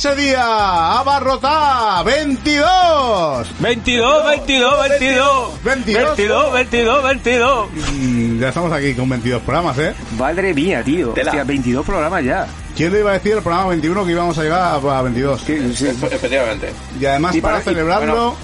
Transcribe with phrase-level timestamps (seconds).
[0.00, 0.98] ese día?
[0.98, 3.48] Abarrotada, 22.
[3.60, 5.62] 22, 22, 22.
[5.62, 6.16] 22.
[6.16, 7.68] 22, 22, 22.
[7.70, 9.94] Mm, Ya estamos aquí con 22 programas, ¿eh?
[10.16, 11.08] Madre mía, tío.
[11.10, 11.32] Tela.
[11.32, 12.46] Hostia, 22 programas ya.
[12.74, 15.46] ¿Quién le iba a decir el programa 21 que íbamos a llegar a a 22?
[15.46, 16.72] Efe- Efectivamente.
[16.98, 18.06] Y además Y para, para- y- celebrarlo...
[18.14, 18.36] bueno,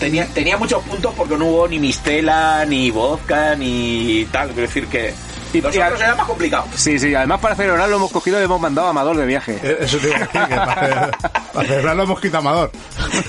[0.00, 4.48] Tenía, tenía muchos puntos porque no hubo ni mistela, ni vodka, ni tal.
[4.48, 5.14] Quiero decir que
[5.52, 6.64] Y- los y- era más complicado.
[6.74, 9.58] Sí, sí, además para celebrarlo hemos cogido y hemos mandado a Amador de viaje.
[9.62, 11.10] Eh, Eso te iba a decir, que para,
[11.52, 12.72] para celebrarlo hemos quitado Amador.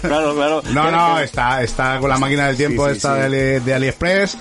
[0.01, 0.61] Claro, claro.
[0.71, 3.19] No, no, está, está con la máquina del tiempo Sí, sí, esta sí.
[3.19, 3.25] De,
[3.57, 4.37] Ali- de AliExpress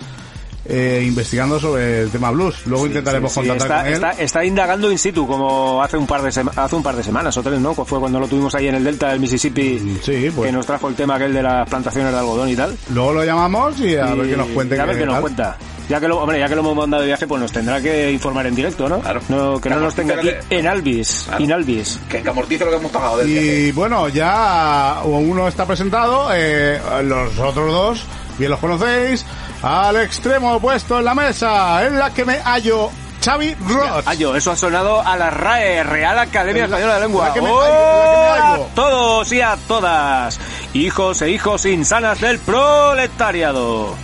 [0.65, 2.55] eh, investigando sobre el tema blues.
[2.67, 3.95] Luego intentaremos Sí, sí, contactar está, con él.
[4.13, 7.37] está, está indagando in situ como hace un par de hace un par de semanas
[7.37, 7.75] o tres, ¿no?
[7.75, 10.47] Fue cuando lo tuvimos ahí en el delta del Mississippi Sí, pues.
[10.47, 12.77] que nos trajo el tema aquel de las plantaciones de algodón y tal.
[12.95, 14.81] Luego lo llamamos y a ver Y que nos cuente.
[14.81, 15.23] A ver qué qué nos tal.
[15.23, 15.57] cuenta.
[15.89, 18.11] Ya que lo, hombre, ya que lo hemos mandado de viaje, pues nos tendrá que
[18.13, 19.01] informar en directo, ¿no?
[19.01, 19.21] Claro.
[19.29, 21.45] No, que no Claro, nos tenga aquí que- en Alvis, Claro.
[21.45, 21.99] in Alvis.
[22.09, 23.47] Que, que amortice lo que hemos pagado del viaje.
[23.47, 28.05] Y bueno, ya uno está presentado, eh, los otros dos,
[28.39, 29.27] bien los conocéis,
[29.63, 32.91] al extremo opuesto en la mesa, en la que me hallo
[33.23, 34.07] Xavi Roth.
[34.07, 37.29] Ayo, eso ha sonado a la RAE, Real Academia La- Española de Lengua.
[37.29, 37.61] la que me ¡Oh!
[37.61, 40.41] hallo, la que me a todos y a todas,
[40.75, 43.95] hijos e hijos insanas del proletariado.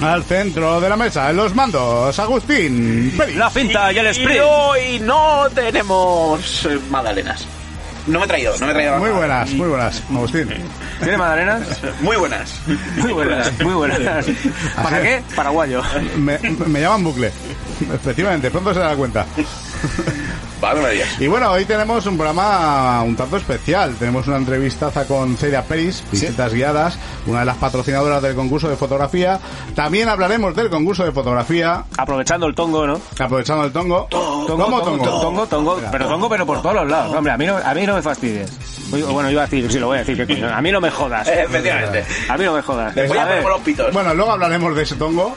[0.00, 3.36] Al centro de la mesa, en los mandos, Agustín Pérez.
[3.36, 4.40] La finta y el Y sprint.
[4.44, 7.46] hoy no tenemos eh, magdalenas.
[8.06, 8.96] No me he traído, no me he traído.
[8.98, 10.48] Muy buenas, muy buenas, Agustín.
[11.02, 11.62] ¿Tiene magdalenas?
[12.00, 12.60] Muy buenas.
[12.96, 14.26] Muy buenas, muy buenas.
[14.82, 15.22] ¿Para qué?
[15.36, 15.82] Paraguayo.
[16.16, 17.30] Me, me llaman bucle.
[17.92, 19.26] Efectivamente, pronto se da cuenta.
[20.60, 21.20] Vale, digas.
[21.20, 23.94] Y bueno, hoy tenemos un programa un tanto especial.
[23.98, 28.76] Tenemos una entrevistaza con Celia Peris, visitas guiadas, una de las patrocinadoras del concurso de
[28.76, 29.38] fotografía.
[29.74, 33.00] También hablaremos del concurso de fotografía, Aprovechando el tongo, ¿no?
[33.18, 34.06] aprovechando el tongo.
[34.10, 35.20] Tongo, ¿Cómo tongo, tongo?
[35.20, 37.14] tongo, tongo, pero tongo, pero por todos los lados.
[37.16, 38.50] Hombre, a mí no, a mí no me fastidies.
[38.90, 41.26] Bueno, iba a decir, sí, lo voy a decir, que a mí no me jodas.
[41.32, 42.04] Efectivamente.
[42.28, 42.94] A mí no me jodas.
[42.94, 43.92] Después A ya ver, ponemos los pitos.
[43.92, 45.36] Bueno, luego hablaremos de ese tongo,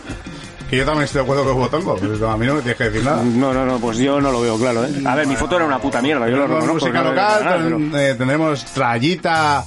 [0.74, 2.78] que yo también estoy de acuerdo que hubo tongo, pero a mí no me tienes
[2.78, 3.22] que decir nada.
[3.24, 4.90] No, no, no, pues yo no lo veo claro, ¿eh?
[5.06, 6.74] A ver, mi foto era una puta mierda, yo lo reconozco.
[6.74, 9.64] música no local, nada, pero- eh, tendremos trayita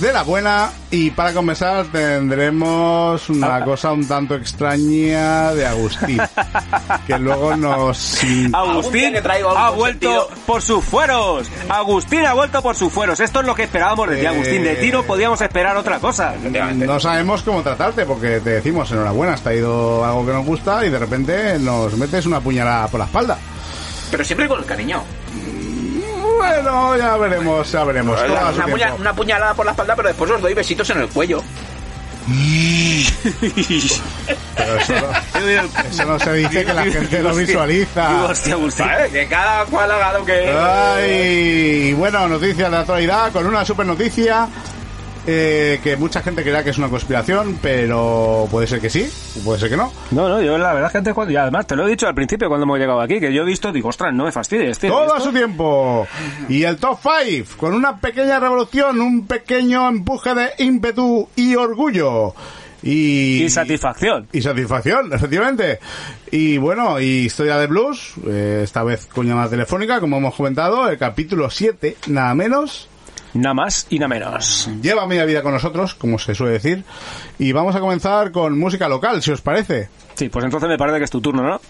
[0.00, 3.64] de la buena y para comenzar tendremos una Ah.
[3.64, 6.20] cosa un tanto extraña de Agustín,
[7.06, 8.18] que luego nos...
[8.52, 9.18] Agustín que
[9.56, 10.28] ha vuelto sentido.
[10.46, 11.48] por sus fueros.
[11.68, 13.20] Agustín ha vuelto por sus fueros.
[13.20, 14.62] Esto es lo que esperábamos de ti, Eh, Agustín.
[14.64, 16.34] De ti no podíamos esperar otra cosa.
[16.74, 20.90] No sabemos cómo tratarte porque te decimos enhorabuena, has traído algo que nos gusta y
[20.90, 23.38] de repente nos metes una puñalada por la espalda.
[24.10, 25.02] Pero siempre con el cariño.
[26.36, 28.18] Bueno, ya veremos, ya veremos.
[28.54, 31.42] Una, puña- una puñalada por la espalda, pero después os doy besitos en el cuello.
[34.56, 38.08] Pero eso, no, eso no se dice que la gente lo visualiza.
[39.12, 40.50] Que cada cual haga lo que...
[40.56, 44.46] Ay, bueno, noticias de actualidad con una super noticia
[45.26, 49.08] eh, que mucha gente creerá que es una conspiración, pero puede ser que sí,
[49.44, 49.92] puede ser que no.
[50.10, 52.06] No, no, yo la verdad es que antes, cuando- y además te lo he dicho
[52.06, 54.78] al principio cuando hemos llegado aquí, que yo he visto, digo, ostras, no me fastidies,
[54.78, 54.90] tío.
[54.90, 56.06] Todo a su tiempo.
[56.48, 62.34] Y el top 5, con una pequeña revolución, un pequeño empuje de ímpetu y orgullo.
[62.82, 64.26] Y, Y satisfacción.
[64.32, 65.78] y satisfacción, efectivamente.
[66.30, 70.88] Y bueno, y historia de blues, eh, esta vez con llamada telefónica, como hemos comentado,
[70.88, 72.88] el capítulo 7, nada menos.
[73.34, 74.68] Nada más y nada menos.
[74.82, 76.84] Lleva media vida con nosotros, como se suele decir.
[77.38, 79.88] Y vamos a comenzar con música local, si os parece.
[80.14, 81.60] Sí, pues entonces me parece que es tu turno, ¿no?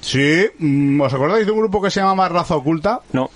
[0.00, 3.00] Sí, mm, ¿os acordáis de un grupo que se llama Raza Oculta?
[3.12, 3.30] No.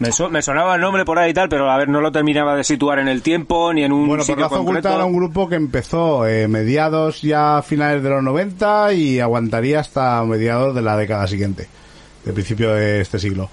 [0.00, 2.10] Me, so- me sonaba el nombre por ahí y tal, pero a ver, no lo
[2.10, 4.88] terminaba de situar en el tiempo ni en un Bueno, pues sitio Raza concreto.
[4.88, 9.78] Oculta era un grupo que empezó eh, mediados ya finales de los 90 y aguantaría
[9.80, 11.68] hasta mediados de la década siguiente,
[12.24, 13.48] de principio de este siglo.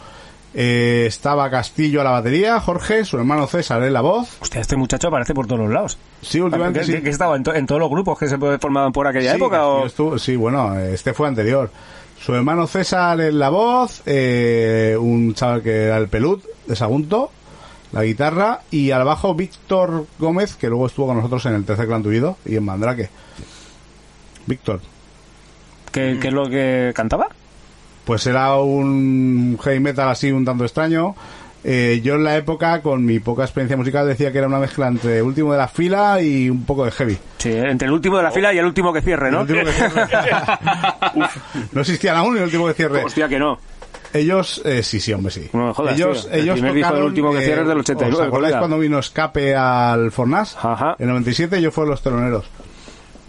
[0.54, 4.38] Eh, estaba Castillo a la batería, Jorge, su hermano César en la voz.
[4.42, 5.98] Hostia, este muchacho aparece por todos los lados.
[6.22, 6.92] Sí, últimamente ¿Que, sí.
[6.94, 9.38] que- que estaba en, to- en todos los grupos que se formaban por aquella Sí,
[9.38, 9.66] época?
[9.66, 9.86] O...
[9.86, 11.72] Estuvo- sí, bueno, este fue anterior.
[12.20, 17.32] Su hermano César en la voz, eh, un chaval que era el pelut de Sagunto,
[17.94, 21.88] la guitarra, y al bajo Víctor Gómez, que luego estuvo con nosotros en el tercer
[21.88, 23.10] clan tuido y en Mandrake.
[24.46, 24.82] Víctor,
[25.92, 27.28] ¿Qué, qué es lo que cantaba?
[28.06, 31.16] Pues era un heavy metal así un tanto extraño.
[31.64, 34.88] Eh, yo en la época, con mi poca experiencia musical, decía que era una mezcla
[34.88, 37.18] entre último de la fila y un poco de heavy.
[37.38, 39.42] Sí, entre el último de la fila y el último que cierre, ¿no?
[39.42, 40.08] El último que cierre.
[41.72, 43.04] No existían aún el último que cierre.
[43.04, 43.60] Hostia, que no.
[44.14, 45.50] Ellos, eh, sí, sí, hombre, sí.
[45.54, 46.34] No me jodas, ellos, tío.
[46.34, 48.80] El ellos primer disco del tocaron, último que cierre es del 89, ¿Os acordáis cuando
[48.80, 50.58] vino Escape al Fornas?
[50.62, 50.96] Ajá.
[51.00, 52.46] En 97 yo fui los teloneros.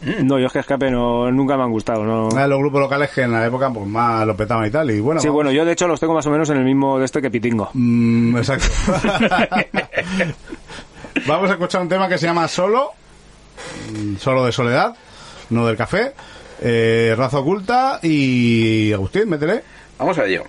[0.25, 2.05] No, yo es que escape no, nunca me han gustado.
[2.05, 2.29] No.
[2.29, 4.91] De los grupos locales que en la época pues más lo petaban y tal.
[4.91, 5.37] Y bueno, Sí, vamos.
[5.45, 7.31] bueno, yo de hecho los tengo más o menos en el mismo de este que
[7.31, 7.71] Pitingo.
[7.75, 8.67] Mm, exacto.
[11.27, 12.91] Vamos a escuchar un tema que se llama Solo,
[13.93, 14.95] mm, Solo de Soledad,
[15.51, 16.13] no del café,
[16.61, 19.63] eh, Raza Oculta y Agustín, métele.
[19.99, 20.43] Vamos a ello.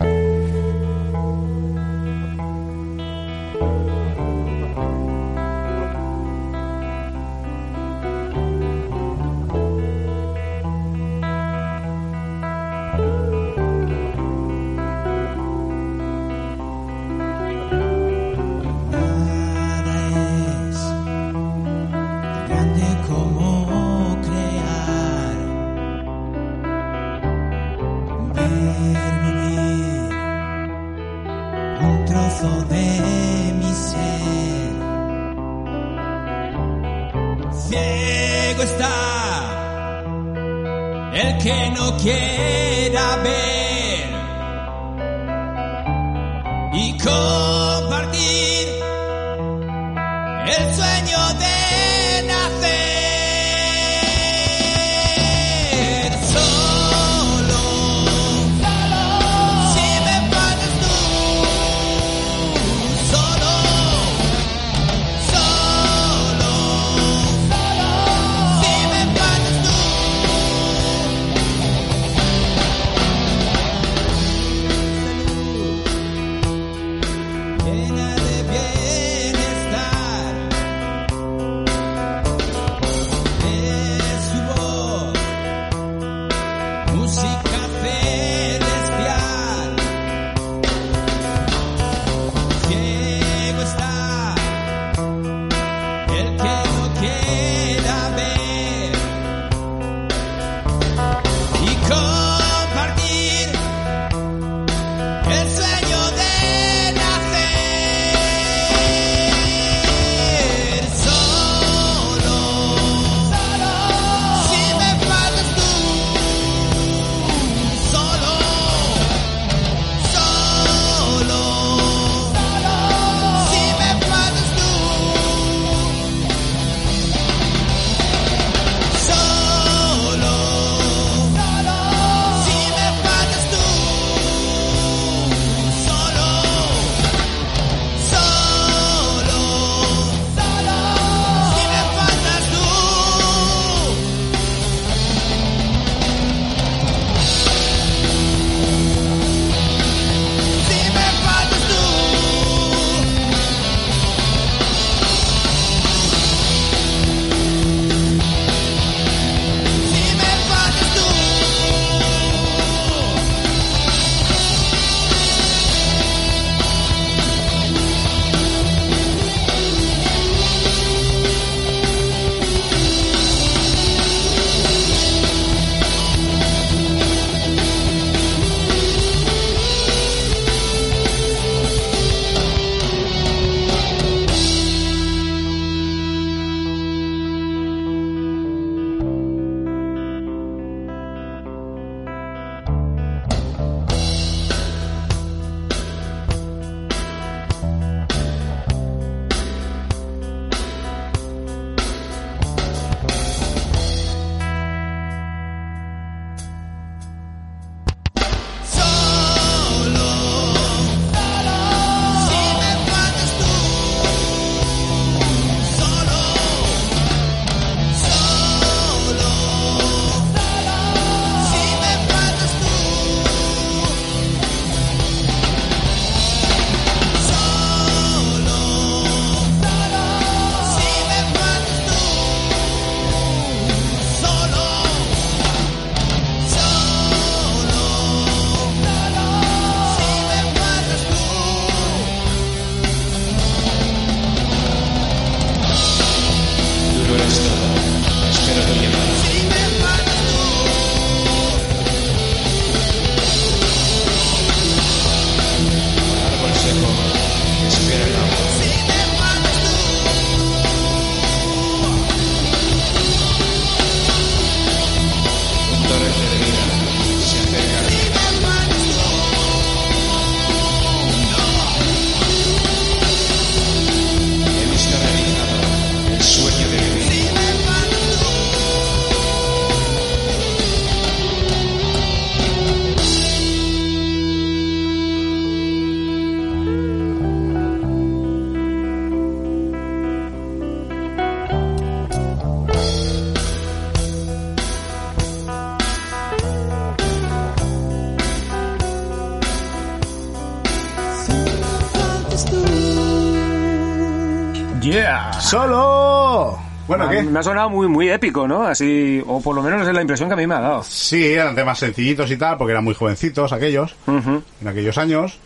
[307.33, 308.63] Me ha- sonado muy, muy épico, ¿no?
[308.63, 310.83] Así, o por lo menos es la impresión que a mí me ha dado.
[310.83, 314.41] Sí, eran temas sencillitos y tal, porque eran muy jovencitos aquellos, Ujú.
[314.61, 315.39] en aquellos años.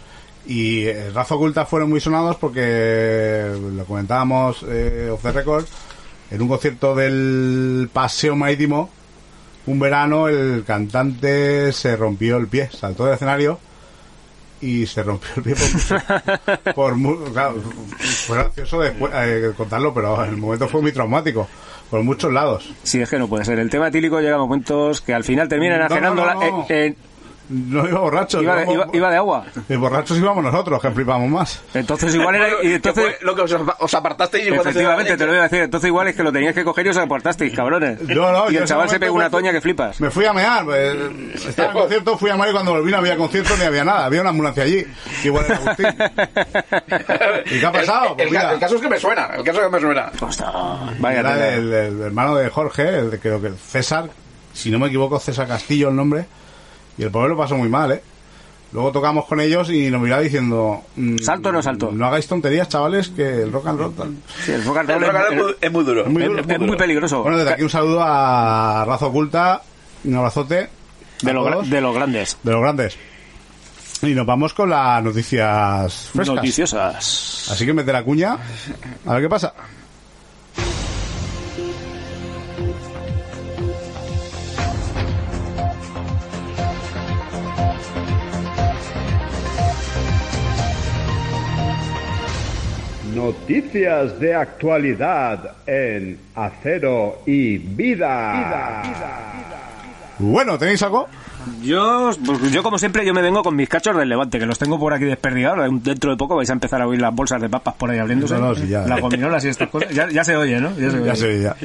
[0.46, 5.66] Y eh, Raza Oculta fueron muy sonados porque, lo comentábamos eh, off the record,
[6.32, 8.90] en un concierto del Paseo Marítimo,
[9.66, 13.60] un verano el cantante se rompió el pie, saltó del escenario
[14.62, 15.56] y se rompió el pie
[16.74, 17.56] por, por claro,
[17.98, 21.48] fue gracioso después eh, contarlo, pero en el momento fue muy traumático,
[21.90, 22.74] por muchos lados.
[22.84, 23.60] Sí, es que no puede ser.
[23.60, 26.50] El tema etílico llega a momentos que al final terminan No, ajenando no, no, la-
[26.50, 26.62] no.
[26.64, 26.96] eh, eh,
[27.50, 29.46] No iba borrachos, iba, íbamos- iba- iba de agua.
[29.68, 31.62] de borrachos íbamos nosotros, que flipamos más.
[31.74, 32.48] Entonces igual era...
[32.64, 33.16] Y entonces...
[33.22, 35.62] lo que os, os apartasteis Efectivamente, te lo iba a decir.
[35.64, 38.02] Entonces igual es que lo tenías que coger y os aportasteis, cabrones.
[38.02, 40.00] No, no, y el chaval se pegó una toña que flipas.
[40.02, 42.98] Me fui a mear, pues, estaba en concierto, fui a mear y cuando volví no
[42.98, 44.86] había concierto ni había nada, había una ambulancia allí,
[45.24, 45.88] igual era Agustín.
[47.56, 48.16] ¿Y qué ha pasado?
[48.18, 50.12] El, Pues el caso es que me suena, el caso es que me suena.
[51.00, 54.10] Vaya era el, el hermano de Jorge, el creo que César,
[54.54, 56.26] si no me equivoco, César Castillo el nombre,
[56.98, 58.02] y el pobre lo pasó muy mal, ¿eh?
[58.74, 60.82] Luego tocamos con ellos y nos miraba diciendo...
[60.98, 61.90] mm, ¿Salto o no salto?
[61.92, 63.94] No hagáis tonterías, chavales, que el rock and roll...
[63.94, 64.14] tal".
[64.46, 66.02] Sí, el rock and El roll rock and es- roll es muy- es muy duro.
[66.02, 66.78] Es muy es- duro, es muy muy duro.
[66.78, 67.22] peligroso.
[67.24, 69.62] Bueno, desde aquí un saludo a Raza Oculta,
[70.04, 70.70] un abrazote.
[71.22, 72.38] de, lo de los grandes.
[72.44, 72.98] de los grandes.
[74.02, 76.36] Y nos vamos con las noticias frescas.
[76.36, 77.50] Noticiosas.
[77.52, 78.38] Así que mete la cuña.
[79.06, 79.54] A ver qué pasa.
[93.18, 98.84] Noticias de actualidad en Acero y Vida.
[100.20, 101.08] Bueno, ¿tenéis algo?
[101.64, 104.60] Yo, pues, yo como siempre, yo me vengo con mis cachos del Levante, que los
[104.60, 105.68] tengo por aquí desperdigados.
[105.84, 108.36] Dentro de poco vais a empezar a oír las bolsas de papas por ahí abriéndose.
[108.36, 108.86] No, no, sí, ya.
[108.86, 109.90] Las gominolas y estas cosas.
[109.90, 110.70] Ya, ya se oye, ¿no?
[110.78, 111.06] Ya se oye.
[111.08, 111.56] Ya sé, ya.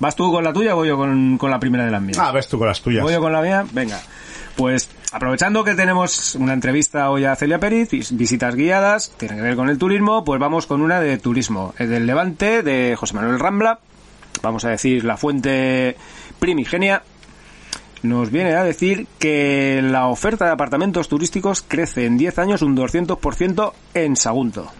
[0.00, 2.18] ¿Vas tú con la tuya o voy yo con, con la primera de las mías?
[2.18, 3.04] Ah, ves tú con las tuyas.
[3.04, 3.64] ¿Voy yo con la mía?
[3.72, 4.00] Venga.
[4.56, 9.42] Pues aprovechando que tenemos una entrevista hoy a Celia Periz, vis- visitas guiadas, tiene que
[9.42, 13.14] ver con el turismo, pues vamos con una de turismo, eh, del Levante, de José
[13.14, 13.78] Manuel Rambla,
[14.42, 15.96] vamos a decir la fuente
[16.38, 17.02] primigenia,
[18.02, 22.76] nos viene a decir que la oferta de apartamentos turísticos crece en 10 años un
[22.76, 24.70] 200% en Sagunto.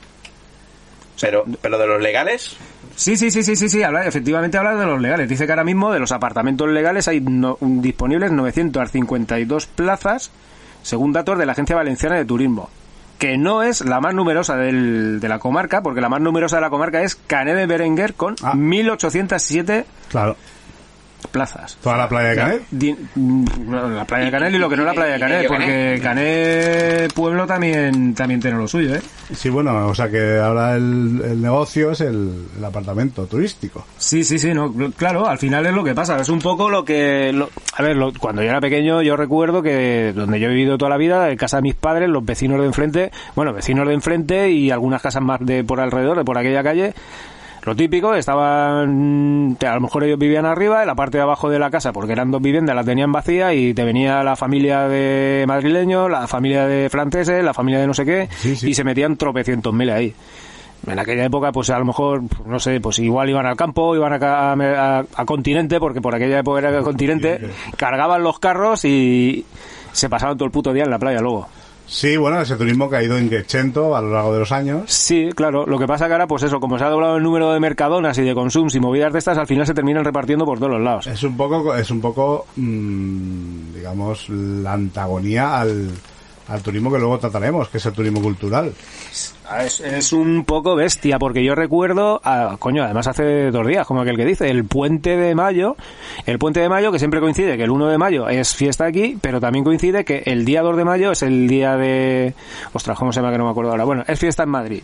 [1.21, 2.57] Pero, pero de los legales,
[2.97, 5.29] Sí, sí, sí, sí, sí, sí, habla, efectivamente habla de los legales.
[5.29, 10.31] Dice que ahora mismo de los apartamentos legales hay no- disponibles 952 plazas,
[10.83, 12.71] según datos de la Agencia Valenciana de Turismo,
[13.19, 16.63] que no es la más numerosa del- de la comarca, porque la más numerosa de
[16.63, 18.55] la comarca es Canet de Berenguer con Ah.
[18.55, 20.37] 1807 Claro.
[21.33, 21.77] Plazas.
[21.83, 22.63] Toda la playa de Canet.
[23.95, 25.45] La playa de Canet y lo que no es la playa de Canet, ¿Y- y-
[25.45, 29.03] y- porque Canet Pueblo también, también tiene lo suyo, ¿eh?
[29.35, 33.85] Sí, bueno, o sea que ahora el, el negocio es el, el apartamento turístico.
[33.99, 36.85] Sí, sí, sí, no, claro, al final es lo que pasa, es un poco lo
[36.85, 37.33] que...
[37.33, 40.79] lo- a ver, lo- cuando yo era pequeño yo recuerdo que donde yo he vivido
[40.79, 43.95] toda la vida, en casa de mis padres, los vecinos de enfrente, bueno, vecinos de
[43.95, 46.95] enfrente y algunas casas más de por alrededor, de por aquella calle,
[47.67, 51.59] lo típico, estaban, a lo mejor ellos vivían arriba, en la parte de abajo de
[51.59, 55.45] la casa, porque eran dos viviendas, las tenían vacías y te venía la familia de
[55.49, 58.71] madrileños, la familia de franceses, la familia de no sé qué, Sí, sí.
[58.71, 60.15] y se metían tropecientos mil ahí.
[60.87, 64.13] En aquella época, pues a lo mejor, no sé, pues igual iban al campo, iban
[64.23, 67.41] a, a- a continente, porque por aquella época era continente,
[67.77, 69.45] cargaban los carros y
[69.91, 71.49] se pasaban todo el puto día en la playa luego.
[71.87, 74.83] Sí, bueno, ese turismo que ha ido increciendo a lo largo de los años.
[74.87, 75.67] Sí, claro.
[75.67, 78.19] Lo que pasa que ahora, pues eso, como se ha doblado el número de mercadonas
[78.19, 80.83] y de consums y movidas de estas, al final se terminan repartiendo por todos los
[80.83, 81.07] lados.
[81.07, 85.91] Es un poco, es un poco, mm, digamos, la antagonía al,
[86.49, 88.73] al turismo que luego trataremos, que es el turismo cultural.
[89.49, 93.87] Ah, Es, es un poco bestia, porque yo recuerdo, ah, coño, además hace dos días,
[93.87, 95.77] como aquel que dice, el puente de mayo,
[96.27, 99.17] el puente de mayo que siempre coincide que el 1 de mayo es fiesta aquí,
[99.21, 102.35] pero también coincide que el día 2 de mayo es el día de...
[102.73, 103.85] Ostras, ¿cómo se llama que no me acuerdo ahora?
[103.85, 104.83] Bueno, es fiesta en Madrid.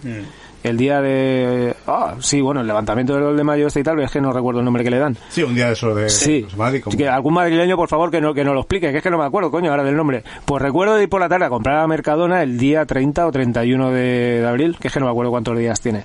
[0.62, 1.74] El día de...
[1.88, 4.20] Ah, sí, bueno, el levantamiento del 2 de mayo este y tal, pero es que
[4.20, 5.16] no recuerdo el nombre que le dan.
[5.28, 8.20] Sí, un día de eso de Sí, Madrid, como- que algún madrileño, por favor, que
[8.20, 10.22] no, que no lo explique, que es que no me acuerdo, coño, ahora del nombre.
[10.44, 13.32] Pues recuerdo de ir por la tarde a comprar a Mercadona el día 30 o
[13.32, 16.04] 31 de, de abril, que es que no me acuerdo cuántos días tiene.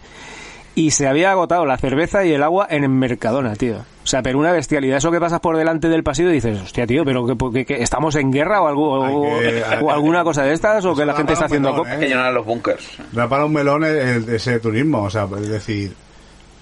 [0.73, 3.77] Y se había agotado la cerveza y el agua en el Mercadona, tío.
[4.07, 4.99] O sea, pero una bestialidad.
[4.99, 7.83] Eso que pasas por delante del pasillo y dices, hostia, tío, pero que, que- que
[7.83, 11.05] estamos en guerra o, algo, o, Hay que- o alguna cosa de estas, o que
[11.05, 11.73] la gente está haciendo...
[11.73, 12.87] melón, hay que llenar los bunkers.
[13.11, 15.93] Da para un melón el- el- ese turismo, o sea, es decir,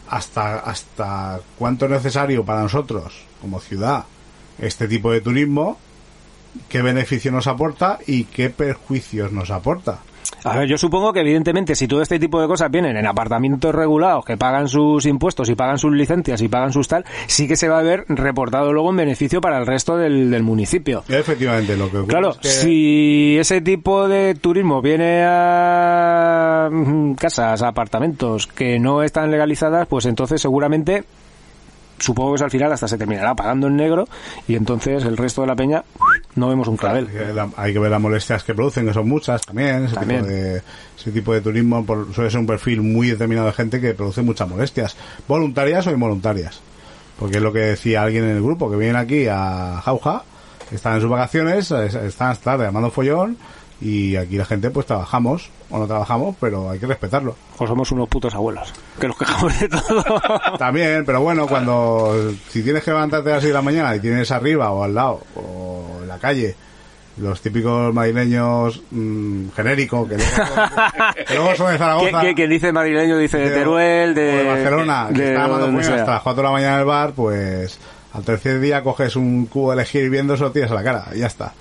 [0.10, 4.06] hasta, hasta cuánto es necesario para nosotros, como ciudad,
[4.58, 5.78] este tipo de turismo,
[6.68, 10.00] qué beneficio nos aporta y qué perjuicios nos aporta.
[10.44, 13.74] A ver, yo supongo que evidentemente si todo este tipo de cosas vienen en apartamentos
[13.74, 17.55] regulados que pagan sus impuestos y pagan sus licencias y pagan sus tal, sí que
[17.55, 21.03] se va a ver reportado luego en beneficio para el resto del, del municipio.
[21.10, 27.13] Efectivamente, lo que ocurre Claro, es que- si ese tipo de turismo viene a mm,
[27.15, 31.03] casas, a apartamentos que no están legalizadas, pues entonces seguramente
[31.98, 34.05] supongo que al final hasta se terminará pagando en negro
[34.50, 35.84] y entonces el resto de la peña
[36.36, 37.10] no vemos un clavel.
[37.34, 39.86] La- Hay que ver las molestias que producen, que son muchas también.
[39.86, 40.22] Ese, También.
[40.22, 40.62] Tipo, de,
[40.98, 44.22] ese tipo de turismo por- suele ser un perfil muy determinado de gente que produce
[44.22, 44.96] muchas molestias,
[45.27, 46.60] voluntarias o involuntarias.
[47.18, 50.24] Porque es lo que decía alguien en el grupo, que vienen aquí a Jauja,
[50.72, 53.38] están en sus vacaciones, es- están hasta tarde llamando follón
[53.86, 57.36] y aquí la gente pues trabajamos o no trabajamos, pero hay que respetarlo.
[57.60, 60.22] O somos unos putos abuelos, que nos quejamos de todo.
[60.58, 64.00] También, pero bueno, cuando si tienes que levantarte a las 6 de la mañana y
[64.00, 66.56] tienes arriba o al lado o en la calle
[67.18, 70.36] los típicos madrileños mm, genéricos que luego,
[71.27, 75.34] que luego son de Zaragoza que- quien dice madrileño dice de Teruel, de, Barcelona, que
[75.34, 75.96] está sea.
[75.96, 77.80] hasta las 4 de la mañana en el bar, pues
[78.13, 81.06] al tercer día coges un cubo de elegir hirviendo, se lo tiras a la cara
[81.13, 81.54] y ya está.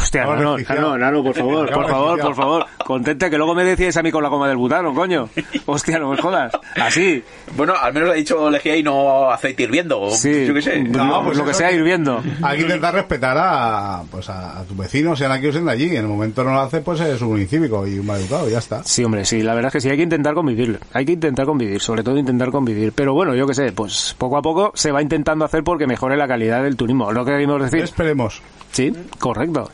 [0.00, 0.56] Hostia, Nano.
[0.58, 2.66] Nano, Nano, por favor, por favor, por favor.
[2.84, 5.28] Contente que luego me decías a mí con la goma del butano, coño.
[5.66, 6.52] Hostia, no me jodas.
[6.80, 7.22] Así.
[7.56, 10.00] Bueno, al menos le he dicho lejía y no aceite hirviendo.
[10.00, 10.46] o Sí.
[10.46, 10.80] Yo qué sé.
[10.82, 12.22] No, No, pues lo que sea hirviendo.
[12.42, 15.72] Hay que intentar respetar a, pues a, a tus vecinos, sean aquí o sean de
[15.72, 15.84] allí.
[15.90, 18.58] En el momento no lo hace, pues es un incívico y un maleducado y ya
[18.58, 18.82] está.
[18.84, 20.78] Sí, hombre, sí, la verdad es que sí, hay que intentar convivir.
[20.92, 22.92] Hay que intentar convivir, sobre todo intentar convivir.
[22.92, 26.16] Pero bueno, yo qué sé, pues poco a poco se va intentando hacer porque mejore
[26.16, 27.12] la calidad del turismo.
[27.12, 27.80] ¿Lo que queremos decir?
[27.82, 28.40] Esperemos.
[28.72, 29.67] Sí, correcto.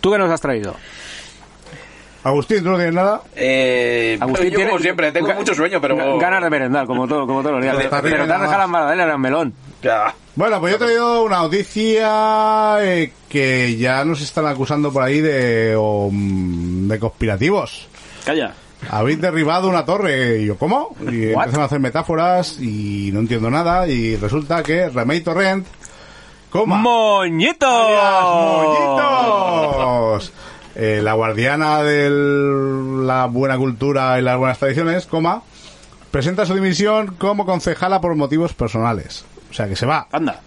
[0.00, 0.74] ¿Tú qué nos has traído?
[2.24, 3.20] Agustín, ¿tú no tienes nada?
[3.36, 5.96] Eh, Agustín yo tiene- como siempre, tengo mucho sueño, pero...
[5.96, 7.76] ga- Ganas de merendar, como todo, como todos los días.
[7.76, 8.58] Pero te has dejado más.
[8.58, 9.54] las magdalenas en el melón.
[9.80, 10.12] Ya.
[10.34, 15.20] Bueno, pues yo he traído una noticia eh, que ya nos están acusando por ahí
[15.20, 17.86] de, o, de conspirativos.
[18.24, 18.54] Calla.
[18.90, 20.38] Habéis derribado una torre.
[20.40, 20.96] Y yo, ¿cómo?
[21.00, 21.44] Y What?
[21.44, 23.86] empiezan a hacer metáforas y no entiendo nada.
[23.86, 25.64] Y resulta que Remake Torrent,
[26.50, 27.66] coma, ¡Moñito!
[27.66, 28.24] alias
[29.02, 30.32] Mollitos,
[30.74, 32.10] eh, la guardiana de
[33.04, 35.42] la buena cultura y las buenas tradiciones, coma,
[36.10, 39.24] presenta su dimisión como concejala por motivos personales.
[39.50, 40.06] O sea, que se va.
[40.12, 40.40] Anda.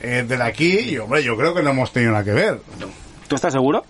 [0.00, 2.60] Eh, desde aquí, y, hombre, yo creo que no hemos tenido nada que ver.
[3.28, 3.84] ¿Tú estás seguro?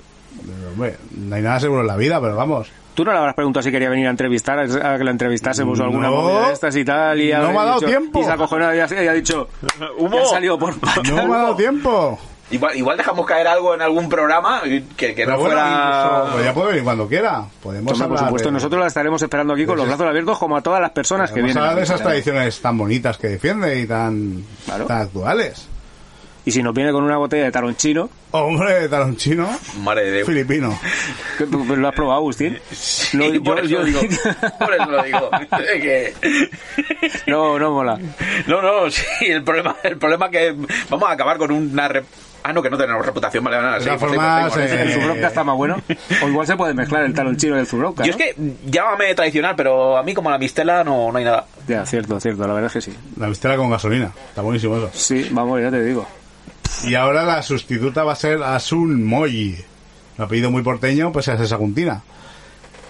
[0.73, 2.69] Hombre, no hay nada seguro en la vida, pero vamos.
[2.97, 5.85] ¿Tú no le habrás preguntado si quería venir a entrevistar, a que la entrevistásemos o
[5.85, 6.17] alguna No.
[6.17, 7.21] movida de estas y tal?
[7.21, 8.21] Y No me ha dado dicho- tiempo.
[8.21, 9.49] Y se ha acojonado y ha, y ha dicho,
[9.99, 10.17] Humo.
[10.17, 10.75] "Ya ha salido por
[11.13, 12.19] No me ha dado tiempo.
[12.49, 14.63] Igual, igual dejamos caer algo en algún programa
[14.97, 15.69] que, que no bueno, fuera...
[15.69, 17.45] incluso, pues ya puede venir cuando quiera.
[17.61, 20.57] Podemos Hombre, por supuesto, de- nosotros la estaremos esperando aquí con los brazos abiertos como
[20.57, 21.59] a todas las personas que vienen.
[21.59, 24.87] hablar de esas tradiciones tan bonitas que defiende y tan, Claro.
[24.87, 25.67] tan actuales.
[26.47, 29.49] Y si nos viene con una botella de tarón chino, Hombre, talón chino,
[29.83, 30.27] Madre de Dios.
[30.29, 30.79] filipino.
[31.39, 32.59] ¿qué- tú ¿lo has probado, Agustín?
[32.71, 34.01] Sí, No, por yo- eso yo- lo digo.
[34.59, 35.31] Por eso lo digo.
[35.59, 36.15] Es que-
[37.27, 37.99] No, no mola.
[38.47, 40.55] No, no, sí, el problema, el problema que
[40.89, 41.89] vamos a acabar con una...
[41.89, 42.05] rep-
[42.49, 45.43] Ah, no, que no tenemos reputación, vale, nada, sí, pues sí, eh, El Zubrovka está
[45.43, 45.83] más bueno.
[46.23, 48.19] O igual se puede mezclar el talón chino y el Zubrovka, Yo ¿no?
[48.19, 51.45] es que llámame tradicional, pero a mí como la mistela no, no hay nada.
[51.67, 52.97] Ya, cierto, cierto, la verdad es que sí.
[53.19, 54.13] La mistela con gasolina.
[54.29, 54.91] Está buenísimo eso.
[54.93, 56.07] Sí, vamos, ya te digo.
[56.85, 59.57] Y ahora la sustituta va a ser Asun Moy.
[60.19, 62.03] Un apellido muy porteño, pues es saguntina.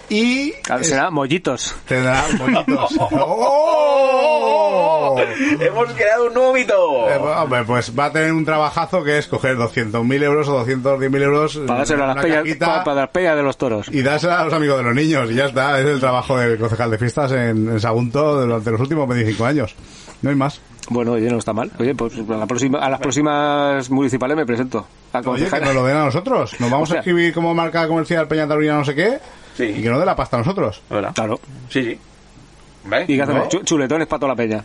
[0.09, 1.75] Y Ah, Será mollitos.
[1.85, 2.95] tendrá bonitos.
[3.11, 5.17] ¡Oh!
[5.59, 7.09] Hemos creado un nuevo mito.
[7.09, 11.21] Eh, hombre, pues va a tener un trabajazo que es coger 200.000 euros o 210.000
[11.23, 13.87] euros Para dárselo a las cajita para, las de los toros.
[13.91, 15.77] y dársela a los amigos de los niños y ya está.
[15.79, 19.75] Es el trabajo del concejal de fiestas en, en Sagunto durante los últimos 25 años.
[20.21, 20.61] No hay más.
[20.89, 21.69] Bueno, oye, no está mal.
[21.79, 24.87] Oye, pues a, la próxima, a las próximas municipales me presento.
[25.13, 26.55] A Oye, que nos lo den a nosotros.
[26.59, 29.17] Nos vamos O sea- a escribir como marca comercial Peña Taurina no sé qué
[29.55, 29.63] Sí.
[29.63, 30.81] y que nos dé la pasta a nosotros.
[30.89, 31.11] ¿Verdad?
[31.13, 31.39] Claro.
[31.69, 31.99] Sí, sí.
[32.85, 33.05] ¿Vale?
[33.07, 33.43] ¿Y qué hacemos?
[33.43, 33.49] ¿No?
[33.49, 34.63] Chu- Chuletones para toda la peña.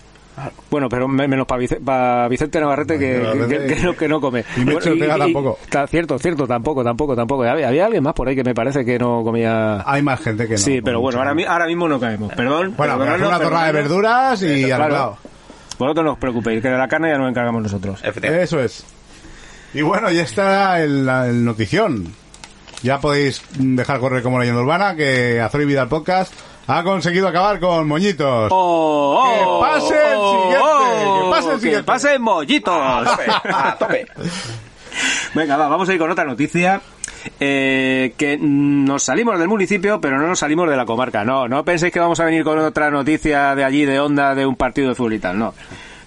[0.71, 4.45] Bueno, pero me- menos para Vicente Navarrete que, Navarrete que- que no, que no come.
[4.57, 5.59] Y Bueno, Ortega tampoco.
[5.69, 7.43] ta- cierto, cierto, tampoco, tampoco, tampoco.
[7.45, 9.83] Había, había alguien más por ahí que me parece que no comía...
[9.85, 10.59] Hay más gente que no.
[10.59, 12.33] sí, pero bueno, ahora, ahora mismo no caemos.
[12.35, 12.75] Perdón.
[12.77, 15.19] Bueno, pero una torrada de verduras y Claro.
[15.79, 18.01] Vosotros no os preocupéis, que de la carne ya nos encargamos nosotros.
[18.05, 18.85] Eso es.
[19.75, 22.15] Y bueno, ya está el, el notición.
[22.83, 26.33] Ya podéis dejar correr como leyenda urbana que Azor y Vida el podcast
[26.67, 28.49] ha conseguido acabar con moñitos.
[28.53, 31.81] ¡Oh, Que pase el siguiente, que pase el siguiente.
[31.81, 32.75] ¡Que pase mollitos!
[32.75, 34.07] A tope, a tope.
[35.35, 36.81] Venga, va, vamos a ir con otra noticia.
[37.41, 41.25] Eh, que nos salimos del municipio, pero no nos salimos de la comarca.
[41.25, 44.47] No, no penséis que vamos a venir con otra noticia de allí, de onda, de
[44.47, 45.55] un partido de fútbol y tal, no.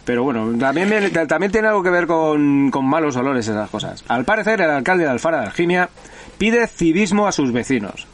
[0.06, 4.04] Pero bueno, también, también tiene algo que ver con, con malos olores esas cosas.
[4.08, 5.90] Al parecer, el alcalde de Alfara de Algimia
[6.38, 8.08] pide civismo a sus vecinos.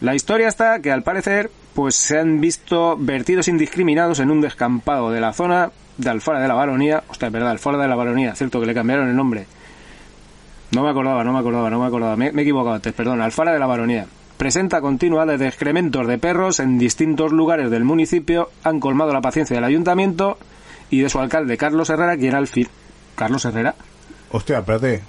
[0.00, 5.10] La historia está que al parecer pues se han visto vertidos indiscriminados en un descampado
[5.10, 7.02] de la zona de Alfara de la Baronía.
[7.08, 9.46] Hostia, es verdad, Alfara de la Baronía, cierto que le cambiaron el nombre.
[10.74, 12.16] No me acordaba, no me acordaba, no me acordaba.
[12.16, 13.20] Me, me he equivocado antes, perdón.
[13.20, 14.06] Alfara de la Baronía.
[14.36, 18.50] Presenta continuidades de excrementos de perros en distintos lugares del municipio.
[18.64, 20.36] Han colmado la paciencia del ayuntamiento
[20.90, 22.68] y de su alcalde, Carlos Herrera, quien al fin...
[23.14, 23.76] ¿Carlos Herrera?
[24.32, 25.02] Hostia, espérate.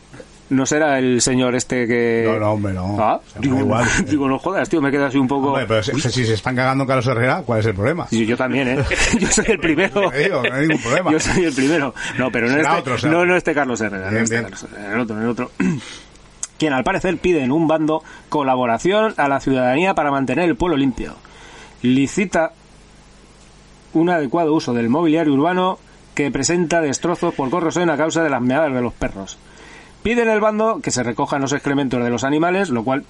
[0.48, 2.24] ¿No será el señor este que...?
[2.26, 2.98] No, no, hombre, no.
[3.00, 3.86] Ah, digo, igual.
[4.08, 5.50] digo, no jodas, tío, me queda así un poco...
[5.50, 8.08] Hombre, pero si, si se están cagando en Carlos Herrera, ¿cuál es el problema?
[8.08, 8.78] Sí, yo también, ¿eh?
[9.20, 10.10] Yo soy el primero.
[10.12, 11.12] Te digo, no hay ningún problema.
[11.12, 11.96] Yo soy el primero.
[12.20, 14.06] No, pero no este, otro, no, no este Carlos Herrera.
[14.06, 14.44] no Bien, este bien.
[14.44, 15.52] Carlos Herrera, el otro, el otro.
[16.60, 20.78] Quien al parecer pide en un bando colaboración a la ciudadanía para mantener el pueblo
[20.78, 21.16] limpio.
[21.82, 22.54] Licita
[23.94, 25.80] un adecuado uso del mobiliario urbano
[26.14, 29.38] que presenta destrozos por corrosión a causa de las meadas de los perros.
[30.06, 33.04] Pide en el bando que se recojan los excrementos de los animales, lo cual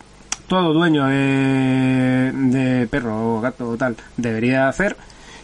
[0.48, 4.96] todo dueño de, de perro o gato o tal debería hacer.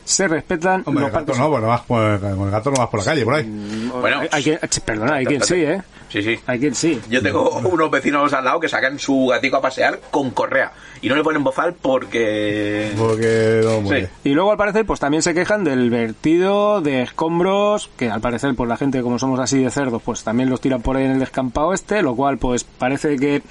[0.06, 2.72] Se respetan Hombre, los el gato parques no, pues no vas por, con el gato
[2.72, 3.90] no vas por la calle, por ahí.
[4.00, 5.82] Bueno, hay, hay quien, perdona, hay quien sí, ¿eh?
[6.12, 6.38] Sí, sí.
[6.46, 7.00] Hay quien sí.
[7.10, 11.08] Yo tengo unos vecinos al lado que sacan su gatico a pasear con correa y
[11.08, 12.92] no le ponen bozal porque...
[12.98, 14.10] Porque no muere.
[14.24, 18.54] Y luego al parecer pues también se quejan del vertido de escombros, que al parecer
[18.56, 21.12] pues la gente como somos así de cerdos pues también los tiran por ahí en
[21.12, 23.42] el descampado este, lo cual pues parece que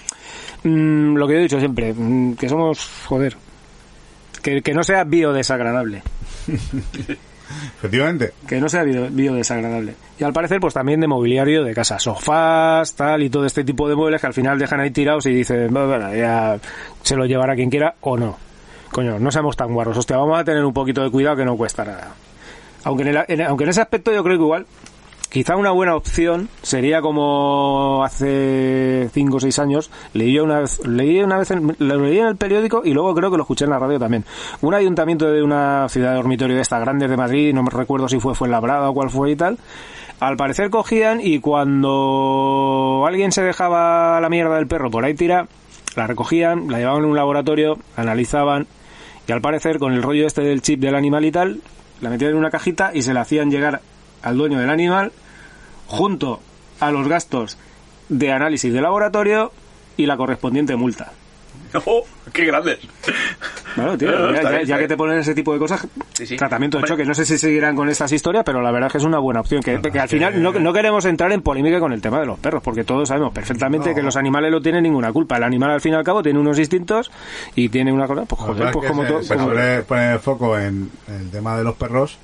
[0.65, 3.37] mm, lo que yo he dicho siempre, mm, que somos, joder,
[4.43, 6.03] que, que no sea biodesagradable.
[7.79, 8.33] Efectivamente.
[8.47, 9.95] que no sea bio- biodesagradable.
[10.19, 13.89] Y al parecer, pues también de mobiliario de casa, sofás, tal, y todo este tipo
[13.89, 16.59] de muebles que al final dejan ahí tirados y dicen, "Bueno, ya
[17.03, 18.37] se lo llevará quien quiera o no.
[18.91, 21.57] Coño, no seamos tan guarros, hostia, vamos a tener un poquito de cuidado que no
[21.57, 22.09] cuesta nada.
[22.85, 24.67] Aunque en, el- aunque en ese aspecto yo creo que igual,
[25.31, 30.85] quizá una buena opción sería como hace 5 o 6 años, leí yo una vez,
[30.85, 33.65] leí una vez, en, lo leí en el periódico y luego creo que lo escuché
[33.65, 34.25] en la radio también.
[34.61, 38.09] Un ayuntamiento de una ciudad de dormitorio de estas grandes de Madrid, no me recuerdo
[38.09, 39.59] si fue Fuenlabrada o cuál fue y tal,
[40.19, 45.47] al parecer cogían y cuando alguien se dejaba la mierda del perro por ahí tira,
[45.97, 48.67] la recogían, la llevaban a un laboratorio, analizaban
[49.29, 51.61] y al parecer con el rollo este del chip del animal y tal,
[52.01, 53.81] la metían en una cajita y se la hacían llegar
[54.23, 55.13] al dueño del animal
[55.87, 56.41] junto
[56.81, 57.57] a los gastos
[58.09, 59.53] de análisis de laboratorio
[59.97, 61.13] y la correspondiente multa.
[61.87, 62.03] ¡Oh,
[62.33, 62.79] ¡Qué grandes!
[63.75, 66.37] Claro, tío, No, no, ya, bien, que te ponen ese tipo de cosas, Sí, sí.
[66.37, 67.05] tratamiento de choque.
[67.05, 69.41] No sé si seguirán con estas historias, pero la verdad es que es una buena
[69.41, 69.63] opción.
[69.63, 72.39] Que, que al final no, no queremos entrar en polémica con el tema de los
[72.41, 73.95] perros, porque todos sabemos perfectamente No.
[73.95, 75.37] que los animales no tienen ninguna culpa.
[75.37, 77.13] El animal, al fin y al cabo, tiene unos instintos
[77.55, 78.25] y tiene una cosa.
[78.25, 79.23] Pues joder, pues como todo.
[79.23, 82.19] se como- suele poner el foco en el tema de los perros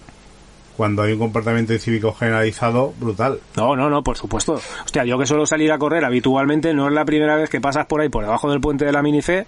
[0.77, 3.41] cuando hay un comportamiento incívico generalizado brutal.
[3.57, 4.61] No, no, no, por supuesto.
[4.85, 7.87] Hostia, yo que suelo salir a correr habitualmente, no es la primera vez que pasas
[7.87, 9.47] por ahí, por debajo del puente de la Minife,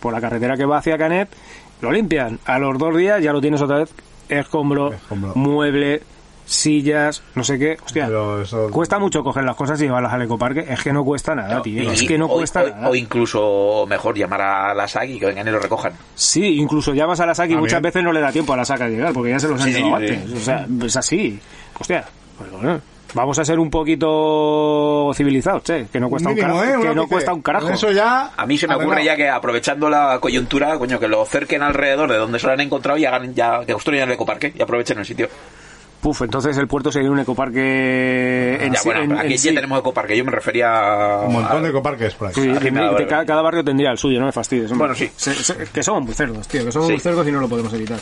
[0.00, 1.28] por la carretera que va hacia Canet,
[1.80, 2.38] lo limpian.
[2.44, 3.90] A los dos días ya lo tienes otra vez,
[4.28, 5.32] escombro, Escombro.
[5.34, 6.02] mueble,
[6.48, 7.76] sillas, no sé qué.
[7.84, 10.64] Hostia, Pero eso- cuesta mucho coger las cosas y llevarlas al ecoparque.
[10.68, 11.82] Es que no cuesta nada, tío.
[11.82, 12.88] Y- Es que no o- cuesta o, nada.
[12.88, 15.92] o incluso mejor llamar a la SAC y que vengan y lo recojan.
[16.14, 18.64] Sí, incluso llamas a la SAC y muchas veces no le da tiempo a la
[18.64, 20.14] SAC a llegar, porque ya se los han Sí, llevado sí.
[20.14, 20.32] antes.
[20.32, 21.40] O sea, es así.
[21.78, 22.04] Hostia,
[22.38, 22.80] pues bueno,
[23.14, 26.82] vamos a ser un poquito civilizados, che, que no cuesta un Mínimo, carajo.
[26.82, 26.88] ¿eh?
[26.88, 27.68] Que no cuesta un carajo.
[27.70, 28.32] Eso ya.
[28.36, 32.10] A mí se me ocurre ya que aprovechando la coyuntura, coño, que lo cerquen alrededor
[32.10, 34.98] de donde se lo han encontrado y hagan ya que construyan el ecoparque y aprovechen
[34.98, 35.28] el sitio.
[36.00, 38.88] Puf, entonces el puerto sería un ecoparque en ya, sí.
[38.88, 39.54] bueno, en- aquí en ya sí.
[39.54, 40.16] tenemos ecoparque.
[40.16, 41.20] Yo me refería a.
[41.26, 42.32] Un montón a- de ecoparques por.
[42.32, 44.70] Sí, Ah, que cada, cada barrio tendría el suyo, no me fastidies.
[44.70, 44.88] hombre.
[44.88, 45.10] Bueno, sí.
[45.16, 46.92] Se- se- que somos cerdos, tío, que somos Sí.
[46.94, 47.98] muy cerdos y no lo podemos evitar.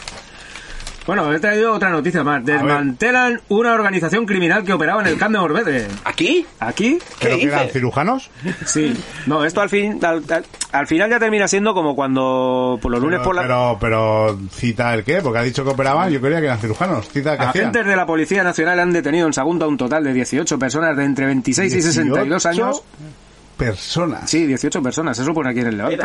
[1.06, 2.44] Bueno, he traído otra noticia más.
[2.44, 5.86] Desmantelan una organización criminal que operaba en el Camp de Morvedre.
[6.04, 6.44] ¿Aquí?
[6.58, 8.28] Aquí, ¿Pero ¿Qué que eran cirujanos?
[8.64, 8.92] sí.
[9.26, 13.00] No, esto al fin, al, al- al final ya termina siendo como cuando por los
[13.00, 13.42] lunes Pero, por la...
[13.42, 17.08] pero, pero, cita el qué, porque ha dicho que operaban, yo creía que eran cirujanos.
[17.08, 17.64] Cita que hacían.
[17.66, 20.96] Agentes de la Policía Nacional han detenido en Sagunto a un total de 18 personas
[20.96, 22.82] de entre 26 y 62 18 años.
[23.56, 24.28] Personas.
[24.28, 26.04] Sí, 18 personas, eso pone aquí en el Levante.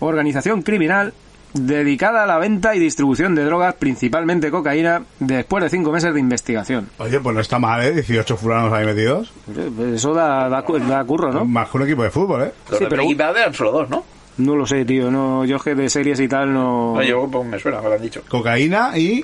[0.00, 1.14] Organización criminal
[1.54, 6.20] dedicada a la venta y distribución de drogas, principalmente cocaína, después de cinco meses de
[6.20, 6.88] investigación.
[6.98, 7.92] Oye, pues no está mal, ¿eh?
[7.92, 9.32] 18 fulanos ahí metidos.
[9.56, 11.44] Eh, Eso da, da, cu- da curro, ¿no?
[11.44, 12.52] Más que un equipo de fútbol, ¿eh?
[12.70, 14.04] Los Sí, pero- eran solo dos, ¿no?
[14.38, 15.10] No lo sé, tío.
[15.10, 16.94] No, yo es que de series y tal no.
[16.96, 18.22] No, yo pues, me suena, me lo han dicho.
[18.28, 19.22] Cocaína y...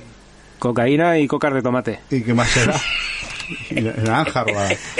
[0.58, 2.00] Cocaína y cocas de tomate.
[2.10, 2.74] ¿Y qué más será?
[3.70, 4.44] y naranja.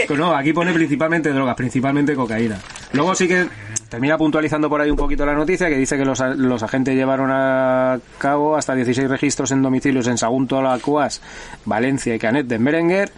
[0.06, 2.58] Pues no, aquí pone principalmente drogas, principalmente cocaína.
[2.92, 3.46] Luego sí que
[3.88, 7.30] termina puntualizando por ahí un poquito la noticia que dice que los, los agentes llevaron
[7.32, 11.22] a cabo hasta 16 registros en domicilios en Sagunto, Alacuas,
[11.64, 13.10] Valencia y Canet de Berenguer,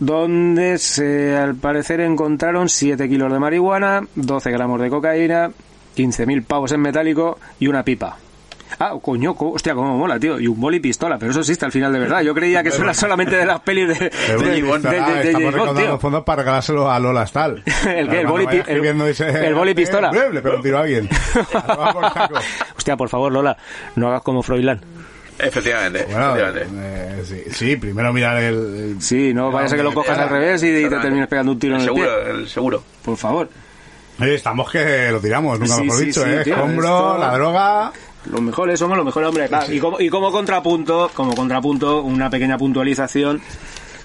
[0.00, 5.50] donde se, al parecer encontraron 7 kilos de marihuana, 12 gramos de cocaína
[5.96, 8.18] 15.000 pavos en metálico y una pipa.
[8.78, 10.38] Ah, coño, co- hostia, cómo mola, tío.
[10.40, 12.22] Y un boli pistola, pero eso existe al final de verdad.
[12.22, 14.10] Yo creía que eso era solamente de las pelis de, de,
[15.50, 15.98] recaudando tío.
[15.98, 17.62] fondos para regalárselo a Lola Stahl.
[17.86, 18.20] ¿El qué?
[18.20, 18.84] ¿El boli el-
[19.24, 20.10] el boli pistola?
[20.14, 21.08] eh, un tiro a alguien.
[22.76, 23.56] Hostia, por favor, Lola,
[23.96, 24.80] no hagas como Froilán.
[25.38, 26.68] Efectivamente, Bueno, efectivamente.
[26.80, 28.54] eh, sí, sí, primero mirar el...
[28.54, 31.52] el- Sí, no vaya a ser que lo cojas al revés y te termines pegando
[31.52, 32.04] un tiro en el pie.
[32.04, 32.82] seguro, el seguro.
[33.04, 33.48] Por favor.
[34.20, 36.40] Oye, estamos que lo tiramos, nunca Sí, mejor sí, dicho, sí, ¿eh?
[36.44, 37.92] tío, esto- la droga...
[38.30, 39.48] Los mejores somos los mejores hombres.
[39.48, 39.72] claro.
[39.72, 43.40] Y, como, y como contrapunto, como contrapunto, una pequeña puntualización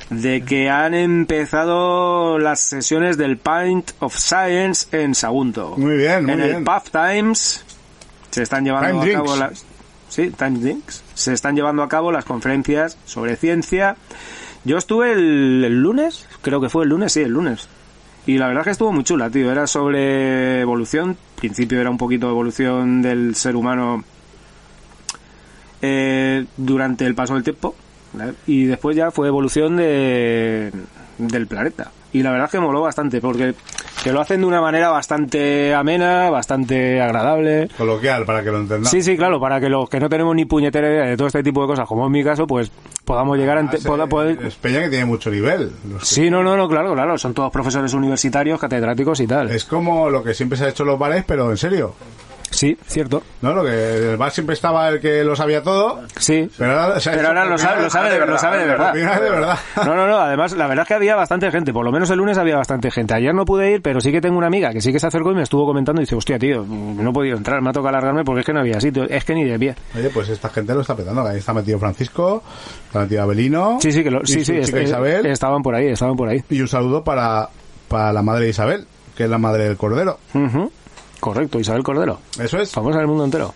[0.09, 5.75] de que han empezado las sesiones del Pint of Science en Sagunto.
[5.77, 6.55] Muy bien, muy en bien.
[6.57, 7.63] el Puff Times
[8.31, 9.39] se están llevando Time a cabo Drinks.
[9.39, 9.65] las
[10.09, 11.03] sí, Time Drinks.
[11.13, 13.95] Se están llevando a cabo las conferencias sobre ciencia.
[14.65, 17.69] Yo estuve el, el lunes, creo que fue el lunes, sí, el lunes.
[18.25, 19.51] Y la verdad es que estuvo muy chula, tío.
[19.51, 21.17] Era sobre evolución.
[21.39, 24.03] Principio era un poquito evolución del ser humano
[25.81, 27.75] eh, durante el paso del tiempo.
[28.45, 30.71] Y después ya fue evolución de,
[31.17, 31.91] del planeta.
[32.11, 33.53] Y la verdad es que moló bastante, porque
[34.03, 37.67] que lo hacen de una manera bastante amena, bastante agradable.
[37.77, 38.89] Coloquial, para que lo entendamos.
[38.89, 41.43] Sí, sí, claro, para que los que no tenemos ni puñetera idea de todo este
[41.43, 42.71] tipo de cosas, como en mi caso, pues
[43.05, 43.61] podamos llegar a...
[43.61, 45.71] Ah, poda- poder- Es peña que tiene mucho nivel.
[45.99, 49.51] Que- Sí, no, no, no, claro, claro, son todos profesores universitarios, catedráticos y tal.
[49.51, 51.93] Es como lo que siempre se ha hecho en los bares, pero en serio.
[52.51, 53.21] Sí, cierto.
[53.41, 53.53] ¿No?
[53.53, 56.01] Lo que el bar siempre estaba el que lo sabía todo.
[56.17, 56.49] Sí.
[56.57, 58.93] Pero ahora, Pero lo sabe, lo sabe, de, lo sabe de verdad.
[58.93, 59.57] De verdad.
[59.85, 62.17] No, no, no, además la verdad es que había bastante gente, por lo menos el
[62.17, 63.13] lunes había bastante gente.
[63.13, 65.31] Ayer no pude ir, pero sí que tengo una amiga que sí que se acercó
[65.31, 67.89] y me estuvo comentando y dice, hostia, tío, no he podido entrar, me ha tocado
[67.89, 69.75] alargarme porque es que no había sitio, es que ni de pie.
[69.95, 71.21] Oye, pues esta gente lo está petando.
[71.25, 72.43] Ahí está metido Francisco,
[72.87, 73.77] está metido Abelino.
[73.81, 75.25] Sí, sí, que lo, sí, sí, es- Isabel.
[75.27, 76.43] estaban por ahí, estaban por ahí.
[76.49, 77.49] Y un saludo para,
[77.87, 78.85] para la madre de Isabel,
[79.15, 80.17] que es la madre del cordero.
[80.33, 80.71] Ujú.
[81.19, 82.71] Correcto, Isabel Cordero, Eso es.
[82.71, 83.53] famosa en el mundo entero.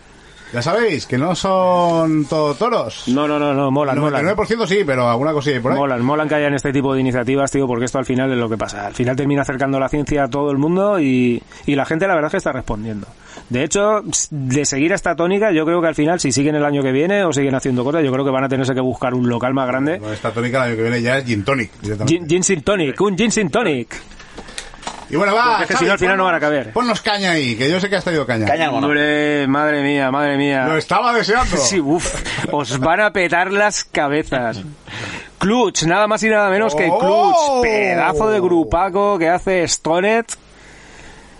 [0.53, 3.05] Ya sabéis que no son todo toros.
[3.07, 4.23] No, no, no, no, molan, El molan.
[4.23, 5.77] 99% sí, pero alguna cosilla por ahí.
[5.79, 8.47] Molan, molan que hayan este tipo de iniciativas, tío, porque esto al final es lo
[8.47, 8.85] que pasa.
[8.85, 12.13] Al final termina acercando la ciencia a todo el mundo y, y la gente la
[12.13, 13.07] verdad es que está respondiendo.
[13.49, 16.83] De hecho, de seguir esta tónica, yo creo que al final, si siguen el año
[16.83, 19.27] que viene o siguen haciendo cosas, yo creo que van a tenerse que buscar un
[19.27, 19.97] local más grande.
[19.97, 21.71] Con esta tónica el año que viene ya es Gin Tonic.
[22.05, 23.87] Gin, gin Tonic, un Gin Tonic.
[25.13, 25.57] Y bueno, va.
[25.57, 26.73] Porque es que si no, al final no van a caber.
[26.73, 28.47] Ponnos caña ahí, que yo sé que has traído caña.
[28.47, 28.71] Caña.
[28.71, 30.65] Hombre, madre mía, madre mía.
[30.65, 31.55] Lo estaba deseando.
[31.63, 32.15] Sí, uff,
[32.51, 34.63] os van a petar las cabezas.
[35.37, 36.97] Clutch, nada más y nada menos que Oh.
[36.99, 40.35] Clutch, pedazo de grupaco que hace Stonet.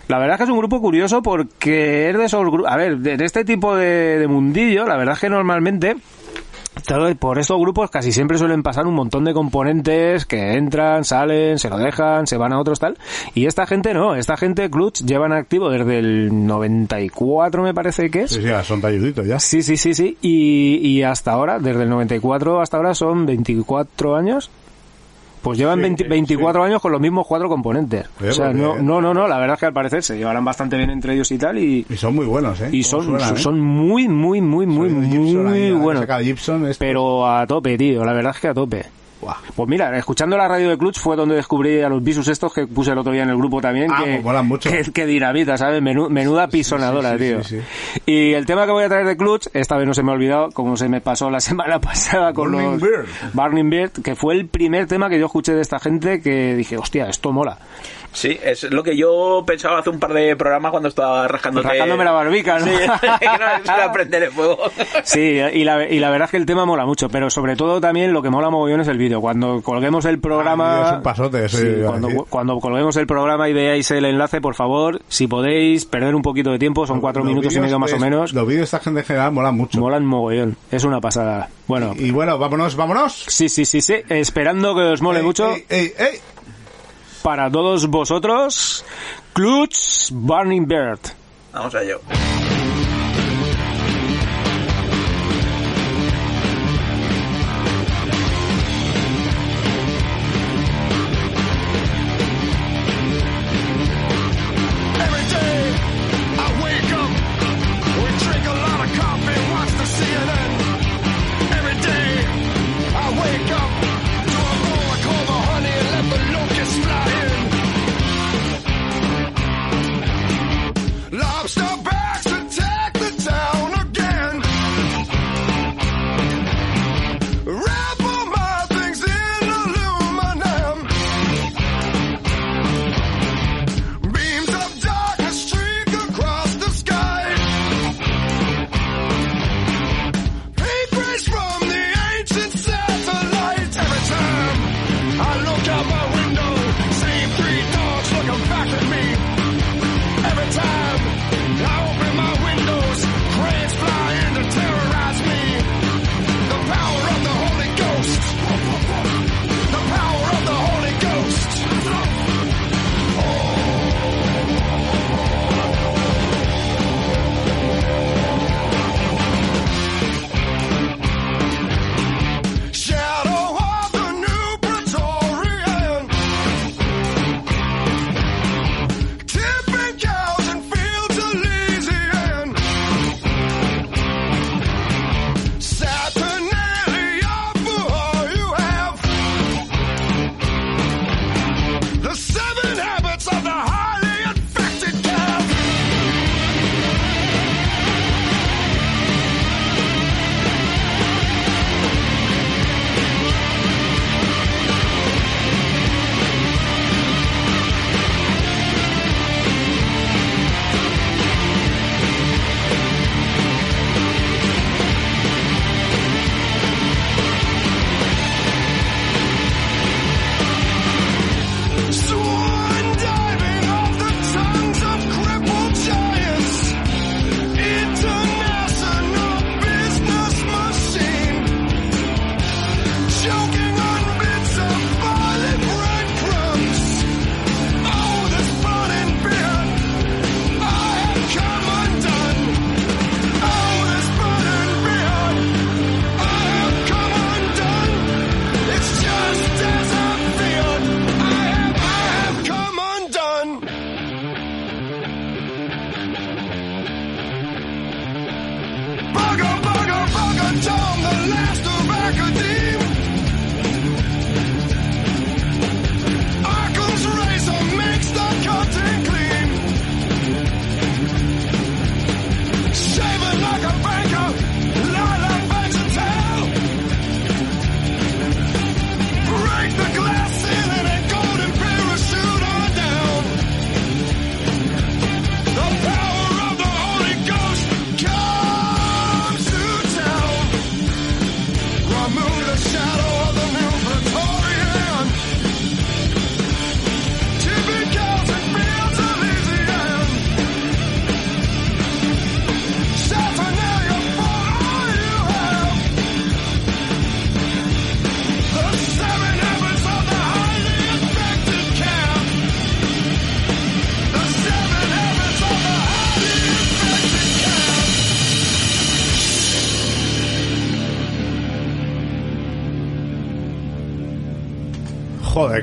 [0.06, 2.70] La verdad es que es un grupo curioso porque es de esos grupos...
[2.70, 5.96] A ver, de de este tipo de, de mundillo, la verdad es que normalmente...
[7.18, 11.70] Por estos grupos casi siempre suelen pasar un montón de componentes que entran, salen, se
[11.70, 12.98] lo dejan, se van a otros tal.
[13.34, 18.22] Y esta gente no, esta gente Clutch llevan activo desde el 94 me parece que
[18.22, 18.32] es.
[18.32, 19.38] Sí, sí, son talluditos ya.
[19.38, 20.18] Sí, sí, sí, sí.
[20.20, 24.50] Y, y hasta ahora, desde el 94 hasta ahora son 24 años.
[25.44, 26.08] Pues llevan Sí, 20 sí.
[26.08, 28.06] 24 años con los mismos cuatro componentes.
[28.18, 30.42] O sea, pues no, no, no, no, la verdad es que al parecer se llevarán
[30.44, 31.58] bastante bien entre ellos y tal.
[31.58, 32.70] Y, Y son muy buenos, ¿eh?
[32.72, 33.40] y son, suenan, son, ¿eh?
[33.40, 36.06] son muy, muy, muy, muy, muy buenos.
[36.78, 38.04] Pero a tope, tío.
[38.06, 38.86] La verdad es que a tope.
[39.24, 39.36] Buah.
[39.56, 42.66] Pues mira, escuchando la radio de Clutch fue donde descubrí a los visus estos que
[42.66, 43.90] puse el otro día en el grupo también.
[43.90, 44.70] Ah, que, pues mucho.
[44.70, 45.80] Que, que dinamita, ¿sabes?
[45.82, 47.62] Menú- menuda pisonadora, sí, sí, tío.
[48.06, 50.14] Y el tema que voy a traer de Clutch, esta vez no se me ha
[50.14, 52.80] olvidado, como se me pasó la semana pasada con Burning los...
[52.82, 53.06] Beard.
[53.32, 56.76] Burning Beard, que fue el primer tema que yo escuché de esta gente que dije,
[56.76, 57.58] hostia, esto mola.
[58.14, 61.68] Sí, es lo que yo pensaba hace un par de programas cuando estaba rascándote...
[61.68, 62.64] Rascándome la barbica, ¿no?
[62.66, 62.72] Sí,
[63.20, 64.58] que no prender el fuego.
[65.02, 65.20] Sí,
[65.52, 68.12] y la, y la verdad es que el tema mola mucho, pero sobre todo también
[68.12, 69.20] lo que mola mogollón es el vídeo.
[69.20, 70.74] Cuando colguemos el Ah, programa...
[70.74, 74.54] vídeo es un pasote, Sí, cuando, cuando colguemos el programa y veáis el enlace, por
[74.54, 77.92] favor, si podéis perder un poquito de tiempo, son cuatro Los minutos y medio más
[77.92, 79.80] o menos, Los vídeos de esta gente en general molan mucho.
[79.80, 80.56] molan mogollón.
[80.70, 81.48] Es una pasada.
[81.66, 83.24] Bueno, Y bueno, vámonos, vámonos.
[83.28, 85.50] sí, sí, sí, sí, esperando que os mole Ey, mucho.
[85.50, 86.18] ey, ey, ey.
[87.24, 88.84] Para todos vosotros,
[89.32, 91.00] Clutch Burning Bird.
[91.54, 92.02] Vamos a ello.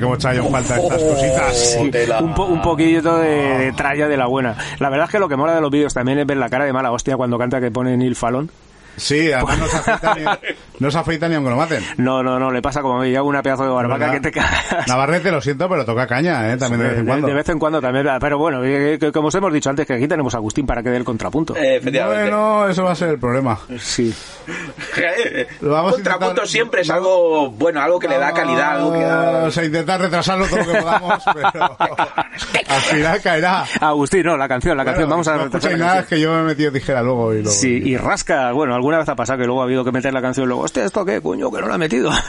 [0.00, 1.56] cómo en falta estas cositas.
[1.72, 1.90] Sí.
[2.20, 3.28] Un, po- un poquito de,
[3.58, 4.56] de tralla de la buena.
[4.78, 6.64] La verdad es que lo que mola de los vídeos también es ver la cara
[6.64, 8.50] de mala hostia cuando canta que pone Neil Fallon.
[8.96, 10.22] Sí, además no se afeita ni,
[10.82, 11.82] no se afeita ni aunque lo maten.
[11.96, 14.14] No, no, no, le pasa como a mí, yo hago una pedazo de barbaca ¿Verdad?
[14.14, 14.86] que te cagas.
[14.88, 16.56] Navarrete, lo siento, pero toca caña, ¿eh?
[16.56, 17.26] También de vez en cuando.
[17.28, 19.94] De vez en cuando también, pero bueno, eh, que- como os hemos dicho antes, que
[19.94, 21.56] aquí tenemos a Agustín para que dé el contrapunto.
[21.56, 22.22] Eh, efectivamente.
[22.30, 23.58] Bueno, eso va a ser el problema.
[23.78, 24.12] Sí.
[25.60, 28.92] Lo vamos a Contrapunto intentar- siempre es algo bueno, algo que le da calidad, algo
[28.92, 29.30] que da...
[29.32, 31.76] Vamos a intentar retrasarlo todo lo que podamos, pero
[32.68, 33.64] al final caerá.
[33.80, 36.40] Agustín, no, la canción, la canción, vamos a no retrasar nada, es que yo me
[36.40, 37.50] he metido tijera luego y luego.
[37.50, 40.22] Sí, y rasca, bueno, alguna vez ha pasado que luego ha habido que meter la
[40.22, 42.10] canción luego, hostia, ¿esto qué, coño, que no la ha metido?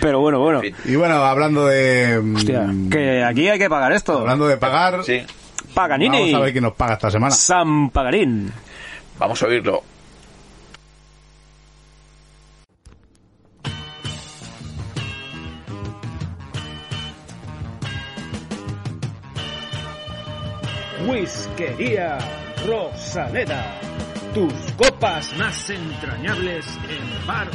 [0.00, 2.18] Pero bueno, bueno, Y bueno, hablando de.
[2.20, 4.18] mm, hostia, que aquí hay que pagar esto.
[4.18, 5.22] Hablando de pagar, Sí,
[5.74, 6.18] Paganini.
[6.18, 7.30] vamos a ver quién nos paga esta semana.
[7.32, 8.52] San Pagarín.
[9.18, 9.82] vamos a oírlo.
[21.06, 22.18] Whiskería
[22.66, 23.80] Rosaleda.
[24.34, 27.48] Tus copas más entrañables en Bar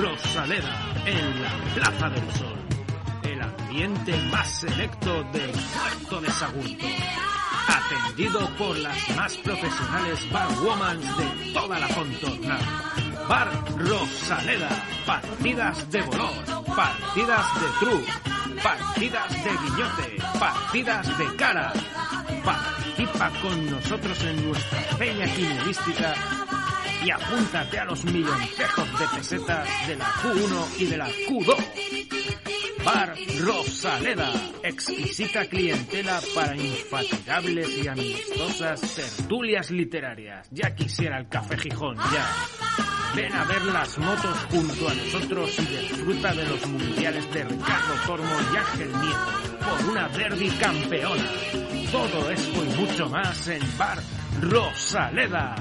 [0.00, 2.58] Rosaleda, en la Plaza del Sol.
[3.22, 6.86] El ambiente más selecto del puerto de Sagunto.
[7.68, 12.58] Atendido por las más profesionales barwoman de toda la contorna.
[13.32, 14.68] Bar Rosaleda.
[15.06, 16.44] Partidas de bolor,
[16.76, 18.06] partidas de truc,
[18.62, 21.72] partidas de guillote, partidas de cara.
[22.44, 26.14] Participa con nosotros en nuestra peña quinielística
[27.02, 32.31] y apúntate a los milloncejos de pesetas de la Q1 y de la Q2.
[32.84, 40.48] Bar Rosaleda, exquisita clientela para infatigables y amistosas tertulias literarias.
[40.50, 42.28] Ya quisiera el café Gijón, ya.
[43.14, 47.94] Ven a ver las motos junto a nosotros y disfruta de los mundiales de Ricardo
[48.06, 51.30] Tormo y Ángel Nieto por una Verdi campeona.
[51.92, 53.98] Todo esto y mucho más en Bar
[54.40, 55.54] Rosaleda.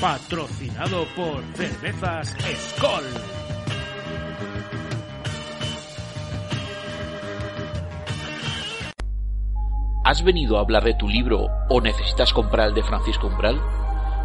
[0.00, 2.34] Patrocinado por Cervezas
[2.76, 3.41] Skol.
[10.04, 13.60] ¿Has venido a hablar de tu libro o necesitas comprar el de Francisco Umbral?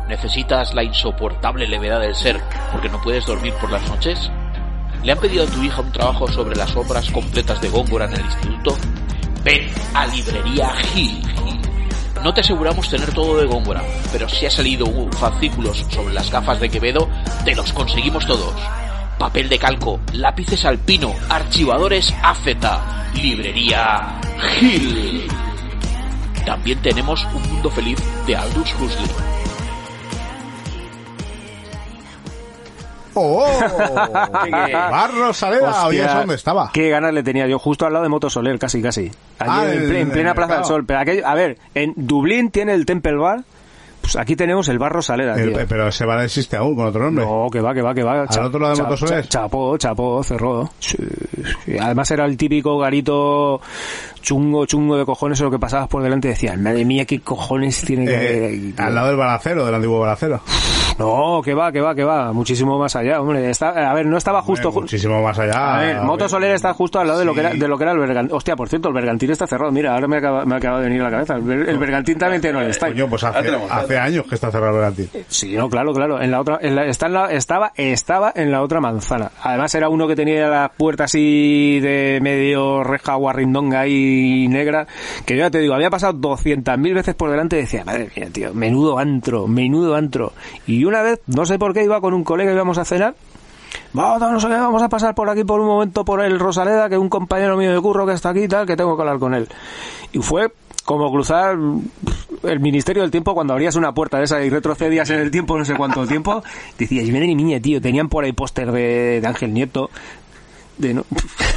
[0.07, 4.31] ¿Necesitas la insoportable levedad del ser porque no puedes dormir por las noches?
[5.03, 8.13] ¿Le han pedido a tu hija un trabajo sobre las obras completas de Góngora en
[8.13, 8.75] el instituto?
[9.43, 11.21] Ven a Librería Gil.
[12.23, 16.31] No te aseguramos tener todo de Góngora, pero si ha salido un fascículos sobre las
[16.31, 17.07] gafas de Quevedo,
[17.45, 18.55] te los conseguimos todos.
[19.19, 22.47] Papel de calco, lápices alpino, archivadores AZ,
[23.13, 24.19] Librería
[24.55, 25.46] Gil.
[26.47, 29.07] También tenemos Un Mundo Feliz de Aldous Huxley.
[33.13, 33.45] ¡Oh!
[34.91, 36.69] Barro Saleda, oye, Hostia, ¿eso dónde estaba?
[36.71, 39.11] Qué ganas le tenía yo, justo al lado de Moto Soler, casi, casi.
[39.39, 40.65] Allí Ah, en, en- ple- en en plena el Plaza del.
[40.65, 40.85] Sol.
[40.85, 43.43] Pero aquello, a ver, en Dublín tiene el Temple Bar,
[44.01, 45.65] pues aquí tenemos el Bar Rosaleda, El- tío.
[45.67, 47.25] pero ese bar existe aún con otro nombre.
[47.25, 48.21] No, que va, que va, que va.
[48.23, 49.27] ¿Al otro lado de Moto Soler?
[49.27, 50.69] Chapó, chapó, cerró.
[50.79, 50.95] Sí,
[51.65, 51.77] sí.
[51.77, 53.59] Además era el típico garito
[54.27, 57.81] chungo, chungo de cojones, lo que pasabas por delante y decías, madre mía, qué cojones
[57.81, 58.85] tiene que haber Eh, aquí, tío".
[58.85, 60.41] al lado del balacero, del antiguo balacero.
[60.99, 62.33] No, que va, que va, que va.
[62.33, 63.47] Muchísimo más allá, hombre.
[63.51, 64.69] Está, a ver, no estaba justo...
[64.69, 65.75] Hombre, muchísimo más allá.
[65.75, 67.83] A ver, Moto Soler está justo al lado de lo que era, de lo que
[67.83, 68.35] era el Bergantín.
[68.35, 69.71] Hostia, por cierto, el Bergantín está cerrado.
[69.71, 71.35] Mira, ahora me acaba, me acaba de venir a la cabeza.
[71.35, 72.93] El, Ber- el Bergantín también tiene el style.
[72.93, 75.09] Coño, pues hace, hace años que está cerrado el Bergantín.
[75.27, 76.19] Sí, no, claro, claro.
[76.19, 79.29] En la otra, en la- está en la- estaba, estaba en la otra manzana.
[79.43, 84.16] Además era uno que tenía la puerta así de medio reja guarrindonga y
[84.49, 84.87] negra,
[85.25, 88.53] que ya te digo, había pasado 200.000 veces por delante y decía, madre mía, tío,
[88.53, 90.33] menudo antro, menudo antro.
[90.65, 93.15] Y una vez, no sé por qué, iba con un colega y íbamos a cenar,
[93.93, 96.97] Vamos, no sé vamos a pasar por aquí por un momento por el Rosaleda, que
[96.97, 99.33] un compañero mío de curro que está aquí y tal, que tengo que hablar con
[99.33, 99.47] él.
[100.11, 100.51] Y fue
[100.85, 101.57] como cruzar
[102.43, 105.57] el Ministerio del Tiempo cuando abrías una puerta de esa y retrocedías en el tiempo,
[105.57, 106.43] no sé cuánto tiempo.
[106.77, 109.89] Decías, madre mía, tío, tenían por ahí póster de, de Ángel Nieto.
[110.77, 111.03] De no,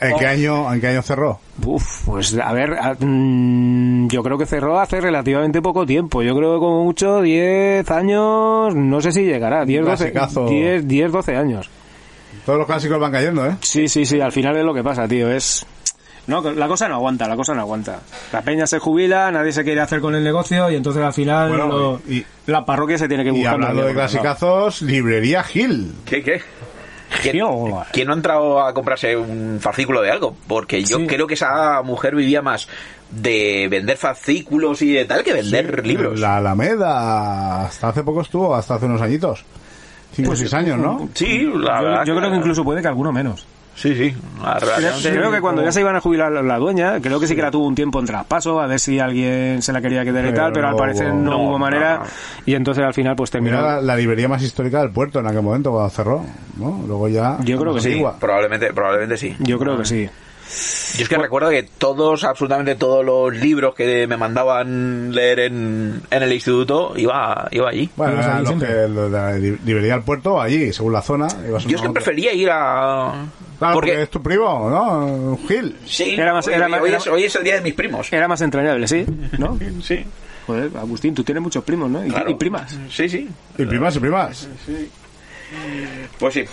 [0.00, 1.38] ¿En qué año, en qué año cerró?
[1.64, 6.22] Uf, pues a ver, a- mm, yo creo que cerró hace relativamente poco tiempo.
[6.22, 10.46] Yo creo que como mucho 10 años, no sé si llegará, 10, 12, clasicazo.
[10.48, 11.70] 10, 10 12 años.
[12.46, 13.56] Todos los clásicos van cayendo, ¿eh?
[13.60, 15.64] Sí, sí, sí, al final es lo que pasa, tío, es...
[16.26, 17.98] No, la cosa no aguanta, la cosa no aguanta.
[18.32, 21.48] La peña se jubila, nadie se quiere hacer con el negocio y entonces al final
[21.48, 23.54] Bueno, lo- y- la parroquia se tiene que Y buscar.
[23.54, 25.92] hablando de clasicazos, librería Gil.
[26.04, 26.40] ¿Qué, qué?
[27.22, 30.34] ¿Quién, no ha entrado a comprarse un fascículo de algo?
[30.46, 31.06] Porque yo Sí.
[31.06, 32.68] creo que esa mujer vivía más
[33.10, 36.18] de vender fascículos y de tal que vender libros.
[36.20, 39.44] La Alameda, hasta hace poco estuvo, hasta hace unos años.
[40.14, 41.08] Cinco o seis años, ¿no?
[41.14, 42.04] Sí, la Yo, verdad.
[42.04, 43.46] yo creo que incluso puede que alguno menos.
[43.74, 44.14] Sí, sí.
[44.76, 47.42] Creo, creo que cuando ya se iban a jubilar la, dueña, creo que sí que
[47.42, 50.34] la tuvo un tiempo en traspaso, a ver si alguien se la quería quedar y
[50.34, 51.98] tal, pero al parecer no, no, hubo manera.
[51.98, 52.04] no.
[52.44, 53.58] Y entonces al final pues terminó.
[53.58, 56.24] Era la, la librería más histórica del puerto en aquel momento cuando cerró,
[56.58, 56.84] ¿no?
[56.86, 57.38] Luego ya...
[57.44, 58.02] Yo creo que sí.
[58.20, 59.36] Probablemente, probablemente sí.
[59.40, 60.08] Yo creo que sí.
[60.96, 66.02] Yo es que recuerdo que todos, absolutamente todos los libros que me mandaban leer en,
[66.10, 67.88] en el instituto, iba, iba allí.
[67.96, 68.68] Bueno, Ibas era allí lo siempre.
[68.68, 71.28] que, lo de la li- librería del puerto, allí, según la zona.
[71.48, 73.26] ibas Yo es que prefería ir a...
[73.58, 73.90] Claro, porque...
[73.92, 75.38] porque es tu primo, ¿no?
[75.48, 75.76] Gil.
[75.86, 77.74] Sí, Era más- hoy, era hoy- más- hoy es, hoy es el día de mis
[77.74, 78.12] primos.
[78.12, 79.06] Era más entrañable, ¿sí?
[79.38, 79.58] ¿No?
[79.82, 80.04] Sí,
[80.46, 82.04] Joder, Agustín, tú tienes muchos primos, ¿no?
[82.04, 82.28] Y, claro.
[82.30, 82.76] y primas.
[82.90, 83.28] Sí, sí.
[83.56, 84.48] Y primas y primas.
[86.18, 86.44] Pues sí.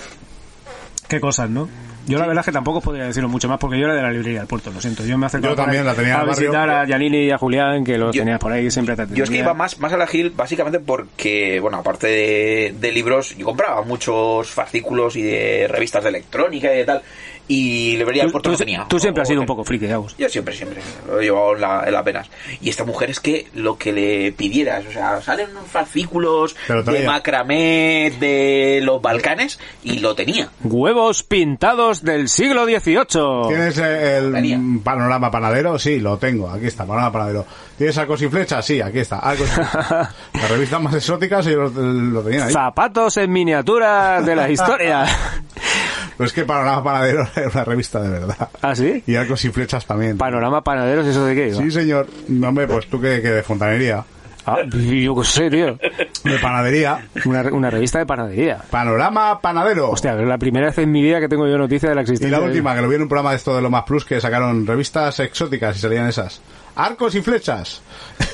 [1.07, 1.67] Qué cosas, ¿no?
[2.09, 4.11] Yo la verdad es que tampoco podría decirlo mucho más porque yo era de la
[4.11, 5.05] librería del puerto, lo siento.
[5.05, 6.49] Yo me acercaba Yo también la tenía en a barrio.
[6.49, 9.23] visitar a Yanini y a Julián, que los Yo- tenías por ahí, siempre te Yo
[9.23, 13.37] es que iba más, más a la Gil básicamente porque, bueno, aparte de, de libros,
[13.37, 17.01] yo compraba muchos fascículos y de revistas de electrónica y de tal,
[17.49, 18.85] y librería del Tú, puerto tú- no tenía.
[18.87, 20.15] tú siempre has sido O- un poco friki, Agus.
[20.17, 22.29] Yo siempre, siempre, lo he llevado en, la- en las venas.
[22.61, 27.03] Y esta mujer es que lo que le pidieras, o sea, salen unos fascículos de
[27.05, 30.49] macramé de los Balcanes y lo tenía.
[30.63, 33.47] Huevos pintados del siglo XVIII.
[33.49, 34.59] ¿Tienes eh, el Tenía.
[34.83, 35.79] panorama panadero?
[35.79, 36.49] Sí, lo tengo.
[36.49, 37.45] Aquí está, panorama panadero.
[37.77, 38.63] ¿Tienes arcos y flechas?
[38.65, 39.17] Sí, aquí está.
[39.19, 39.59] Arcos y.
[40.37, 42.53] Las revistas más exóticas ellos lo, lo tenían ahí.
[42.53, 45.05] Zapatos en miniatura de la historia.
[46.19, 48.49] Pero es que panorama panadero es una revista de verdad.
[48.61, 49.01] ¿Ah, sí?
[49.07, 50.17] Y arcos y flechas también.
[50.17, 51.47] Panorama panaderos, ¿eso de qué?
[51.47, 51.57] iba?
[51.61, 52.07] Sí, señor.
[52.27, 54.03] No, Hombre, pues tú que, que de fontanería.
[54.45, 55.77] Ah, yo qué sé, tío.
[56.25, 57.07] De panadería.
[57.25, 58.57] Una, una revista de panadería.
[58.69, 59.91] Panorama panadero.
[59.91, 62.03] Hostia, es la primera vez en mi vida que tengo yo noticia de la y
[62.03, 62.37] existencia.
[62.37, 64.03] la de- última, que lo vi en un programa de esto de lo más plus,
[64.03, 66.41] que sacaron revistas exóticas y salían esas.
[66.85, 67.81] Arcos y flechas.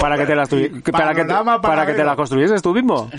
[0.00, 3.10] Para que te las para que te, para que te las construyeses tú mismo.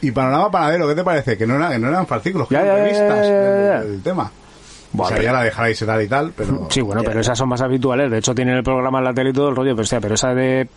[0.00, 1.36] y panorama panadero, ¿qué te parece?
[1.38, 4.30] Que no, era- que no eran fascículos, que Ya, eran ya, revistas ya, del tema.
[4.92, 6.68] Buah, o sea, ya la dejaréis y tal y tal, pero...
[6.70, 8.10] Sí, bueno, pero esas son más habituales.
[8.10, 9.72] De hecho, tienen el programa en la tele y todo el rollo.
[9.72, 10.68] Pero, hostia, pero esa de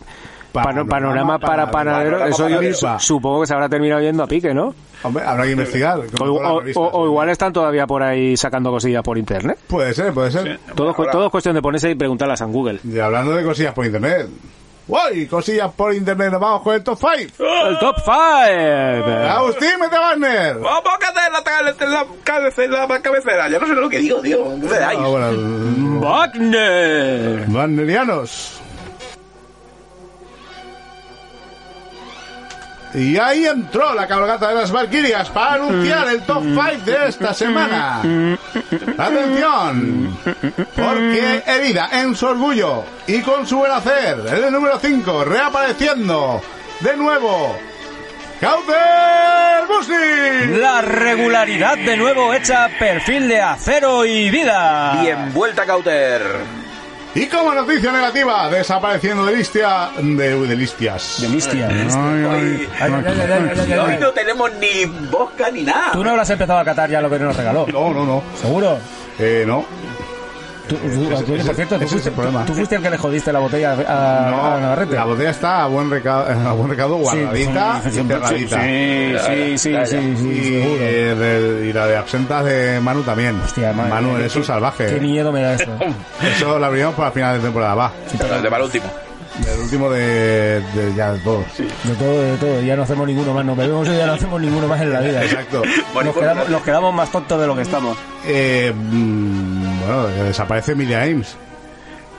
[0.52, 2.26] pano- Panorama panorama para panadero.
[2.26, 2.60] eso yo
[2.98, 4.74] supongo que se habrá terminado yendo a pique, ¿no?
[5.02, 6.00] Hombre, habrá que investigar.
[6.20, 9.58] O, o- o- o igual están todavía por ahí sacando cosillas por internet.
[9.66, 10.58] Puede ser, puede ser.
[10.74, 12.80] Todo, es cu- ahora- todo es cuestión de ponerse y preguntarlas en Google.
[12.84, 14.28] Y hablando de cosillas por internet.
[14.90, 15.26] ¡Uy!
[15.26, 17.44] Cosillas por internet, nos vamos con el top 5.
[17.68, 18.10] ¡El top 5!
[19.28, 20.54] Agustín, mete Wagner.
[20.60, 23.48] ¡Vamos a hacer la, cabecera, la, cabecera, la cabecera!
[23.50, 24.38] Ya no sé lo que digo, tío.
[24.60, 24.68] ¿Qué?
[24.82, 27.44] Ah, bueno, ¡Wagner!
[27.50, 28.60] Wagnerianos.
[32.94, 37.34] Y ahí entró la cabalgata de las Valquirias para anunciar el top 5 de esta
[37.34, 38.00] semana.
[38.96, 40.18] Atención,
[40.74, 46.40] porque herida en su orgullo y con su buen hacer, el número 5, reapareciendo
[46.80, 47.58] de nuevo,
[48.40, 50.58] Cauter Busli.
[50.58, 54.98] La regularidad de nuevo hecha perfil de acero y vida.
[55.02, 56.67] Bien, vuelta Cauter.
[57.14, 61.18] Y como noticia negativa, desapareciendo de listia, de, de listias.
[61.20, 61.68] De listia.
[61.68, 65.92] Ay, ay, Ay, ay, ay, ay, ay, ay, Hoy no tenemos ni vodka ni nada.
[65.92, 67.66] Tú no habrás empezado a catar ya lo que nos regaló.
[67.72, 68.22] No, no, no.
[68.40, 68.78] ¿Seguro?
[69.18, 69.64] Eh, no.
[70.68, 72.44] Tú, tú- Ese- tú- ese- por cierto, tú ese es fuiste, el problema.
[72.44, 74.94] tú fuiste el que le jodiste la botella a, a Navarrete.
[74.96, 78.60] La botella está a buen recado, a buen recado guardadita Sí, y cerradita.
[78.62, 80.76] Sí, sí, sí, sí, sí, Y, seguro.
[80.80, 83.40] eh, y la de absentas de Manu también.
[83.40, 84.86] Hostia, madre Manu es un salvaje.
[84.86, 85.00] Qué eh.
[85.00, 85.70] miedo me da eso.
[86.36, 87.92] Eso lo abrimos para final de temporada, va.
[88.36, 88.84] El de para último.
[89.54, 91.44] El último de, de ya de todos.
[91.56, 92.60] De todo, de todo.
[92.60, 93.44] Ya no hacemos ninguno más.
[93.44, 95.22] Nos bebemos y ya no hacemos ninguno más en la vida.
[95.22, 95.62] Exacto.
[96.04, 97.96] Nos quedamos, nos quedamos más tontos de lo que estamos.
[98.26, 99.57] Eh, mm,
[99.88, 101.36] bueno, desaparece Emilia Ames.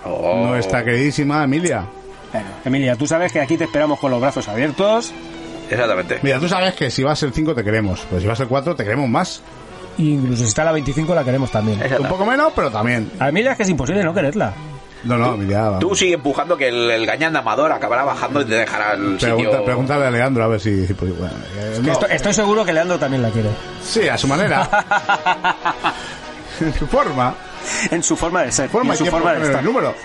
[0.05, 0.47] Oh.
[0.47, 1.85] Nuestra queridísima Emilia.
[2.31, 5.11] Bueno, Emilia, tú sabes que aquí te esperamos con los brazos abiertos.
[5.69, 6.19] Exactamente.
[6.21, 8.75] Mira, tú sabes que si vas el 5 te queremos, pero si vas el 4
[8.75, 9.41] te queremos más.
[9.97, 11.79] Incluso si está la 25 la queremos también.
[11.99, 13.11] Un poco menos, pero también.
[13.19, 14.53] A Emilia es que es imposible no quererla.
[15.03, 15.61] No, no, Emilia.
[15.61, 15.79] vamos.
[15.79, 19.17] Tú sigue empujando que el, el gañán de Amador acabará bajando y te dejará el
[19.17, 19.65] Pregunta, sitio.
[19.65, 20.85] pregúntale a Leandro a ver si.
[20.87, 21.91] si pues, bueno, eh, no.
[21.93, 23.49] Estoy, estoy seguro que Leandro también la quiere.
[23.83, 24.67] Sí, a su manera.
[26.61, 27.33] en su forma.
[27.91, 28.69] En su forma de ser.
[28.69, 29.63] forma en su ¿quién forma de pone el estar.
[29.65, 29.95] número.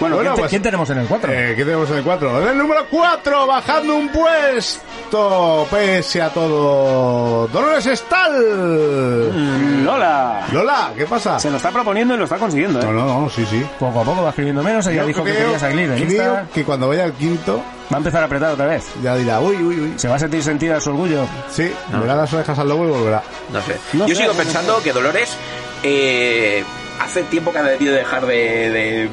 [0.00, 1.32] Bueno, Bueno, ¿quién, te- pues- quién tenemos en el 4?
[1.32, 2.42] Eh, ¿Qué tenemos en el 4?
[2.42, 7.46] En el número 4, bajando un puesto, pese a todo.
[7.46, 9.84] Dolores Estal.
[9.84, 10.46] Lola.
[10.52, 11.38] Lola, ¿qué pasa?
[11.38, 12.84] Se lo está proponiendo y lo está consiguiendo, ¿eh?
[12.84, 13.64] No, no, no, sí, sí.
[13.78, 14.84] Poco a poco va escribiendo menos.
[14.88, 17.98] Ella Yo dijo que quería salir de creo que cuando vaya al quinto, Va a
[17.98, 18.84] empezar a apretar otra vez.
[19.02, 19.92] ya dirá, uy, uy, uy.
[19.98, 21.26] Se va a sentir sentida su orgullo.
[21.50, 23.22] Sí, verá las orejas al lobo y volverá.
[23.52, 23.76] No sé.
[23.92, 24.44] No Yo sé, sigo no sé.
[24.44, 25.36] pensando que Dolores
[25.82, 26.64] eh,
[27.00, 28.34] hace tiempo que ha decidido dejar de,
[28.70, 29.08] de,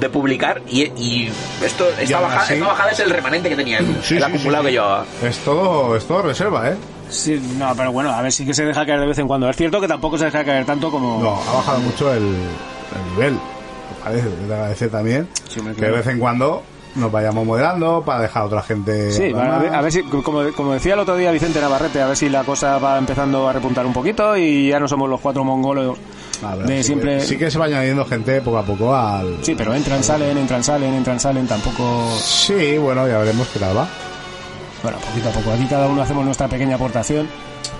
[0.00, 1.32] de publicar y, y
[1.64, 4.62] esto, esta, bajada, así- esta bajada es el remanente que tenía Sí, el sí, acumulado
[4.64, 5.04] sí, que llevaba.
[5.22, 6.76] Es todo, es todo reserva, ¿eh?
[7.10, 9.48] Sí, no, pero bueno, a ver, sí que se deja caer de vez en cuando.
[9.48, 11.20] Es cierto que tampoco se deja caer tanto como...
[11.22, 13.38] No, ha bajado mucho el, el nivel.
[14.04, 15.28] Parece, es de agradecer también
[15.76, 16.62] que de vez en cuando
[16.94, 19.10] nos vayamos moderando para dejar a otra gente.
[19.12, 22.06] Sí, a ver, a ver si, como, como decía el otro día Vicente Navarrete, a
[22.08, 25.20] ver si la cosa va empezando a repuntar un poquito y ya no somos los
[25.20, 25.98] cuatro mongolos
[26.42, 27.18] A ver, de sí siempre...
[27.18, 29.38] Que, sí que se va añadiendo gente poco a poco al.
[29.42, 32.10] Sí, pero entran, salen, entran, salen, entran, salen, tampoco...
[32.18, 33.88] Sí, bueno, ya veremos qué tal va.
[34.82, 35.52] Bueno, poquito a poco.
[35.52, 37.28] Aquí cada uno hacemos nuestra pequeña aportación.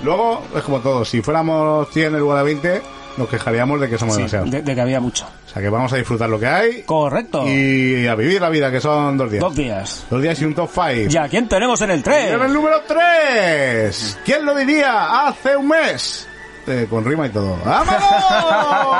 [0.02, 2.82] Luego, es como todo, si fuéramos 100 en lugar de 20,
[3.16, 4.50] nos quejaríamos de que somos Sí, demasiados.
[4.50, 5.26] de, de que había mucho.
[5.46, 7.44] O sea que vamos a disfrutar lo que hay Correcto.
[7.48, 9.40] y a vivir la vida, que son dos días.
[9.42, 10.06] Dos días.
[10.10, 11.08] Dos días y un top 5.
[11.10, 12.34] ¿Ya quién tenemos en el Y 3?
[12.34, 14.18] en el número 3.
[14.24, 16.28] ¿Quién lo diría hace un mes?
[16.66, 17.56] Eh, con rima y todo.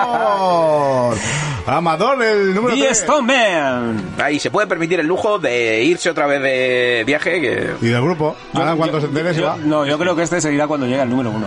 [0.09, 1.17] ¡Amador!
[1.67, 2.99] Amador, el número Y 3.
[2.99, 4.15] Stoneman.
[4.19, 8.01] Ahí se puede permitir el lujo de irse otra vez de viaje, que Y del
[8.03, 8.35] grupo.
[8.55, 9.57] Ahora en cuanto Yo- se entere se yo- va.
[9.59, 11.47] No, yo creo que este seguirá cuando llegue al número uno.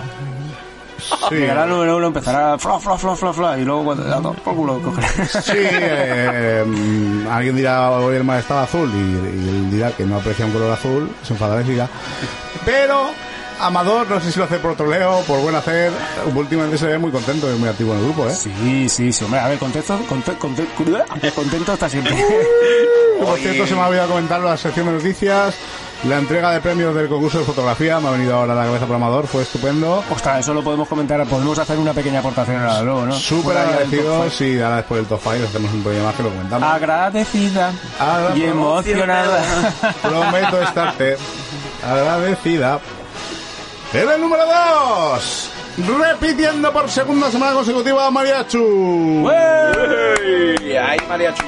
[1.29, 4.19] Sí, Llegará al número uno, empezará fla, fla, fla, fla, fla, y luego cuando ya,
[4.21, 5.07] por culo cogerá.
[5.27, 10.05] Sí, eh, mm, alguien dirá hoy el mar estaba azul y, y él dirá que
[10.05, 11.87] no aprecia un color azul, se enfadará y siga.
[12.65, 13.09] Pero
[13.59, 15.91] Amador, no sé si lo hace por troleo, por buen hacer,
[16.33, 18.33] últimamente se ve muy contento y muy activo en el grupo, ¿eh?
[18.33, 22.15] Sí, sí, sí, hombre, a ver, contento, conte- conte- contento está siempre.
[23.23, 25.53] Por cierto, se me ha olvidado comentar la sección de noticias.
[26.05, 28.87] La entrega de premios del concurso de fotografía me ha venido ahora a la cabeza
[28.87, 30.03] por Amador, fue estupendo.
[30.09, 33.13] Ostras, eso lo podemos comentar, podemos hacer una pequeña aportación ahora luego, ¿no?
[33.13, 36.69] Súper agradecidos y ahora después del top 5 hacemos un programa más que lo comentamos.
[36.69, 39.43] Agradecida Ahora y emocionada.
[40.01, 41.17] Prometo estarte
[41.87, 42.79] agradecida.
[43.93, 45.49] En el número 2,
[45.99, 49.29] repitiendo por segunda semana consecutiva Mariachu.
[49.29, 50.77] ¡Ey!
[50.77, 51.43] Ahí, mariachu.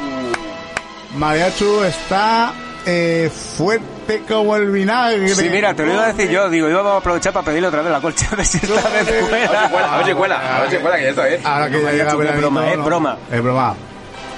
[1.15, 2.53] Mariachu está
[2.85, 3.92] eh, fuerte
[4.27, 5.27] como el vinagre.
[5.29, 7.81] Sí, mira, te lo iba a decir yo, digo, íbamos a aprovechar para pedirle otra
[7.81, 10.13] vez la colcha a ver si esta vez A ver si cuela, a ver si
[10.13, 10.15] fuera.
[10.15, 11.41] cuela, a ver si cuela, que ya está bien.
[11.43, 12.83] Ahora que ya llega veranito, broma, es ¿no?
[12.83, 13.17] broma.
[13.31, 13.75] Es broma.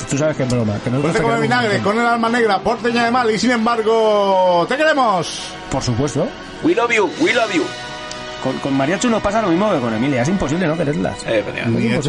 [0.09, 2.59] Tú sabes que es broma, que no Fuerte como el vinagre, con el alma negra,
[2.59, 5.47] porteña de mal y sin embargo, ¡te queremos!
[5.71, 6.27] Por supuesto.
[6.63, 7.63] We love you, we love you.
[8.43, 11.15] Con, con Mariachu nos pasa lo mismo que con Emilia, es imposible no quererlas.
[11.25, 11.43] Eh,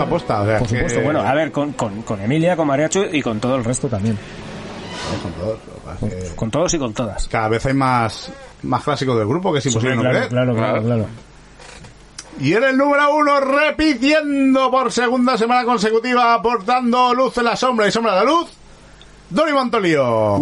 [0.02, 3.04] aposta, o sea, Por que- supuesto, bueno, a ver, con, con, con Emilia, con Mariachu
[3.11, 4.18] y con todo el resto también.
[5.22, 7.28] Con todos, que Con y con todas.
[7.28, 8.30] Cada vez hay más,
[8.62, 11.07] más clásicos del grupo que es imposible no claro, claro, claro, claro.
[12.38, 17.86] Y en el número uno, repitiendo por segunda semana consecutiva, aportando luz en la sombra
[17.88, 18.50] y sombra en la luz,
[19.30, 20.38] Doni Montolío.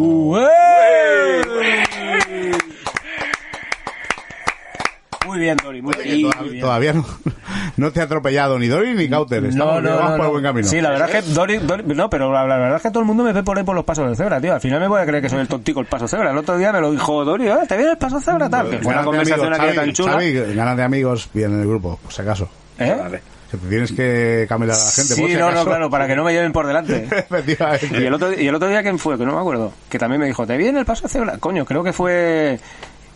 [5.35, 6.23] Muy bien, Dori, muy bien.
[6.23, 6.61] Todavía, muy bien.
[6.61, 7.07] todavía no,
[7.77, 9.45] no te ha atropellado ni Dori ni Cauter.
[9.47, 10.31] Estamos, No, no, vamos no, por no.
[10.31, 10.69] buen camino.
[10.69, 13.01] Sí, la verdad es que Dori, Dori- no, pero la, la verdad es que todo
[13.01, 14.55] el mundo me ve por ahí por los pasos de cebra, tío.
[14.55, 16.31] Al final me voy a creer que soy el tontico el paso cebra.
[16.31, 18.71] El otro día me lo dijo Dori, "Ah, ¿te viene el paso cebra tal?
[18.71, 20.13] Que fue una conversación amigos, Xavi, tan chula.
[20.13, 22.49] Xavi, ganas de amigos bien en el grupo, por si acaso.
[22.79, 22.97] ¿Eh?
[22.97, 23.21] Vale.
[23.51, 25.15] Que te tienes que cambiar a la gente.
[25.15, 27.05] por Sí, si no, no, claro, para que no me lleven por delante.
[27.11, 27.89] Efectivamente.
[28.01, 29.17] Y el otro, y el otro día, ¿quién fue?
[29.19, 29.73] Que no me acuerdo.
[29.89, 31.39] Que también me dijo, ¿te viene el paso cebra?
[31.39, 32.59] Coño, creo que fue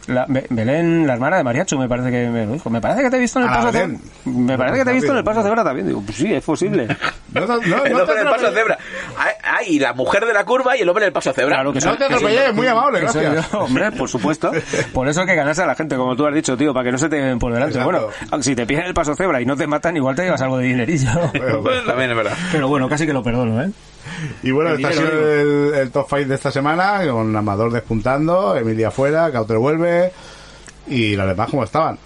[0.09, 2.69] la, Be- Belén, la hermana de Mariachu, me parece que me lo dijo.
[2.71, 3.99] Me parece que te he visto en el A la paso cebra.
[4.25, 5.87] Me parece que te he visto en el paso cebra también.
[5.87, 6.89] Digo, pues sí, es posible.
[7.31, 8.79] No, no, El no te hombre del paso cebra.
[9.19, 11.57] Hay, hay la mujer de la curva y el hombre del paso cebra.
[11.57, 13.51] Claro que No soy- te atropellé, muy amable, gracias.
[13.53, 14.51] yo, hombre, por supuesto.
[14.95, 16.93] Por eso hay que ganarse a la gente, como tú has dicho, tío, para que
[16.93, 17.79] no se te lleven por delante.
[17.79, 18.11] Exacto.
[18.31, 20.57] Bueno, si te piden el paso cebra y no te matan, igual te llevas algo
[20.57, 21.11] de dinerillo.
[21.63, 22.33] Pues también es verdad.
[22.51, 23.71] Pero bueno, casi que lo perdono, ¿eh?
[24.43, 25.09] Y bueno, dinero,
[25.71, 30.13] el, el top 5 de esta semana, con Amador despuntando, Emilia fuera, Cauter vuelve
[30.89, 31.99] y los demás como estaban.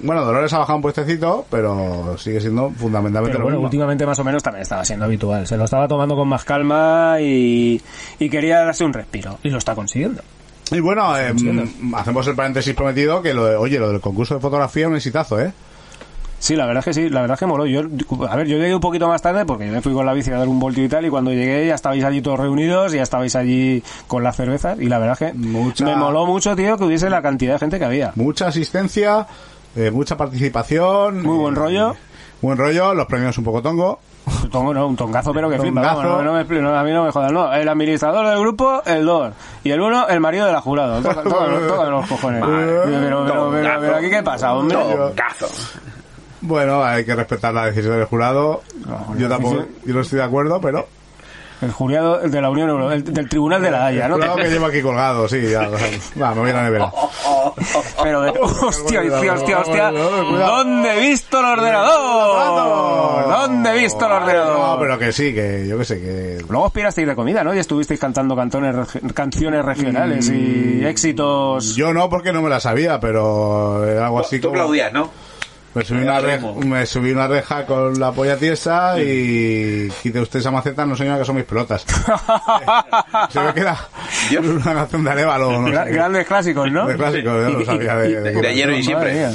[0.00, 3.66] Bueno, Dolores ha bajado un puestecito, pero sigue siendo fundamentalmente Pero lo bueno, mismo.
[3.66, 5.46] últimamente más o menos también estaba siendo habitual.
[5.46, 7.80] Se lo estaba tomando con más calma y,
[8.18, 9.38] y quería darse un respiro.
[9.42, 10.22] Y lo está consiguiendo.
[10.70, 11.32] Y bueno, eh,
[11.96, 14.96] hacemos el paréntesis prometido que lo de, oye, lo del concurso de fotografía es un
[14.96, 15.52] exitazo, ¿eh?
[16.40, 17.66] Sí, la verdad es que sí, la verdad es que moló.
[17.66, 17.80] Yo,
[18.28, 20.30] a ver, yo llegué un poquito más tarde porque yo me fui con la bici
[20.30, 23.02] a dar un voltio y tal y cuando llegué ya estabais allí todos reunidos, ya
[23.02, 26.76] estabais allí con las cervezas y la verdad es que Mucha- me moló mucho, tío,
[26.78, 28.12] que hubiese la cantidad de gente que había.
[28.14, 29.26] Mucha asistencia,
[29.74, 31.22] eh, mucha participación.
[31.22, 31.96] Muy buen eh, rollo.
[32.40, 33.98] Buen rollo, los premios un poco tongo.
[34.52, 35.80] Tongo, no, un tongazo, pero que flipa.
[35.82, 35.96] Tongazo.
[36.08, 37.52] vamos, no, no me expli- no, a mí no me jodan, no.
[37.52, 39.32] El administrador del grupo, el 2.
[39.64, 41.00] Y el 1, el marido de la jurado.
[41.02, 42.42] Todos todo, todo los cojones.
[42.46, 44.76] Pero, pero, pero, pero, pero, aquí qué pasa, hombre.
[44.76, 45.48] Tongazo.
[46.40, 48.62] Bueno, hay que respetar la decisión del jurado.
[48.86, 50.86] No, yo tampoco, yo no estoy de acuerdo, pero
[51.60, 54.14] El jurado de la Unión Europea, el- del Tribunal de la Haya, ¿no?
[54.14, 55.68] Cuidado que llevo aquí colgado, sí, ya.
[56.22, 56.92] Va, me voy a la nevera.
[58.00, 59.90] Pero, de- hostia, hostia, hostia, hostia.
[59.90, 63.28] ¿Dónde he visto el ordenador?
[63.28, 64.58] ¿Dónde he visto el ordenador?
[64.58, 66.38] No, pero que sí, que yo que sé, que...
[66.48, 67.52] Luego os pirasteis de comida, ¿no?
[67.54, 68.76] Y estuvisteis cantando cantones,
[69.14, 71.74] canciones regionales y éxitos.
[71.74, 74.60] Yo no, porque no me la sabía, pero era algo así Tú como...
[74.60, 75.10] aplaudías, ¿no?
[75.78, 80.40] Me subí, una reja, me subí una reja con la polla tiesa y quite usted
[80.40, 81.84] esa maceta, no señora que son mis pelotas.
[83.30, 83.78] Se ve que era
[84.40, 85.70] una canción de Arevalo, no.
[85.70, 86.86] Grandes clásicos, ¿no?
[86.86, 89.30] De clásicos, yo no sabía de, de- De ayer y siempre.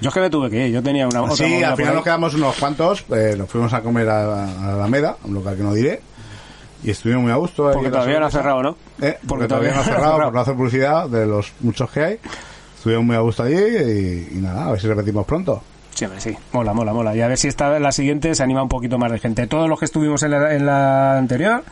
[0.00, 2.04] Yo es que me tuve que ir, yo tenía una otra Sí, al final nos
[2.04, 5.72] quedamos unos cuantos, eh, nos fuimos a comer a, a Alameda, un local que no
[5.72, 6.02] diré,
[6.84, 7.70] y estuvimos muy a gusto.
[7.72, 8.76] Porque la todavía no ha cerrado, ¿no?
[9.00, 12.18] Eh, porque todavía no ha cerrado, por no hacer publicidad de los muchos que hay.
[12.76, 15.62] Estuvimos muy a gusto allí y, y nada, a ver si repetimos pronto.
[15.96, 16.36] Sí, hombre, sí.
[16.52, 17.16] Mola, mola, mola.
[17.16, 19.46] Y a ver si esta la siguiente se anima un poquito más de gente.
[19.46, 21.64] Todos los que estuvimos en la, en la anterior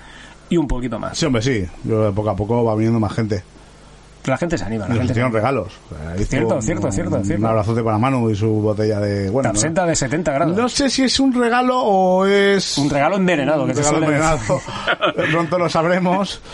[0.49, 1.19] y un poquito más.
[1.19, 1.67] Sí, hombre, sí.
[1.85, 3.45] Yo, poco a poco va viniendo más gente.
[4.25, 4.89] La gente se anima.
[4.89, 5.75] La gente hicieron regalos.
[6.27, 7.47] Cierto, un- cierto, cierto, Un cierto.
[7.47, 9.29] abrazote para Manu y su botella de...
[9.29, 9.51] Bueno, ¿no?
[9.51, 10.57] absenta de 70 grados.
[10.57, 12.79] No sé si es un regalo o es...
[12.79, 13.67] Un regalo envenenado.
[13.67, 14.41] Que un se regalo envenenado.
[15.31, 16.41] Pronto lo sabremos.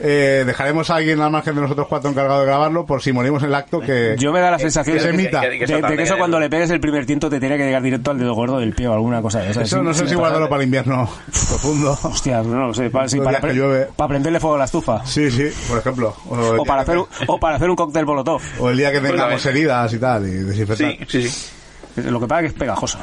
[0.00, 3.42] Eh, dejaremos a alguien al margen de nosotros cuatro encargado de grabarlo por si morimos
[3.42, 4.16] en el acto que...
[4.18, 5.40] Yo me da la sensación que se de, emita.
[5.42, 7.64] que- que- de- de que eso cuando le pegues el primer tiento te tiene que
[7.64, 9.64] llegar directo al dedo gordo del pie o alguna cosa de esas.
[9.64, 11.96] Eso no sé si guardarlo para el invierno profundo.
[12.02, 12.90] Hostia, no lo sé.
[12.90, 15.04] Para, sí, para, pre- para prenderle fuego a la estufa.
[15.06, 16.14] Sí, sí, por ejemplo.
[16.28, 18.42] O, para, hacer, un- o para hacer un cóctel molotov.
[18.58, 19.48] o el día que tengamos Justamente.
[19.50, 20.90] heridas y tal, y desinfectar.
[21.08, 22.02] Sí, sí, sí.
[22.02, 22.98] Lo que pasa es que es pegajoso.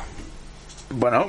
[0.94, 1.26] Bueno,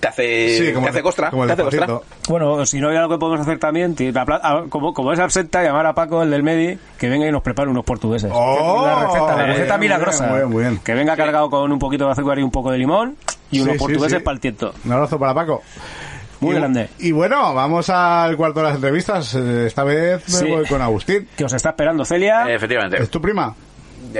[0.00, 1.30] te hace, Sí, como te hace costra.
[1.30, 1.98] como el te hace costra.
[2.28, 5.18] Bueno, si no, ya lo que podemos hacer también, ti- apla- a- como, como es
[5.18, 8.30] absenta, llamar a Paco, el del Medi, que venga y nos prepare unos portugueses.
[8.34, 10.26] Oh, la receta, la receta bien, milagrosa.
[10.26, 10.78] muy bien, muy bien.
[10.84, 13.16] Que venga cargado con un poquito de azúcar y un poco de limón
[13.50, 14.24] y unos sí, portugueses sí.
[14.24, 14.74] para el tiento.
[14.84, 15.62] Un abrazo para Paco.
[16.40, 16.88] Muy Y- grande.
[16.98, 19.34] Y bueno, vamos al cuarto de las entrevistas.
[19.34, 20.50] Eh, Esta vez me Sí.
[20.50, 21.26] voy con Agustín.
[21.36, 22.52] Que os está esperando Celia.
[22.52, 23.02] Efectivamente.
[23.02, 23.54] ¿Es tu prima?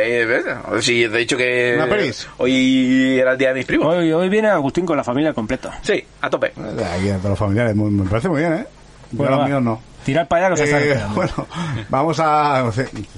[0.01, 0.45] ¿Ves?
[0.85, 2.29] Sí, te he dicho que ¿Una pelis?
[2.39, 3.95] hoy era el día de mis primos.
[3.95, 5.79] Hoy, hoy viene Agustín con la familia completa.
[5.83, 6.49] Sí, a tope.
[6.49, 7.75] Eh, Aquí a todos los familiares.
[7.75, 8.67] Muy- me parece muy bien, ¿eh?
[9.13, 9.81] Yo Bueno, los míos no.
[10.05, 11.47] Tirad para allá que os están Eh, bueno,
[11.89, 12.71] vamos a...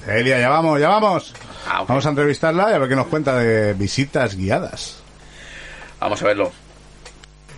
[0.04, 1.34] Celia, ya vamos, ya vamos.
[1.68, 1.84] Ah.
[1.88, 5.02] Vamos a entrevistarla y a ver qué nos cuenta de visitas guiadas.
[5.98, 6.52] Vamos a verlo.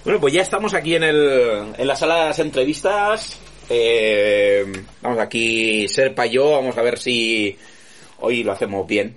[0.05, 3.39] Bueno, pues ya estamos aquí en, el, en la sala de las entrevistas.
[3.69, 4.65] Eh,
[5.03, 7.59] vamos aquí, Serpa y yo, vamos a ver si
[8.21, 9.15] hoy lo hacemos bien.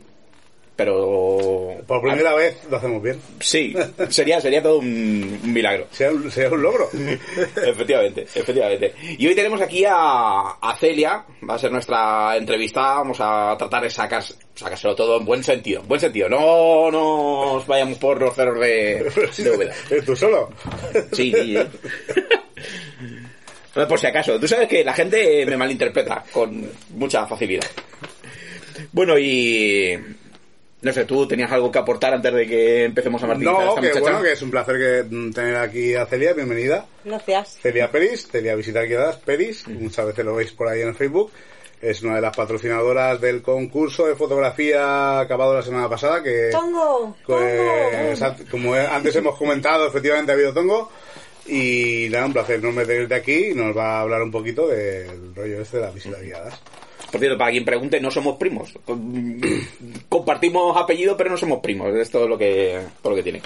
[0.75, 1.75] Pero...
[1.85, 3.19] Por primera vez lo hacemos bien.
[3.39, 3.75] Sí,
[4.09, 5.85] sería, sería todo un, un milagro.
[5.91, 6.89] Sea un, un logro.
[7.65, 8.93] efectivamente, efectivamente.
[9.17, 13.83] Y hoy tenemos aquí a, a Celia, va a ser nuestra entrevista, vamos a tratar
[13.83, 14.23] de sacar,
[14.55, 19.03] sacárselo todo en buen sentido, en buen sentido, no nos vayamos por los cerros de,
[19.03, 19.71] de.
[19.91, 20.49] ¿Eres tú solo?
[21.11, 21.57] Sí, sí,
[23.87, 27.67] por si acaso, tú sabes que la gente me malinterpreta con mucha facilidad.
[28.91, 29.97] Bueno, y...
[30.81, 33.69] No sé, ¿tú tenías algo que aportar antes de que empecemos a martirizar a No,
[33.69, 34.01] esta que muchacha?
[34.01, 36.87] bueno, que es un placer que, mm, tener aquí a Celia, bienvenida.
[37.05, 37.59] Gracias.
[37.61, 41.31] Celia Peris, Celia Visitas Guiadas Peris, muchas veces lo veis por ahí en el Facebook.
[41.81, 47.15] Es una de las patrocinadoras del concurso de fotografía acabado la semana pasada, que Tongo,
[47.25, 48.19] pues,
[48.49, 50.91] como antes hemos comentado, efectivamente ha habido tongo.
[51.47, 55.33] Y nada, un placer no de aquí y nos va a hablar un poquito del
[55.35, 56.61] rollo este de las visitas guiadas.
[57.11, 58.73] Por cierto, para quien pregunte, no somos primos.
[60.07, 61.93] Compartimos apellido, pero no somos primos.
[61.95, 63.41] Es todo lo que, todo lo que tiene.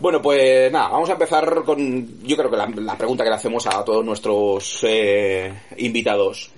[0.00, 3.36] Bueno, pues nada, vamos a empezar con, yo creo que la, la pregunta que le
[3.36, 6.50] hacemos a todos nuestros eh, invitados.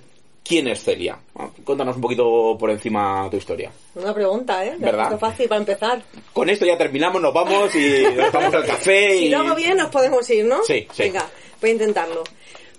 [0.43, 1.17] ¿Quién es Celia?
[1.35, 3.71] Ah, Cuéntanos un poquito por encima tu historia.
[3.95, 4.75] Una pregunta, ¿eh?
[4.77, 5.17] ¿Verdad?
[5.17, 6.03] fácil para empezar.
[6.33, 9.29] Con esto ya terminamos, nos vamos y nos vamos al café Si y...
[9.29, 10.63] lo hago bien, nos podemos ir, ¿no?
[10.63, 11.03] Sí, sí.
[11.03, 11.27] Venga,
[11.59, 12.23] voy a intentarlo.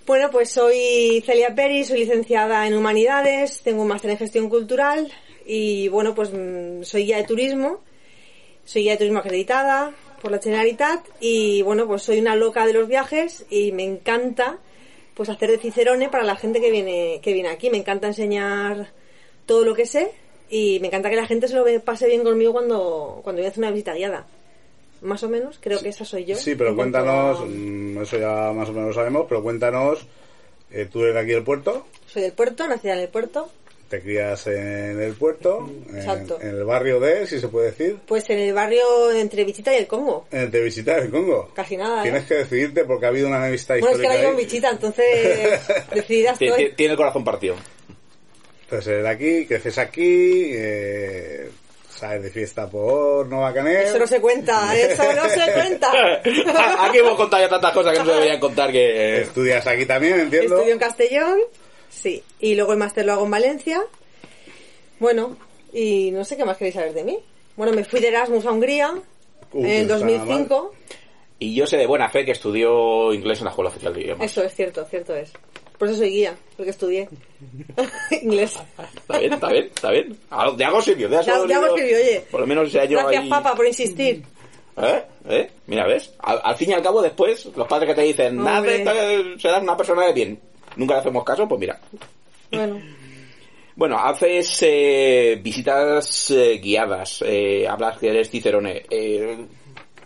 [0.07, 5.11] Bueno, pues soy Celia Peri, soy licenciada en Humanidades, tengo un máster en Gestión Cultural
[5.45, 7.81] y, bueno, pues mm, soy guía de turismo.
[8.63, 12.71] Soy guía de turismo acreditada por la Generalitat y, bueno, pues soy una loca de
[12.71, 14.59] los viajes y me encanta
[15.13, 17.69] pues hacer de cicerone para la gente que viene que viene aquí.
[17.69, 18.93] Me encanta enseñar
[19.45, 20.11] todo lo que sé
[20.49, 23.49] y me encanta que la gente se lo pase bien conmigo cuando, cuando voy a
[23.49, 24.25] hacer una visita guiada.
[25.01, 26.35] Más o menos, creo que esa soy yo.
[26.35, 30.05] Sí, pero cuéntanos, a- mm, eso ya más o menos lo sabemos, pero cuéntanos,
[30.71, 33.49] eh, tú eres de aquí del puerto, Soy del puerto, nacida en el puerto.
[33.89, 36.39] te crías en el puerto, en, Exacto.
[36.41, 39.77] en el barrio de, si se puede decir, Pues en el barrio entre Vichita y
[39.77, 40.25] el Congo.
[40.29, 41.51] en el de Visitar el Congo.
[41.53, 42.03] Casi nada, ¿eh?
[42.03, 44.37] Tienes que decidirte porque ha habido una amistad Bueno, es que histórica ahora vivo en
[44.39, 44.43] ahí.
[44.45, 45.61] Vichita, entonces
[45.93, 46.63] decidida Tiene, estoy.
[46.63, 47.55] tiene- tiene el corazón partido.
[48.63, 51.49] Entonces eres de aquí, creces aquí, eh,
[51.97, 53.87] Sales de fiesta por Nova Canet.
[53.87, 55.91] Eso no se cuenta, eso no se cuenta.
[56.85, 59.21] Aquí hemos contado ya tantas cosas que no se deberían contar que...
[59.21, 60.57] Estudias aquí también, entiendo.
[60.57, 61.39] Estudio en Castellón,
[61.89, 62.23] sí.
[62.39, 63.83] Y luego el máster lo hago en Valencia.
[64.99, 65.37] Bueno,
[65.73, 67.19] y no sé qué más queréis saber de mí.
[67.55, 68.93] Bueno, me fui de Erasmus a Hungría
[69.51, 70.73] que en el no está nada 2005.
[71.39, 74.31] Y yo sé de buena fe que estudió inglés en la Escuela Oficial de Idiomas.
[74.31, 75.31] Eso es cierto, cierto es.
[75.77, 77.07] Por eso soy guía, porque estudié
[78.23, 78.55] inglés.
[78.95, 80.17] Está bien, está bien, está bien.
[80.57, 82.23] De algo sirvió, de De algo- de algo sirvió, oye.
[82.31, 84.23] Por lo menos ese año Gracias, ahí- papá, por insistir.
[84.79, 85.03] ¿Eh?
[85.29, 85.49] ¿Eh?
[85.67, 86.13] Mira, ¿ves?
[86.19, 89.77] Al, al fin y al cabo, después, los padres que te dicen, esta- serás una
[89.77, 90.39] persona de bien.
[90.75, 91.79] Nunca le hacemos caso, pues mira.
[92.51, 92.79] Bueno,
[93.75, 98.83] Bueno, haces eh, visitas eh, guiadas, eh, hablas que eres cicerone.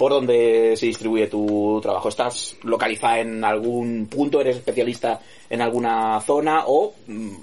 [0.02, 2.10] ¿Por dónde se distribuye tu trabajo?
[2.10, 4.42] ¿Estás localizada en algún punto?
[4.42, 6.64] ¿Eres especialista en alguna zona?
[6.66, 7.36] ¿O mm,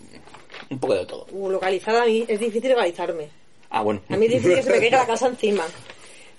[0.70, 1.26] un poco de todo?
[1.30, 3.28] uh, localizada a mí es difícil localizarme.
[3.70, 4.00] Ah, bueno.
[4.08, 5.66] A mí es difícil que se me caiga la casa encima.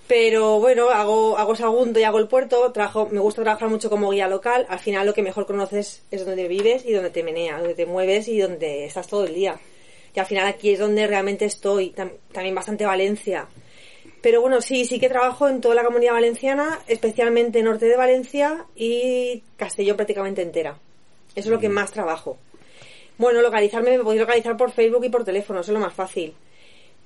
[0.09, 4.09] Pero bueno, hago, hago Sagunto y hago el puerto, trabajo, me gusta trabajar mucho como
[4.11, 7.59] guía local, al final lo que mejor conoces es donde vives y donde te meneas,
[7.59, 9.57] donde te mueves y donde estás todo el día.
[10.13, 13.47] Y al final aquí es donde realmente estoy, tam- también bastante Valencia.
[14.22, 18.65] Pero bueno, sí, sí que trabajo en toda la comunidad valenciana, especialmente norte de Valencia
[18.76, 20.78] y Castellón prácticamente entera.
[21.36, 22.38] Eso es lo que más trabajo.
[23.17, 26.34] Bueno, localizarme, me podéis localizar por Facebook y por teléfono, eso es lo más fácil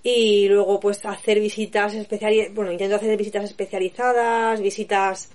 [0.04, 5.30] y luego pues hacer visitas especializadas, bueno, intento hacer visitas especializadas, visitas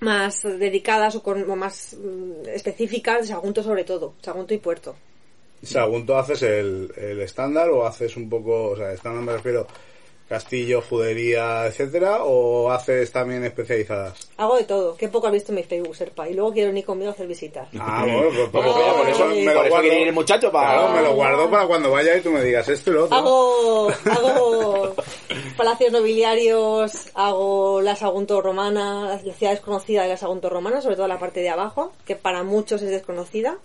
[0.00, 4.96] más dedicadas o, con, o más mm, específicas Sagunto sobre todo, Sagunto y Puerto.
[5.62, 9.66] Sagunto, ¿haces el, el estándar o haces un poco, o sea, estándar me refiero,
[10.30, 14.30] castillo, judería, etcétera, o haces también especializadas?
[14.38, 16.84] Hago de todo, que poco has visto en mi Facebook, Serpa, y luego quiero venir
[16.86, 17.68] conmigo a hacer visitas.
[17.78, 19.30] Ah, bueno, pues, Pues mira, por eso-
[19.66, 22.30] eso quiere ir el muchacho para- Claro, me lo guardo para cuando vaya y tú
[22.30, 23.16] me digas esto y lo otro.
[23.18, 24.94] Hago, hago
[25.56, 31.08] palacios nobiliarios, hago la Sagunto romana, la ciudad desconocida de la Sagunto romana, sobre todo
[31.08, 33.58] la parte de abajo, que para muchos es desconocida.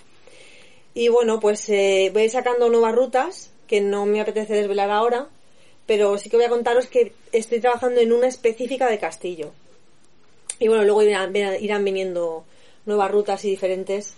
[0.95, 5.27] Y bueno, pues eh, voy sacando nuevas rutas, que no me apetece desvelar ahora,
[5.85, 9.51] pero sí que voy a contaros que estoy trabajando en una específica de Castillo.
[10.59, 12.45] Y bueno, luego irán, irán viniendo
[12.85, 14.15] nuevas rutas y diferentes.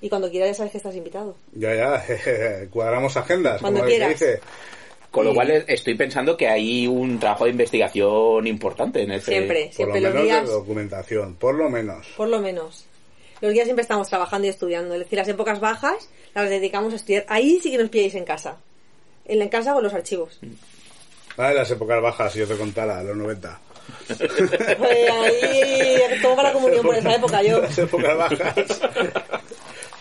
[0.00, 1.36] Y cuando quieras ya sabes que estás invitado.
[1.52, 2.04] Ya, ya,
[2.70, 4.10] cuadramos agendas, Cuando como quieras.
[4.10, 4.40] dice.
[5.10, 9.32] Con lo cual estoy pensando que hay un trabajo de investigación importante en este...
[9.32, 10.46] Siempre, Por siempre lo los menos días...
[10.48, 12.06] de documentación, por lo menos.
[12.16, 12.84] Por lo menos.
[13.40, 14.94] Los días siempre estamos trabajando y estudiando.
[14.94, 17.24] Es decir, las épocas bajas las dedicamos a estudiar.
[17.28, 18.58] Ahí sí que nos pilláis en casa.
[19.24, 20.38] En la casa con los archivos.
[21.36, 23.60] Vale, las épocas bajas, si yo te contara, los 90.
[24.06, 27.60] Pues ahí tomo para la comunión por esa época yo.
[27.60, 28.54] Las épocas bajas.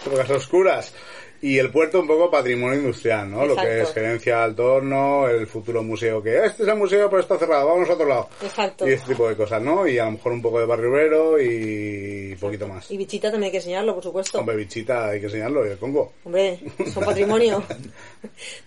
[0.05, 0.93] épocas oscuras.
[1.41, 3.45] Y el puerto un poco patrimonio industrial, ¿no?
[3.45, 7.21] Lo que es gerencia al torno, el futuro museo que este es el museo pero
[7.21, 8.29] está cerrado, vamos a otro lado.
[8.41, 8.87] Exacto.
[8.87, 9.87] Y este tipo de cosas, ¿no?
[9.87, 12.89] Y a lo mejor un poco de barrio y poquito más.
[12.89, 14.39] Y bichita también hay que enseñarlo, por supuesto.
[14.39, 16.13] Hombre, bichita, hay que enseñarlo, y el Congo.
[16.23, 16.59] Hombre,
[16.91, 17.63] son patrimonio.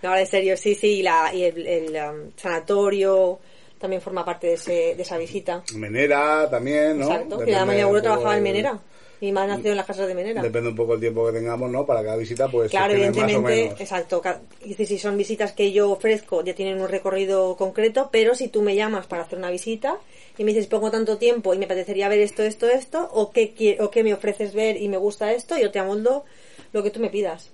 [0.02, 0.98] No, ahora en serio, sí, sí.
[0.98, 3.38] Y, la, y el, el, um, sanatorio
[3.78, 5.62] también forma parte de, ese, de esa visita.
[5.74, 7.06] Menera también, ¿no?
[7.06, 7.38] Exacto.
[7.38, 8.80] Que Depende abuelo un poco trabajaba en Menera.
[9.22, 10.42] Mi madre nació en las casas de Menera.
[10.42, 11.86] Depende un poco el tiempo que tengamos, ¿no?
[11.86, 13.80] Para cada visita, pues Claro, más o evidentemente, menos.
[13.80, 14.20] exacto.
[14.64, 18.62] decir, si son visitas que yo ofrezco, ya tienen un recorrido concreto, pero si tú
[18.62, 19.96] me llamas para hacer una visita
[20.36, 23.78] y me dices, pongo tanto tiempo y me apetecería ver esto, esto, esto, o qué,
[23.78, 26.24] o qué me ofreces ver y me gusta esto, yo te amoldo
[26.72, 27.52] lo que tú me pidas.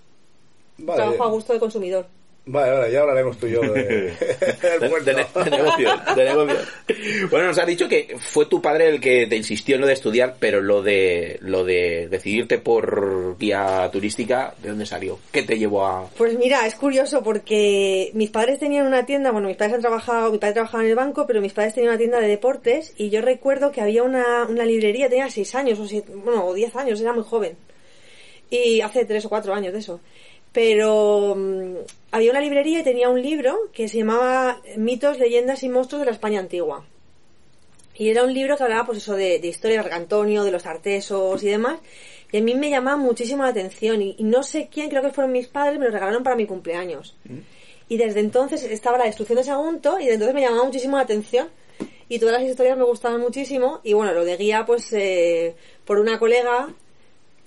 [0.78, 2.06] Vale, Trabajo a gusto del consumidor.
[2.50, 3.72] Vale, vale, ya hablaremos tú y yo de,
[4.62, 5.04] del de, puerto.
[5.10, 6.56] de- de negocio, de negocio.
[7.30, 9.92] Bueno, nos has dicho que fue tu padre el que te insistió en lo de
[9.92, 15.18] estudiar, pero lo de lo de decidirte por guía turística, ¿de dónde salió?
[15.32, 16.08] ¿Qué te llevó a...?
[16.16, 20.32] Pues mira, es curioso porque mis padres tenían una tienda, bueno, mis padres han trabajado,
[20.32, 23.10] mi padre trabajaba en el banco, pero mis padres tenían una tienda de deportes y
[23.10, 26.74] yo recuerdo que había una, una librería, tenía seis años o siete, bueno, o diez
[26.76, 27.56] años, era muy joven.
[28.50, 30.00] Y hace tres o cuatro años de eso.
[30.52, 31.74] Pero mm,
[32.12, 36.06] había una librería y tenía un libro que se llamaba Mitos, leyendas y monstruos de
[36.06, 36.84] la España antigua.
[37.94, 40.66] Y era un libro que hablaba, pues eso, de, de historia de Argantonio, de los
[40.66, 41.80] artesos y demás.
[42.30, 44.00] Y a mí me llamaba muchísimo la atención.
[44.02, 46.46] Y, y no sé quién, creo que fueron mis padres, me lo regalaron para mi
[46.46, 47.16] cumpleaños.
[47.88, 51.02] Y desde entonces estaba la destrucción de Sagunto y desde entonces me llamaba muchísimo la
[51.02, 51.48] atención.
[52.08, 53.80] Y todas las historias me gustaban muchísimo.
[53.82, 56.68] Y bueno, lo de guía, pues eh, por una colega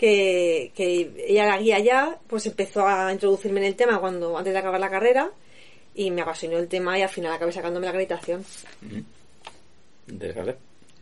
[0.02, 4.52] que, que ella era guía ya, pues empezó a introducirme en el tema cuando antes
[4.52, 5.30] de acabar la carrera.
[5.94, 8.44] Y me apasionó el tema y al final acabé sacándome la acreditación.
[10.08, 10.56] Interesante.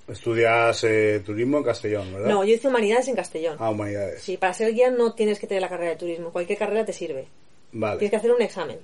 [0.08, 2.30] Estudias eh, turismo en Castellón, ¿verdad?
[2.30, 3.56] No, yo hice humanidades en Castellón.
[3.60, 4.22] Ah, humanidades.
[4.22, 6.32] Sí, para ser guía no tienes que tener la carrera de turismo.
[6.32, 7.28] Cualquier carrera te sirve.
[7.72, 8.00] Vale.
[8.00, 8.80] Tienes que hacer un examen.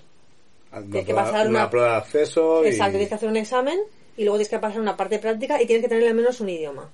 [0.72, 2.68] Una, Tienes que prueba, pasar una una- prueba de acceso y...
[2.68, 3.80] Exacto, tienes que hacer un examen
[4.18, 6.50] y luego tienes que pasar una parte práctica y tienes que tener al menos un
[6.50, 6.90] idioma.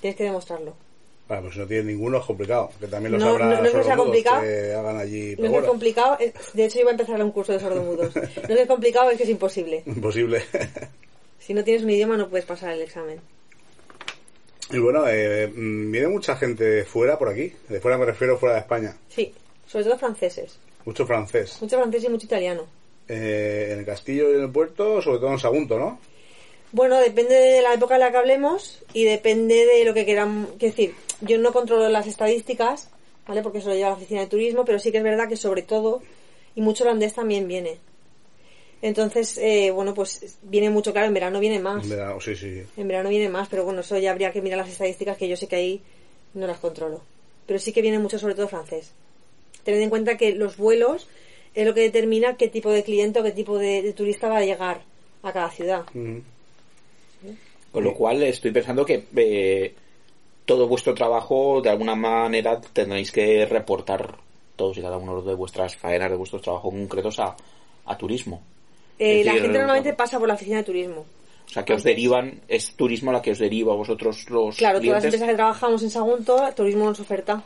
[0.00, 0.74] Tienes que demostrarlo.
[1.30, 2.70] Bueno, pues si no tienes ninguno es complicado.
[2.80, 4.42] Que también los No- habrá no- no es que sea complicado.
[4.42, 5.36] que hagan allí...
[5.38, 6.18] No es complicado,
[6.54, 8.12] de hecho iba a empezar un curso de sordomudos.
[8.16, 9.84] No es que es complicado, es que es imposible.
[9.86, 10.42] Imposible.
[11.38, 13.20] Si no tienes un idioma no puedes pasar el examen.
[14.72, 17.52] y bueno, eh, mm, viene mucha gente de fuera por aquí.
[17.68, 18.96] De fuera me refiero fuera de España.
[19.08, 19.32] Sí,
[19.66, 20.58] sobre todo franceses.
[20.84, 21.56] Mucho francés.
[21.62, 22.66] Mucho francés y mucho italiano.
[23.08, 25.98] Eh, en el castillo y en el puerto, sobre todo en Sagunto, ¿no?
[26.72, 30.46] Bueno, depende de la época en la que hablemos y depende de lo que quieran.
[30.58, 32.88] Quiero decir, yo no controlo las estadísticas,
[33.26, 33.42] ¿vale?
[33.42, 35.62] Porque eso lo lleva la oficina de turismo, pero sí que es verdad que sobre
[35.62, 36.00] todo,
[36.54, 37.78] y mucho holandés también viene.
[38.82, 41.84] Entonces, eh, bueno, pues viene mucho, claro, en verano viene más.
[41.84, 42.62] En verano, sí, sí.
[42.76, 45.36] En verano viene más, pero bueno, eso ya habría que mirar las estadísticas que yo
[45.36, 45.82] sé que ahí
[46.34, 47.02] no las controlo.
[47.46, 48.92] Pero sí que viene mucho, sobre todo francés.
[49.64, 51.08] Tened en cuenta que los vuelos
[51.54, 54.38] es lo que determina qué tipo de cliente o qué tipo de, de turista va
[54.38, 54.82] a llegar
[55.22, 55.84] a cada ciudad.
[57.72, 59.74] Con lo cual estoy pensando que eh,
[60.44, 64.16] todo vuestro trabajo, de alguna manera, tendréis que reportar
[64.56, 67.36] todos y cada uno de vuestras faenas, de vuestros trabajos concretos a,
[67.86, 68.42] a turismo.
[68.98, 71.06] Eh, la decir, gente normalmente pasa por la oficina de turismo.
[71.46, 74.78] O sea, que os derivan, es turismo la que os deriva a vosotros los Claro,
[74.80, 77.42] todas las empresas que trabajamos en Sagunto, turismo nos oferta.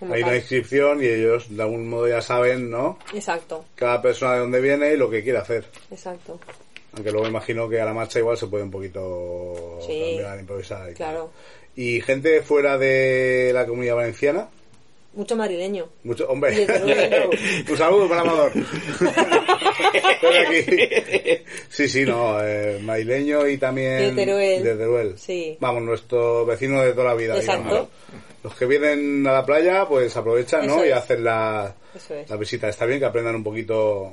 [0.00, 2.98] Hay una inscripción y ellos de algún modo ya saben, ¿no?
[3.14, 5.66] Exacto, Cada persona de dónde viene y lo que quiere hacer.
[5.90, 6.38] exacto.
[6.96, 10.14] Aunque luego imagino que a la marcha igual se puede un poquito Sí.
[10.16, 10.80] cambiar, improvisar.
[10.90, 10.94] Y, tal.
[10.94, 11.30] Claro.
[11.76, 14.48] y gente fuera de la comunidad valenciana,
[15.14, 15.88] Mucho madrileño.
[16.04, 16.66] mucho, hombre,
[17.70, 18.52] un saludo para Amador.
[20.46, 21.42] Aquí.
[21.68, 24.62] Sí, sí, no, eh, madrileño y también De Teruel.
[24.64, 25.18] de Teruel.
[25.18, 25.56] Sí.
[25.60, 27.36] Vamos, nuestro vecino de toda la vida.
[27.36, 27.68] Exacto.
[27.68, 27.88] digamos.
[28.42, 30.84] Los que vienen a la playa, pues aprovechan, ¿no?
[30.86, 32.30] Y hacen la, es.
[32.30, 32.68] la visita.
[32.68, 34.12] Está bien que aprendan un poquito.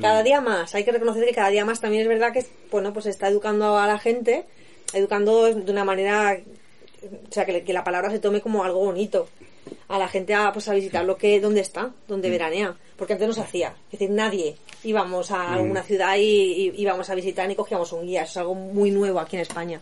[0.00, 2.92] Cada día más, hay que reconocer que cada día más también es verdad que, bueno,
[2.92, 4.44] pues se está educando a la gente,
[4.92, 6.38] educando de una manera,
[7.28, 9.28] o sea, que, que la palabra se tome como algo bonito.
[9.88, 12.32] A la gente a, pues, a visitar lo que, dónde está, donde Mm.
[12.32, 12.76] veranea.
[12.96, 13.74] Porque antes no se hacía.
[13.86, 15.34] Es decir, nadie íbamos Mm.
[15.34, 18.22] a alguna ciudad y, y íbamos a visitar ni cogíamos un guía.
[18.22, 19.80] Eso es algo muy nuevo aquí en España.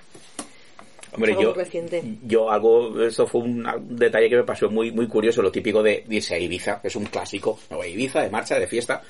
[1.13, 2.03] Hombre, algo yo, reciente.
[2.25, 5.83] yo algo, eso fue un, un detalle que me pasó muy, muy curioso, lo típico
[5.83, 9.03] de irse a Ibiza, que es un clásico, voy a Ibiza, de marcha, de fiesta,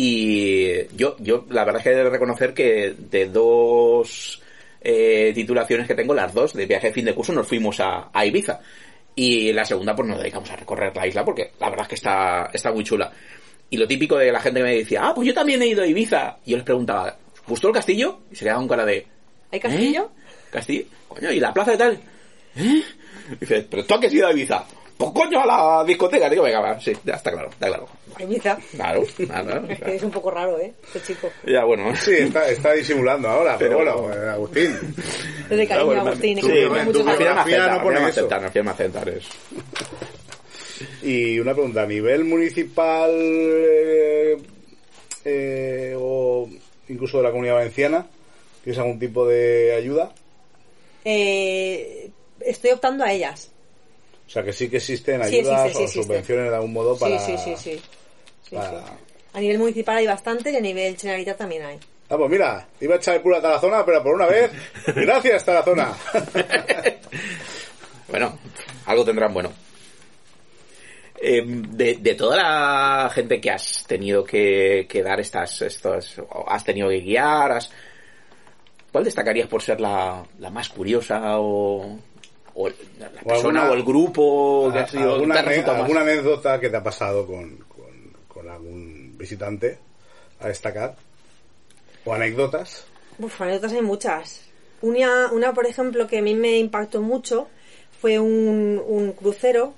[0.00, 4.40] y yo, yo la verdad es que he de reconocer que de dos
[4.80, 8.08] eh, titulaciones que tengo, las dos de viaje de fin de curso, nos fuimos a,
[8.12, 8.60] a Ibiza.
[9.16, 11.94] Y la segunda, pues nos dedicamos a recorrer la isla, porque la verdad es que
[11.96, 13.10] está, está muy chula.
[13.70, 15.82] Y lo típico de la gente que me decía, ah, pues yo también he ido
[15.82, 16.38] a Ibiza.
[16.44, 18.20] Y yo les preguntaba, ¿os gustó el castillo?
[18.30, 19.04] Y se quedaban con cara de,
[19.50, 20.12] ¿Hay castillo?
[20.48, 22.00] Castillo, coño, ¿y la plaza de tal?
[22.54, 22.82] ¿Eh?
[23.40, 24.64] Dice, pero tú a qué has ido a Ibiza.
[24.98, 26.28] Pues coño, a la discoteca.
[26.28, 27.88] Digo, venga, va, sí, ya está claro, está claro.
[28.18, 28.58] Ibiza.
[28.74, 29.92] Claro, claro, Es que claro.
[29.92, 30.72] es un poco raro, ¿eh?
[30.82, 31.30] Este chico.
[31.46, 31.94] Ya, bueno.
[31.94, 34.76] Sí, está, está disimulando ahora, pero, Pero- bueno, eh, Agustín.
[35.48, 36.36] Desde cariño, bueno, Agustín.
[36.40, 38.28] sí, que me gusta tu me no pone eso.
[38.28, 39.28] al final me aceptan, es...
[41.02, 44.36] Y una pregunta, a nivel municipal eh,
[45.24, 46.48] eh, o
[46.88, 48.06] incluso de la comunidad valenciana,
[48.64, 50.12] ¿tienes algún tipo de ayuda?
[51.04, 53.50] Eh, estoy optando a ellas.
[54.28, 56.96] O sea, que sí que existen Sí, ayudas existe, sí, o subvenciones de algún modo
[56.98, 57.18] para...
[57.18, 57.82] Sí, sí, sí, sí.
[58.50, 58.92] Sí, para- sí.
[59.32, 61.78] A nivel municipal hay bastante y a nivel Generalitat también hay.
[62.10, 64.50] Ah, pues mira, iba a echar el culo a Tarazona, pero por una vez,
[64.86, 65.92] gracias Tarazona.
[68.08, 68.38] Bueno,
[68.86, 69.52] algo tendrán bueno.
[71.20, 76.14] Eh, de, de toda la gente que has tenido que, que dar estas, estas,
[76.46, 77.70] has tenido que guiar, has-
[78.92, 81.98] ¿cuál destacarías por ser la, la más curiosa o,
[82.60, 86.76] o la persona alguna- o el grupo que ha sido, ¿Alguna, alguna anécdota que te
[86.76, 89.78] ha pasado con, con, con algún visitante
[90.40, 90.96] a destacar?
[92.04, 92.84] ¿O anécdotas?
[93.20, 94.42] Uf, anécdotas hay muchas.
[94.82, 97.46] Una, una, por ejemplo, que a mí me impactó mucho
[98.00, 99.74] fue un, un crucero.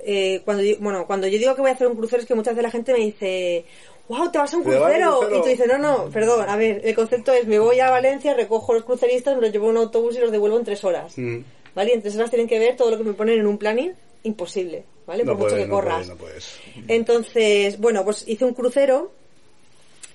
[0.00, 2.34] Eh, cuando yo, bueno, cuando yo digo que voy a hacer un crucero es que
[2.34, 3.64] muchas veces la gente me dice,
[4.08, 5.18] wow, te vas a un ¿Te vas a un crucero.
[5.18, 5.38] crucero?
[5.38, 8.34] Y tú dices, no, no, perdón, a ver, el concepto es, me voy a Valencia,
[8.34, 11.16] recojo los cruceristas, me los llevo en un autobús y los devuelvo en tres horas.
[11.18, 11.38] Mm.
[11.78, 11.90] ¿Vale?
[11.90, 13.92] Y en tres horas tienen que ver todo lo que me ponen en un planning,
[14.24, 15.22] imposible, ¿vale?
[15.22, 15.94] No Por mucho que no corras.
[15.94, 16.58] puedes, no puedes.
[16.88, 19.12] Entonces, bueno, pues hice un crucero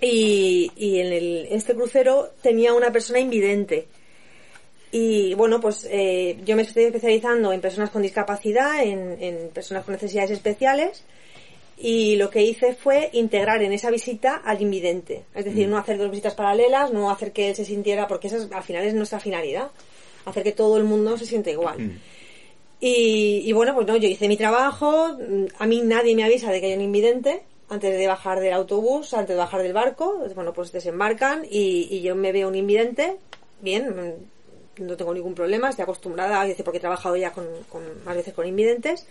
[0.01, 3.88] y, y en el, este crucero tenía una persona invidente.
[4.91, 9.86] Y bueno, pues eh, yo me estoy especializando en personas con discapacidad, en, en personas
[9.86, 11.05] con necesidades especiales.
[11.78, 15.24] Y lo que hice fue integrar en esa visita al invidente.
[15.34, 18.36] Es decir, no hacer dos visitas paralelas, no hacer que él se sintiera, porque esa
[18.38, 19.72] es- al final es nuestra finalidad.
[20.26, 21.99] Hacer que todo el mundo se sienta igual.
[22.80, 26.51] Y, y bueno, pues no, yo hice mi trabajo, mm, a mí nadie me avisa
[26.51, 30.21] de que hay un invidente, antes de bajar del autobús, antes de bajar del barco,
[30.36, 33.15] bueno, pues desembarcan y, y yo me veo un invidente,
[33.61, 37.84] bien, mm, no tengo ningún problema, estoy acostumbrada, dice, porque he trabajado ya con, con
[38.03, 39.07] más veces con invidentes,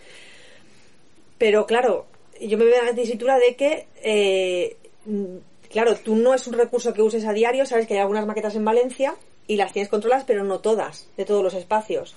[1.39, 2.05] pero claro,
[2.39, 5.37] yo me veo en la tesitura de que, eh, mm,
[5.71, 8.55] claro, tú no es un recurso que uses a diario, sabes que hay algunas maquetas
[8.55, 9.15] en Valencia
[9.47, 12.15] y las tienes controladas, pero no todas, de todos los espacios.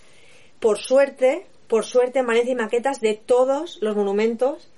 [0.60, 4.68] Por suerte, por suerte, Valencia hay maquetas de todos los monumentos,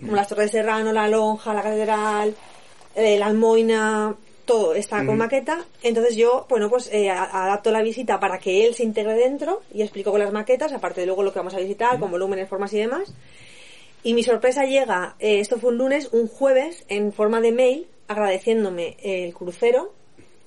[0.00, 2.34] como las Torres de Serrano, la Lonja, la Catedral,
[2.94, 5.64] eh, la Almoina, todo está con maqueta.
[5.82, 9.82] Entonces yo, bueno, pues eh, adapto la visita para que él se integre dentro y
[9.82, 12.72] explico con las maquetas, aparte de luego lo que vamos a visitar, con volúmenes, formas
[12.74, 13.12] y demás.
[14.02, 17.86] Y mi sorpresa llega, eh, esto fue un lunes, un jueves, en forma de mail,
[18.06, 19.94] agradeciéndome el crucero,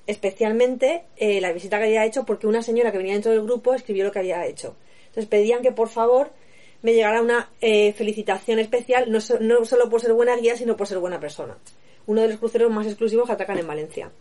[0.07, 3.73] especialmente eh, la visita que había hecho, porque una señora que venía dentro del grupo
[3.75, 4.75] escribió lo que había hecho.
[5.07, 6.31] Entonces pedían que por favor
[6.81, 10.75] me llegara una eh, felicitación especial, no, so- no solo por ser buena guía, sino
[10.77, 11.57] por ser buena persona.
[12.05, 14.11] Uno de los cruceros más exclusivos que atacan en Valencia.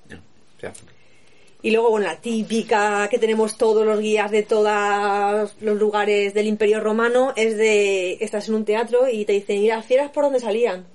[1.62, 6.46] Y luego, bueno, la típica que tenemos todos los guías de todos los lugares del
[6.46, 10.24] Imperio Romano es de, estás en un teatro y te dicen, ¿y las fieras por
[10.24, 10.86] dónde salían?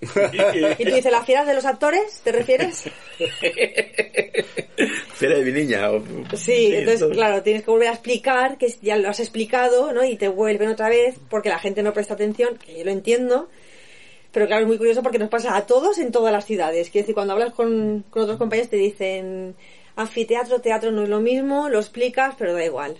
[0.00, 2.20] Y tú dices, ¿las fieras de los actores?
[2.22, 2.84] ¿Te refieres?
[5.14, 5.90] Fiera de mi niña.
[5.90, 6.02] o-
[6.36, 7.10] Sí, entonces, todo.
[7.10, 10.04] claro, tienes que volver a explicar, que ya lo has explicado, ¿no?
[10.04, 13.48] Y te vuelven otra vez, porque la gente no presta atención, que yo lo entiendo.
[14.32, 16.90] Pero claro, es muy curioso porque nos pasa a todos en todas las ciudades.
[16.90, 19.54] Quiero decir, cuando hablas con, con otros compañeros te dicen,
[19.96, 22.96] anfiteatro, teatro no es lo mismo, lo explicas, pero da igual.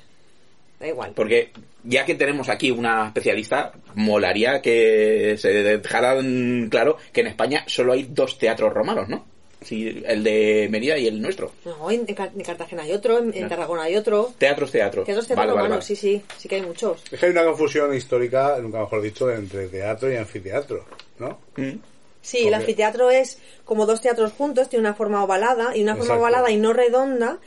[0.80, 1.12] Da igual.
[1.14, 1.50] Porque
[1.86, 7.92] ya que tenemos aquí una especialista, molaría que se dejaran claro que en España solo
[7.92, 9.24] hay dos teatros romanos, ¿no?
[9.62, 11.50] Sí, el de Mérida y el nuestro.
[11.64, 13.48] No, en, en Car- en Cartagena hay otro, en, No.
[13.48, 14.32] Tarragona hay otro.
[14.38, 15.06] Teatros, teatros.
[15.06, 15.96] Teatros, teatros Vale, vale, romanos, vale.
[15.96, 17.02] sí, sí, sí que hay muchos.
[17.10, 20.84] Es que hay una confusión histórica, nunca mejor dicho, entre teatro y anfiteatro,
[21.18, 21.38] ¿no?
[21.56, 21.78] Mm.
[22.20, 26.14] Sí, el anfiteatro es como dos teatros juntos, tiene una forma ovalada y una forma
[26.14, 26.20] Exacto.
[26.22, 27.38] ovalada y no redonda,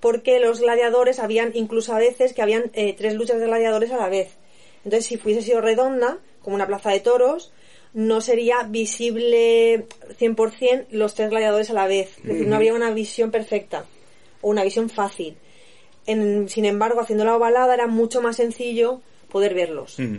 [0.00, 3.96] porque los gladiadores habían incluso a veces que habían eh, tres luchas de gladiadores a
[3.96, 4.36] la vez.
[4.84, 7.52] Entonces, si fuese sido redonda, como una plaza de toros,
[7.92, 9.86] no sería visible
[10.18, 12.18] 100% los tres gladiadores a la vez.
[12.18, 13.84] Es decir, no habría una visión perfecta
[14.42, 15.36] o una visión fácil.
[16.06, 19.98] En- sin embargo, haciendo la ovalada era mucho más sencillo poder verlos.
[19.98, 20.16] Mm.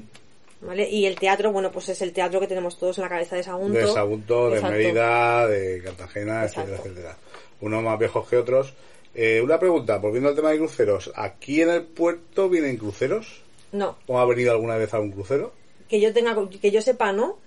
[0.61, 0.89] ¿Vale?
[0.89, 3.43] Y el teatro, bueno, pues es el teatro que tenemos todos en la cabeza de
[3.43, 3.77] Sagunto.
[3.77, 4.59] De Sagunto, de.
[4.61, 7.17] Mérida, de Cartagena, etcétera, etcétera.
[7.61, 8.73] Unos más viejos que otros.
[9.17, 11.11] Eh, una pregunta, volviendo al tema de cruceros.
[11.15, 13.41] ¿Aquí en el puerto vienen cruceros?
[13.71, 15.51] No, ¿O ha venido alguna vez algún crucero?
[15.89, 17.37] que yo tenga, que yo sepa, ¿no?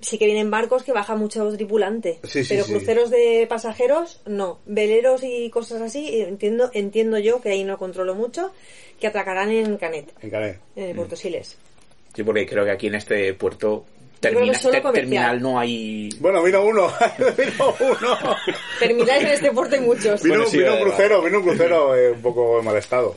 [0.00, 2.18] Sí que vienen barcos que baja mucho tripulante.
[2.24, 2.72] Sí, sí, pero sí.
[2.72, 4.58] cruceros de pasajeros, no.
[4.66, 8.50] Veleros y cosas así, entiendo, entiendo yo, que ahí no controlo mucho,
[8.98, 10.58] que atracarán en Canet, En Canet.
[10.74, 11.56] en el Puerto Siles.
[12.14, 13.84] Sí, porque creo que aquí en este puerto
[14.20, 15.02] termina- solo ter- comercial.
[15.02, 16.08] terminal no hay...
[16.20, 16.92] Bueno, vino uno.
[17.36, 18.36] vino uno.
[18.78, 20.22] Terminales en este puerto hay muchos.
[20.22, 22.76] Vino, Bueno, sí, vino un vale, crucero, vino un crucero eh, un poco en mal
[22.76, 23.14] estado.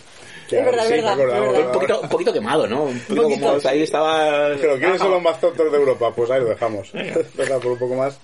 [0.52, 1.66] Es verdad, me verdad, acordaba, es verdad.
[1.66, 2.84] Un poquito, un poquito quemado, ¿no?
[2.84, 3.48] Un poquito poquito.
[3.58, 4.50] como ahí estaba...
[4.62, 6.14] Pero ¿quiénes son los más tontos de Europa?
[6.16, 6.92] Pues ahí lo dejamos.
[6.94, 8.20] Deja por un poco más.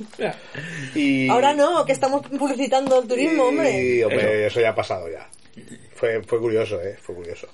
[0.94, 3.72] Y, Ahora no, que estamos publicitando el turismo, hombre.
[3.84, 4.60] Y, hombre, eso.
[4.62, 5.28] ya ha pasado ya.
[5.96, 6.98] Fue, fue curioso, ¿eh?
[7.02, 7.48] Fue curioso.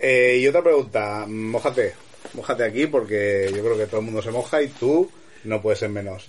[0.00, 1.94] Eh, y otra pregunta, mójate.
[2.34, 5.10] Mójate aquí porque yo creo que todo el mundo se moja y tú
[5.44, 6.26] no puedes ser menos.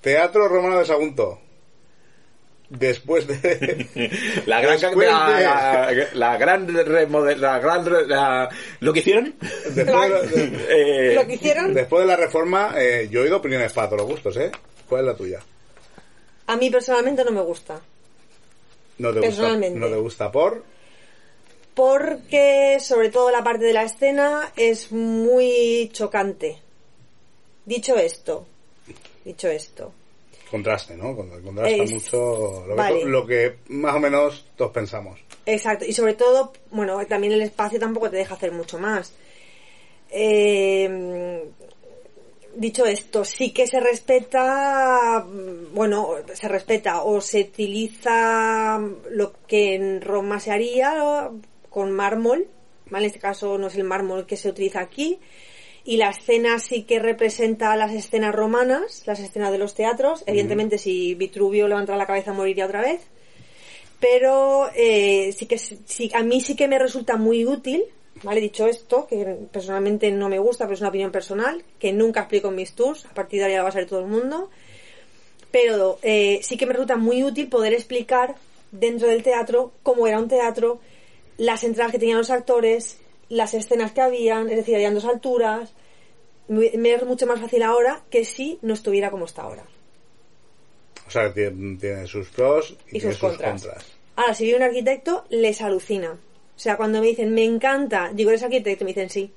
[0.00, 1.40] Teatro Romano de Sagunto.
[2.70, 3.88] Después de...
[4.46, 8.48] La gran, Después la, de- la- la gran remodel- la gran la-
[8.80, 9.34] lo que hicieron
[9.74, 10.66] Después de,
[11.10, 14.00] eh, Lo que hicieron, después de la reforma, eh, yo he oído opiniones para todos
[14.02, 14.50] los gustos, ¿eh?
[14.88, 15.40] ¿Cuál es la tuya?
[16.46, 17.80] a mí personalmente no me gusta.
[18.98, 19.78] No te gusta, Personalmente.
[19.78, 20.64] no te gusta por...
[21.74, 26.58] porque sobre todo la parte de la escena es muy chocante.
[27.64, 28.46] Dicho esto,
[29.24, 29.92] dicho esto,
[30.50, 31.16] Contraste, ¿no?
[31.16, 33.00] Con- Contrasta Es- mucho lo, vale.
[33.00, 35.18] que, lo que más o menos todos pensamos.
[35.46, 39.12] exacto, y sobre todo, bueno, también el espacio tampoco te deja hacer mucho más.
[40.10, 41.44] Eh,
[42.54, 45.24] dicho esto, sí que se respeta,
[45.72, 48.78] bueno, se respeta o se utiliza
[49.10, 51.30] lo que en Roma se haría.
[51.74, 52.46] Con mármol,
[52.88, 53.06] ¿vale?
[53.06, 55.18] En este caso no es el mármol que se utiliza aquí,
[55.84, 60.22] y la escena sí que representa las escenas romanas, las escenas de los teatros.
[60.24, 63.00] Evidentemente, si Vitruvio levantara la cabeza moriría otra vez.
[63.98, 67.82] Pero eh, sí que sí, a mí sí que me resulta muy útil,
[68.22, 68.40] ¿vale?
[68.40, 72.48] Dicho esto, que personalmente no me gusta, pero es una opinión personal, que nunca explico
[72.48, 74.50] en mis tours, a partir de ahora ya lo va a saber todo el mundo.
[75.50, 78.36] Pero eh, sí que me resulta muy útil poder explicar
[78.72, 80.80] dentro del teatro cómo era un teatro,
[81.38, 85.72] las entradas que tenían los actores, las escenas que habían, es decir, habían dos alturas,
[86.48, 89.64] me me es mucho más fácil ahora que si no estuviera como está ahora.
[91.06, 93.62] O sea, tiene, tiene sus pros y, Y tiene sus sus contras.
[93.62, 93.84] contras.
[94.16, 96.12] Ahora, si viene un arquitecto, les alucina.
[96.12, 98.84] O sea, cuando me dicen, me encanta, digo, ¿eres arquitecto?
[98.84, 99.32] Me dicen, sí.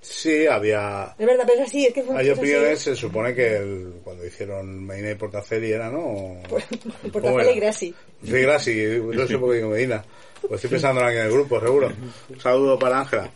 [0.00, 1.14] Sí, había...
[1.18, 2.38] Es verdad, pero es así, es que fue Hay así.
[2.40, 6.38] opiniones, se supone que el- cuando hicieron Medina y Portaceli era, ¿no?
[6.48, 7.94] ¿Cómo Portaceli y Grassi.
[8.24, 10.04] Sí, Grassi, no sé por qué digo Medina.
[10.48, 11.92] Pues estoy pensando en alguien en el grupo, seguro.
[12.28, 13.30] Un saludo para Ángela.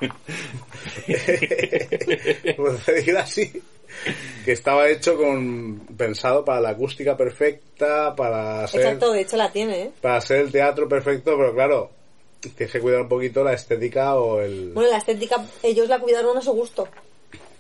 [2.56, 3.62] Portaceli y Grassi,
[4.44, 9.50] que estaba hecho con pensado para la acústica perfecta, para ser, Exacto, de hecho la
[9.52, 9.90] tiene, ¿eh?
[10.00, 11.90] para ser el teatro perfecto, pero claro,
[12.40, 14.72] tienes que cuidar un poquito la estética o el...
[14.72, 16.88] Bueno, la estética, ellos la cuidaron a su gusto.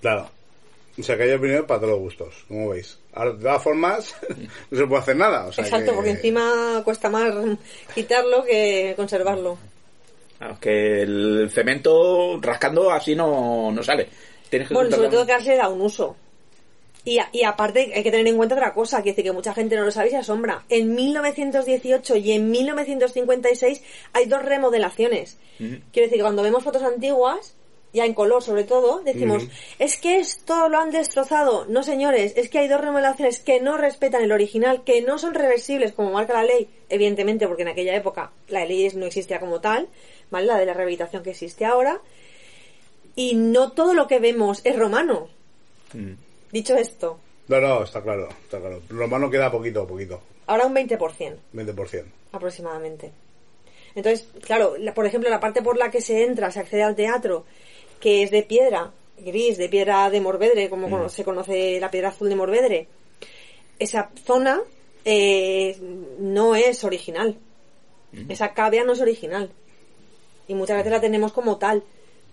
[0.00, 0.30] Claro.
[0.98, 2.98] O sea que hay opiniones para todos los gustos, como veis.
[3.12, 4.16] Ahora, de todas formas,
[4.70, 5.46] no se puede hacer nada.
[5.46, 7.32] O sea Exacto, que- porque encima cuesta más
[7.94, 9.58] quitarlo que conservarlo.
[10.38, 14.08] Claro, que el cemento rascando así no, no sale.
[14.50, 16.16] Tienes que Bueno, sobre todo que ahora se le da un uso.
[17.04, 19.54] Y, a- y aparte hay que tener en cuenta otra cosa, que dice que mucha
[19.54, 20.64] gente no lo sabe y se asombra.
[20.68, 23.82] En 1918 y en 1956
[24.12, 25.38] hay dos remodelaciones.
[25.58, 27.54] Quiero decir que cuando vemos fotos antiguas,
[27.96, 29.44] ya en color sobre todo, decimos,
[29.80, 31.64] es que esto lo han destrozado.
[31.68, 35.34] No, señores, es que hay dos remodelaciones que no respetan el original, que no son
[35.34, 39.60] reversibles como marca la ley, evidentemente porque en aquella época la ley no existía como
[39.60, 39.88] tal,
[40.30, 40.46] ¿vale?
[40.46, 42.00] La de la rehabilitación que existe ahora.
[43.16, 45.28] Y no todo lo que vemos es romano.
[45.92, 46.12] Mm.
[46.52, 47.18] Dicho esto,
[47.48, 48.82] No, no, está claro, está claro.
[48.88, 52.04] Romano queda poquito a poquito, ahora un 20% 20%.
[52.32, 53.10] aproximadamente.
[53.94, 56.94] Entonces, claro, la- por ejemplo, la parte por la que se entra, se accede al
[56.94, 57.46] teatro,
[58.00, 62.08] que es de piedra gris, de piedra de Morvedre, como cono- se conoce la piedra
[62.10, 62.86] azul de Morvedre,
[63.78, 64.60] esa zona
[65.04, 65.76] eh,
[66.18, 67.36] no es original.
[68.28, 69.50] Esa cavea no es original.
[70.48, 71.82] Y muchas veces la tenemos como tal.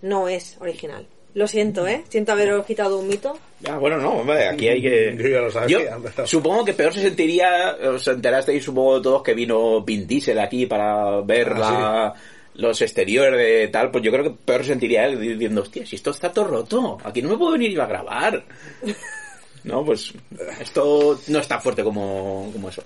[0.02, 1.06] No es original.
[1.34, 2.04] Lo siento, ¿eh?
[2.08, 3.36] Siento haberos quitado un mito.
[3.68, 5.16] Ah, bueno, no, hombre, aquí hay que...
[5.18, 9.82] Yo ya lo Yo supongo que peor se sentiría, os enterasteis supongo todos que vino
[9.82, 12.14] Vin Diesel aquí para ver Ah, la-
[12.54, 15.96] los exteriores de tal, pues yo creo que peor se sentiría él diciendo, hostia, si
[15.96, 18.44] esto está todo roto, aquí no me puedo venir a grabar.
[19.64, 20.12] no, pues
[20.60, 22.82] esto no es tan fuerte como, como eso.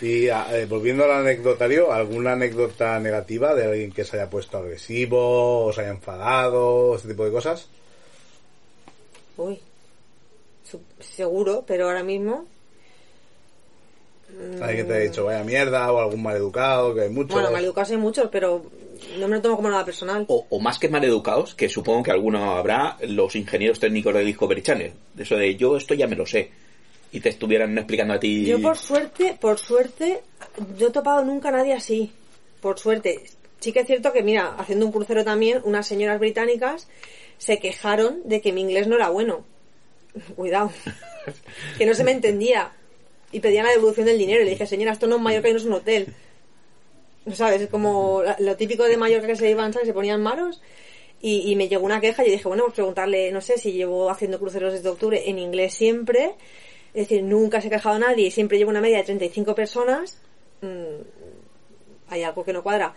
[0.00, 4.56] Y ah, eh, volviendo al anecdotario, ¿alguna anécdota negativa de alguien que se haya puesto
[4.56, 7.68] agresivo, o se haya enfadado, este tipo de cosas?
[9.36, 9.60] Uy.
[11.00, 12.46] Seguro, pero ahora mismo.
[14.60, 17.32] Alguien que te ha dicho vaya mierda o algún maleducado, que hay muchos.
[17.32, 18.64] Bueno, maleducados hay muchos, pero
[19.18, 20.24] no me lo tomo como nada personal.
[20.28, 24.62] O, o más que maleducados, que supongo que alguno habrá, los ingenieros técnicos de Discovery
[24.62, 24.92] Channel.
[25.14, 26.50] De eso de yo esto ya me lo sé.
[27.12, 28.44] Y te estuvieran explicando a ti.
[28.44, 30.20] Yo por suerte, por suerte,
[30.78, 32.12] yo he topado nunca a nadie así.
[32.60, 33.24] Por suerte.
[33.58, 36.88] Sí que es cierto que, mira, haciendo un crucero también, unas señoras británicas
[37.38, 39.44] se quejaron de que mi inglés no era bueno.
[40.36, 40.70] Cuidado.
[41.78, 42.70] que no se me entendía.
[43.32, 44.42] Y pedían la devolución del dinero.
[44.42, 46.14] Y le dije, señora, esto no es Mallorca y no es un hotel.
[47.32, 47.62] ¿Sabes?
[47.62, 49.88] Es como lo típico de Mallorca que se iban, ¿sabes?
[49.88, 50.60] Se ponían malos.
[51.22, 54.38] Y, me llegó una queja y dije, bueno, pues preguntarle, no sé, si llevo haciendo
[54.38, 56.32] cruceros desde octubre en inglés siempre.
[56.94, 60.18] Es decir, nunca se ha quejado nadie y siempre llevo una media de 35 personas.
[60.62, 61.02] mm,
[62.08, 62.94] hay algo que no cuadra.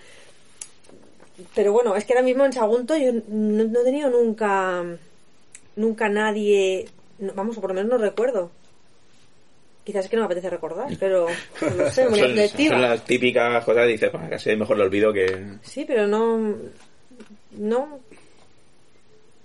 [1.53, 4.83] Pero bueno, es que ahora mismo en Sagunto yo no, no he tenido nunca,
[5.75, 6.87] nunca nadie,
[7.19, 8.51] no- vamos, o por lo menos no recuerdo.
[9.83, 11.27] Quizás es que no me apetece recordar, pero
[11.61, 12.29] no sé, muy son,
[12.69, 15.45] son las típicas cosas, dices, "Bah, casi mejor lo olvido que...
[15.61, 16.37] Sí, pero no,
[17.57, 17.99] no,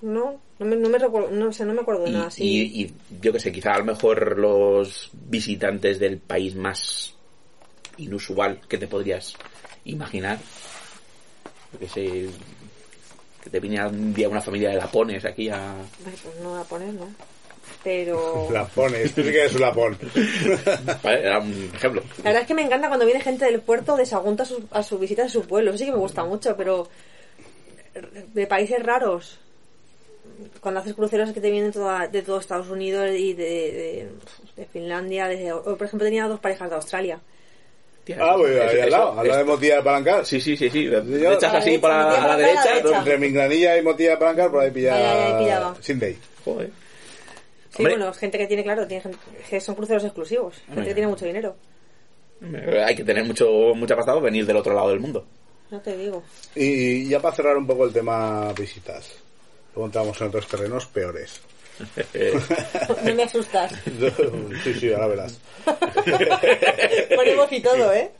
[0.00, 2.44] no, no me, no me recuerdo, no sé, no me acuerdo de nada así.
[2.44, 7.14] y- y yo que sé, quizá a lo mejor los visitantes del país más
[7.96, 9.34] inusual que te podrías
[9.84, 10.38] imaginar.
[11.72, 12.28] Yo que sé,
[13.42, 15.72] que te viniera un día una familia de lapones aquí a...
[16.06, 17.08] Ay, pues no poner, ¿no?
[17.84, 18.48] Pero...
[18.52, 19.98] Lapones, tú sí que eres un lapón.
[21.02, 22.02] Vale, Era un ejemplo.
[22.18, 24.64] La verdad es que me encanta cuando viene gente del puerto de Sagunto a su,
[24.70, 25.70] a su visita a su pueblo.
[25.70, 26.88] Eso sí que me gusta mucho, pero
[28.34, 29.38] de países raros.
[30.60, 34.08] Cuando haces cruceros que te vienen toda- de todo Estados Unidos y de, de,
[34.56, 35.26] de Finlandia.
[35.26, 37.18] de- o, por ejemplo, tenía dos parejas de Australia.
[38.18, 40.24] Ah, pues ahí Eso- al lado, eso- al lado de Motilla de Palancar.
[40.26, 40.84] Sí, sí, sí, sí.
[40.84, 42.62] Yo- echas así para la derecha.
[42.74, 42.98] derecha.
[42.98, 44.94] Entre Mingranilla y Motilla de Palancar, por ahí pilla...
[45.38, 45.76] Ahí, pillaba.
[45.80, 46.16] Sindey.
[46.44, 46.70] Joder.
[47.70, 47.96] Sí, Hombre.
[47.96, 49.18] bueno, gente que tiene, claro, tiene gente-
[49.48, 50.54] que son cruceros exclusivos.
[50.54, 50.86] Gente Hombre.
[50.88, 51.56] que tiene mucho dinero.
[52.86, 55.26] Hay que tener mucho mucha pasta para venir del otro lado del mundo.
[55.70, 56.22] No te digo.
[56.54, 59.12] Y ya para cerrar un poco el tema visitas,
[59.74, 61.40] luego entramos en otros terrenos peores.
[63.04, 63.72] No me asustas.
[64.64, 65.38] sí, sí, ahora verás.
[67.14, 68.10] Ponemos y todo, ¿eh?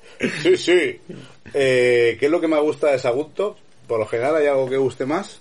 [0.43, 1.01] Sí, sí.
[1.55, 3.57] Eh, ¿Qué es lo que me gusta de Sagunto?
[3.87, 5.41] Por lo general, ¿hay algo que guste más?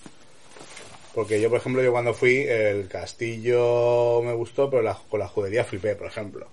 [1.17, 5.27] Porque yo, por ejemplo, yo cuando fui, el castillo me gustó, pero la- con la
[5.27, 6.45] judería flipé, por ejemplo.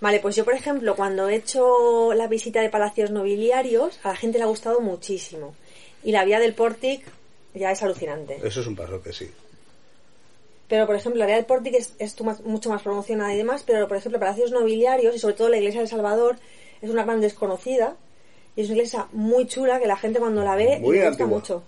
[0.00, 4.14] Vale, pues yo, por ejemplo, cuando he hecho la visita de palacios nobiliarios, a la
[4.14, 5.56] gente le ha gustado muchísimo.
[6.04, 7.04] Y la vía del Pórtic
[7.54, 8.38] ya es alucinante.
[8.44, 9.28] Eso es un pasote, sí.
[10.68, 13.96] Pero, por ejemplo, la vía del Pórtic es, mucho más promocionada y demás, pero, por
[13.96, 16.36] ejemplo, palacios nobiliarios y sobre todo la iglesia de Salvador
[16.80, 17.96] es una gran desconocida
[18.54, 21.24] y es una iglesia muy chula que la gente cuando la ve Muy le gusta
[21.24, 21.40] antigua.
[21.40, 21.64] mucho.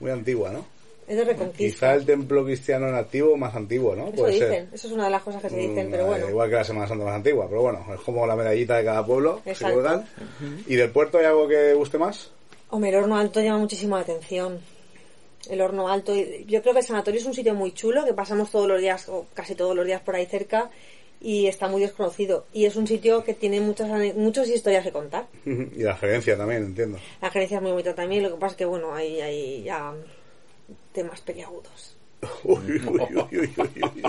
[0.00, 0.64] Muy antigua, ¿no?
[1.06, 1.56] Es de reconquista.
[1.88, 4.08] Quizá el templo cristiano nativo más antiguo, ¿no?
[4.08, 4.68] Eso Puede dicen, ser.
[4.74, 6.28] eso es una de las cosas que se dicen, Mm, pero eh, bueno.
[6.28, 9.06] Igual que la Semana Santa más antigua, pero bueno, es como la medallita de cada
[9.06, 9.40] pueblo.
[9.44, 9.74] se Exacto.
[9.74, 10.06] cuelgan.
[10.66, 12.30] ¿Y del puerto hay algo que guste más?
[12.70, 14.58] Hombre, el horno alto llama muchísimo la atención.
[15.48, 16.12] El horno alto.
[16.14, 19.08] Yo creo que el sanatorio es un sitio muy chulo, que pasamos todos los días,
[19.08, 20.68] o casi todos los días por ahí cerca,
[21.20, 22.46] y está muy desconocido.
[22.52, 25.26] Y es un sitio que tiene muchas, ane- muchas historias que contar.
[25.44, 26.98] y la gerencia también, entiendo.
[27.20, 29.92] La gerencia es muy bonita también, lo que pasa es que, bueno, hay, hay ya
[30.92, 31.94] temas peliagudos.
[32.42, 34.02] Uy, uy, uy, uy, uy, uy, uy.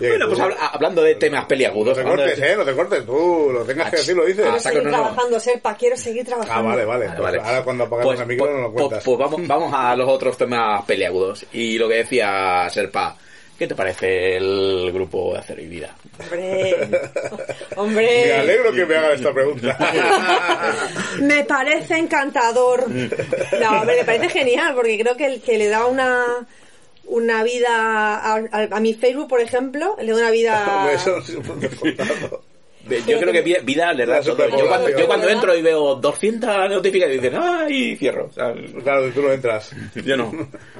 [0.00, 1.96] Bueno, pues habla- hablando de temas peliagudos.
[1.98, 4.40] No te de- cortes, eh, no te cortes tú, lo tengas que decir, lo dices.
[4.44, 5.02] Ah, Quiero saco, seguir no, no.
[5.04, 6.54] trabajando, Serpa, quiero seguir trabajando.
[6.68, 7.06] Ah, vale, vale.
[7.06, 7.48] Vale, Pues.
[7.48, 9.04] Ahora cuando apagamos Pues, el micro pues- no lo pues- cuentas.
[9.04, 11.46] pues vamos, vamos a los otros temas peliagudos.
[11.52, 13.16] Y lo que decía Serpa,
[13.58, 15.94] ¿qué te parece el grupo de Acero y Vida?
[16.20, 16.74] Hombre,
[17.76, 18.22] hombre.
[18.26, 19.78] Me alegro que me hagan esta pregunta.
[21.20, 22.88] Me parece encantador.
[22.90, 26.46] No, hombre, me parece genial, porque creo que, que le da una
[27.04, 27.68] una vida
[28.16, 30.88] a, a- a mi Facebook, por ejemplo, le da una vida...
[33.06, 34.36] Yo creo que vi- vida le da La todo.
[34.36, 35.00] Yo cuando, superpoblación.
[35.00, 37.96] yo cuando entro y veo 200 notificaciones, dicen, ¡ay!
[37.96, 38.26] Cierro.
[38.26, 38.52] O sea,
[38.82, 39.70] Claro, tú no entras.
[39.94, 40.32] yo no.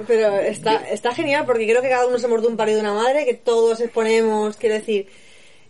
[0.06, 2.94] Pero está, está genial, porque creo que cada uno se de un y de una
[2.94, 5.06] madre, que todos exponemos, quiero decir,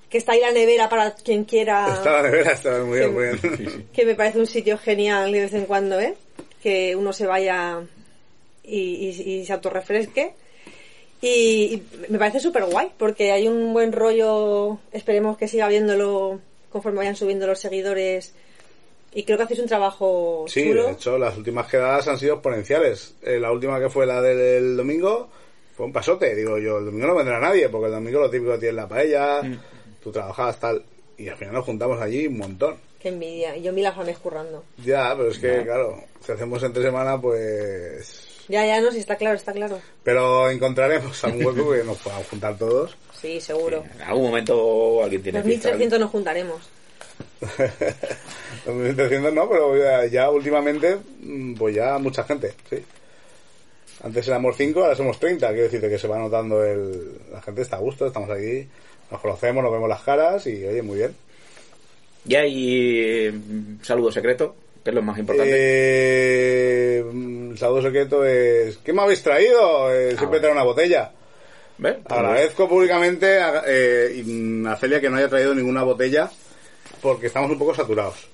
[0.09, 1.87] que está ahí la nevera para quien quiera...
[1.93, 3.87] Está la nevera, está muy bien, muy bien.
[3.93, 6.15] que me parece un sitio genial de vez en cuando, ¿eh?
[6.63, 7.81] Que uno se vaya
[8.65, 10.35] y, y- y se autorrefresque.
[11.23, 16.41] Y, y me parece súper guay, porque hay un buen rollo, esperemos que siga viéndolo
[16.71, 18.35] conforme vayan subiendo los seguidores.
[19.15, 20.87] Y creo que hacéis un trabajo Sí, chulo.
[20.87, 23.15] de hecho, las últimas quedadas han sido exponenciales.
[23.23, 25.29] Eh, la última que fue la del domingo
[25.77, 26.35] fue un pasote.
[26.35, 29.43] Digo yo, el domingo no vendrá nadie, porque el domingo lo típico tienes la paella,
[30.03, 30.83] tú trabajabas tal.
[31.19, 32.77] Y al final nos juntamos allí un montón.
[32.99, 33.55] Qué envidia.
[33.57, 34.65] Y yo mil afanes currando.
[34.83, 38.29] Ya, pero es que, claro, si hacemos entre semana, pues...
[38.49, 39.81] Ya, ya, no, si está claro, está claro.
[40.03, 42.97] Pero encontraremos algún hueco que nos podamos juntar todos.
[43.21, 43.85] Sí, seguro.
[43.95, 45.69] En algún momento alguien tiene Los fiesta.
[45.69, 46.61] 1300 nos juntaremos.
[48.67, 52.85] 2300 no, pero ya, ya últimamente, mm, pues ya mucha gente, sí.
[54.03, 55.47] Antes éramos 5, ahora somos 30.
[55.49, 57.21] Quiero decirte que se va notando el...
[57.31, 58.67] La gente está a gusto, estamos aquí,
[59.11, 61.15] nos conocemos, nos vemos las caras y oye, muy bien.
[62.27, 65.53] Y hay mm, saludo secreto, que es lo más importante.
[65.55, 68.79] Eh, el saludo secreto es...
[68.79, 69.93] ¿Qué me habéis traído?
[69.95, 71.13] Eh, siempre trae una botella.
[71.79, 71.97] ¿Ves?
[72.09, 76.31] Agradezco públicamente a, eh, a Celia que no haya traído ninguna botella
[77.01, 78.29] porque estamos un poco saturados.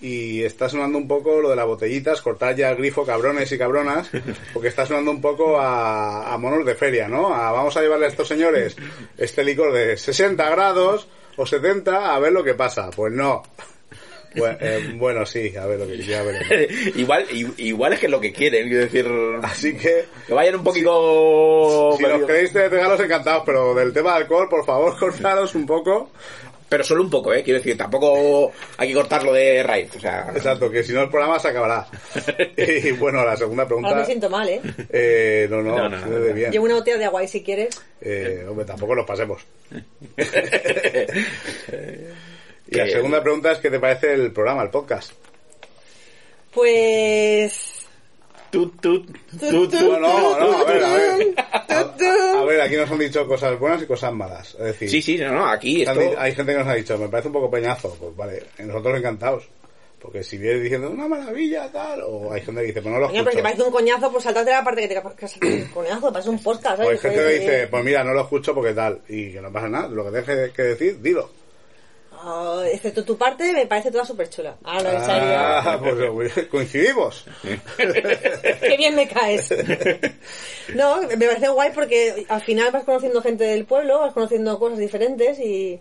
[0.00, 3.58] Y está sonando un poco lo de las botellitas, cortar ya el grifo, cabrones y
[3.58, 4.10] cabronas,
[4.52, 7.34] porque está sonando un poco a, a monos de feria, ¿no?
[7.34, 8.76] A, vamos a llevarle a estos señores
[9.16, 12.90] este licor de 60 grados o 70 a ver lo que pasa.
[12.90, 13.42] Pues no.
[14.36, 16.48] Bueno, eh, bueno, sí, a ver lo que ya veremos.
[16.96, 19.06] igual, i- igual es que es lo que quieren, quiero decir,
[19.42, 21.94] Así que que vayan un poquito...
[21.96, 25.66] si nos queréis de regalos encantados, pero del tema de alcohol, por favor, cortaros un
[25.66, 26.10] poco.
[26.68, 27.44] Pero solo un poco, ¿eh?
[27.44, 30.32] Quiero decir, tampoco hay que cortarlo de raíz, o sea...
[30.34, 31.86] Exacto, que si no el programa se acabará.
[32.56, 33.94] y bueno, la segunda Ahora pregunta.
[33.94, 34.60] me siento mal, ¿eh?
[34.90, 36.50] Eh, no, no, No, no, no, muy bien.
[36.50, 37.68] Llevo una botella de agua y si quieres.
[38.00, 39.42] Eh, hombre, tampoco nos pasemos.
[42.68, 45.12] Y la segunda pregunta es: ¿qué te parece el programa, el podcast?
[46.52, 47.72] Pues...
[48.50, 49.12] Tú, tú, tú,
[49.50, 51.34] No, no, no, a ver, a ver.
[51.98, 52.04] tú.
[52.38, 54.54] A ver, aquí nos han dicho cosas buenas y cosas malas.
[54.54, 55.98] Es decir, Sí, sí, no, no, aquí esto...
[55.98, 57.94] di- hay gente que nos ha dicho, me parece un poco peñazo.
[58.00, 59.48] Pues vale, nosotros encantados.
[60.00, 63.08] Porque si vienes diciendo una maravilla, tal, o hay gente que dice, pues no lo
[63.08, 63.36] Coño, pero si escucho.
[63.38, 66.42] te parece un coñazo, pues saltate la parte que te que un coñazo, parece un
[66.42, 67.00] podcast, O hay ¿sabes?
[67.00, 69.52] gente que Joder, dice, eh, pues mira, no lo escucho porque tal, y que no
[69.52, 71.28] pasa nada, lo que deje que decir, dilo.
[72.26, 74.56] Ah, excepto tu parte, me parece toda súper chula.
[74.64, 77.24] Ah, no, en Ah, pues coincidimos.
[77.76, 78.02] serio.
[78.60, 79.48] Qué bien me caes.
[80.74, 84.78] No, me parece guay porque al final vas conociendo gente del pueblo, vas conociendo cosas
[84.78, 85.80] diferentes y,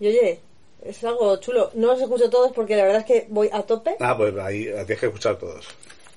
[0.00, 0.40] y oye,
[0.84, 1.70] es algo chulo.
[1.74, 3.96] No los escucho todos porque la verdad es que voy a tope.
[4.00, 5.66] Ah, pues ahí tienes que escuchar todos.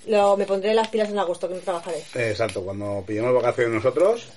[0.08, 1.98] Lo, me pondré las pilas en agosto, que no trabajaré.
[2.16, 4.28] Exacto, cuando pillemos vacaciones nosotros,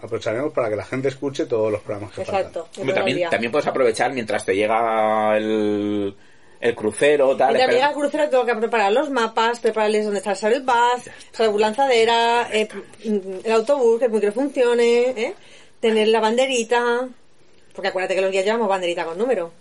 [0.00, 2.68] aprovecharemos para que la gente escuche todos los programas que Exacto.
[2.80, 6.14] El también, también puedes aprovechar mientras te llega el,
[6.60, 7.54] el crucero, tal.
[7.54, 11.46] Mientras llega al crucero tengo que preparar los mapas, prepararles dónde está el Bus, la
[11.46, 12.68] lanzadera, eh,
[13.02, 15.34] el autobús, que el micro funcione, ¿eh?
[15.80, 17.08] tener la banderita.
[17.74, 19.52] Porque acuérdate que los días llevamos banderita con número.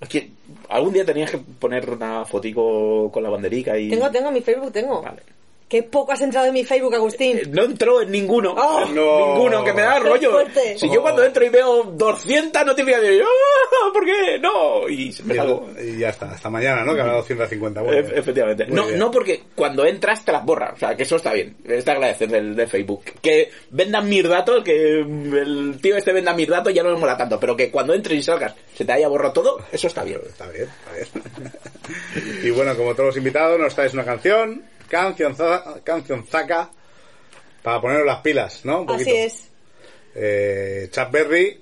[0.00, 0.30] Es que
[0.68, 3.90] algún día tenías que poner una fotico con la banderica y...
[3.90, 5.02] Tengo, tengo, en mi Facebook tengo.
[5.02, 5.22] Vale.
[5.68, 7.40] Qué poco has entrado en mi Facebook, Agustín.
[7.50, 8.54] No entró en ninguno.
[8.56, 8.84] Oh.
[8.86, 9.34] No.
[9.34, 10.30] Ninguno, que me da rollo.
[10.30, 10.78] fuerte.
[10.78, 13.90] Si yo cuando entro y veo 200 notificaciones, ¡ah!
[13.92, 14.38] ¿por qué?
[14.38, 14.88] No.
[14.88, 15.68] Y me salgo.
[15.82, 16.94] Y ya está, hasta mañana, ¿no?
[16.94, 17.82] Que habrá 250.
[17.82, 18.66] Bueno, E- Efectivamente.
[18.68, 18.96] No, bien.
[19.00, 20.70] no porque cuando entras te las borra.
[20.72, 21.56] O sea, que eso está bien.
[21.64, 23.02] Está agradecer del, de Facebook.
[23.20, 27.16] Que vendan mis datos, que el tío este venda mis datos ya no me mola
[27.16, 27.40] tanto.
[27.40, 30.20] Pero que cuando entres y salgas se te haya borrado todo, eso está bien.
[30.24, 31.52] Está bien, está bien.
[32.44, 35.36] y bueno, como todos los invitados, nos traes una canción, canción,
[35.84, 36.70] canción zaca,
[37.62, 38.80] para poneros las pilas, ¿no?
[38.80, 39.10] Un poquito.
[39.10, 39.48] Así es.
[40.14, 41.60] Eh, Chuck Berry,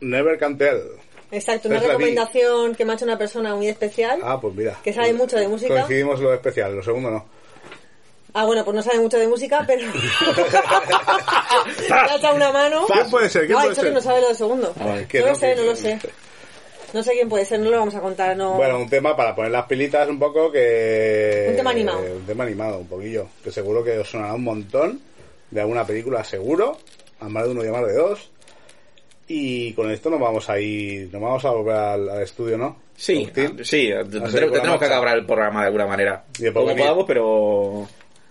[0.00, 0.82] Never Can Tell.
[1.30, 4.20] Exacto, una recomendación que me ha hecho una persona muy especial.
[4.22, 4.76] Ah, pues mira.
[4.84, 5.72] Que sabe mucho de música.
[5.72, 7.24] Coincidimos lo especial, lo segundo no.
[8.34, 9.86] Ah, bueno, pues no sabe mucho de música, pero...
[11.88, 12.86] Le ha echado una mano.
[12.86, 13.46] ¿Quién puede ser?
[13.46, 13.94] ¿Quién Ah, puede dicho que ser?
[13.94, 14.74] no sabe lo del segundo.
[15.08, 15.98] Que no no, lo sé, no lo sé.
[16.92, 18.54] No sé quién puede ser, no lo vamos a contar, no...
[18.54, 21.46] Bueno, un tema para poner las pilitas un poco que...
[21.50, 22.00] Un tema animado.
[22.00, 23.28] Un tema animado, un poquillo.
[23.42, 25.00] Que seguro que os sonará un montón
[25.50, 26.76] de alguna película, seguro.
[27.20, 28.30] A más de uno y a más de dos.
[29.26, 31.10] Y con esto nos vamos a ir...
[31.12, 32.76] Nos vamos a volver al, al estudio, ¿no?
[32.96, 33.28] Sí,
[33.62, 33.90] sí.
[33.90, 36.24] A la tenemos que acabar el programa de alguna manera.
[36.38, 37.88] Y de poco Como podamos, pero...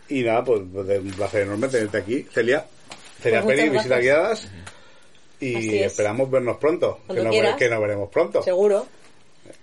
[0.09, 2.65] Y nada, pues, pues, de un placer enorme tenerte aquí, Celia.
[3.21, 4.51] Celia Pues Peri, visitas guiadas.
[5.41, 5.91] Y es.
[5.91, 6.99] esperamos vernos pronto.
[7.07, 7.55] Que nos, quieras.
[7.57, 8.43] que nos veremos pronto.
[8.43, 8.85] Seguro.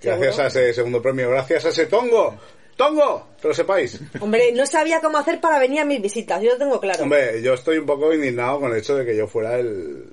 [0.03, 0.43] Gracias seguro.
[0.43, 2.35] a ese segundo premio, gracias a ese tongo.
[2.77, 3.29] ¡Tongo!
[3.41, 4.01] Que lo sepáis.
[4.21, 7.03] Hombre, no sabía cómo hacer para venir a mis visitas, yo lo tengo claro.
[7.03, 10.05] Hombre, yo estoy un poco indignado con el hecho de que yo fuera el,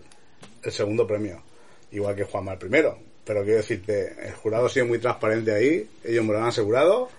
[0.64, 1.44] el segundo premio.
[1.92, 2.98] Igual que Juanma el primero.
[3.24, 5.90] Pero quiero decirte, el jurado ha sido muy transparente ahí.
[6.04, 7.10] Ellos me lo han asegurado.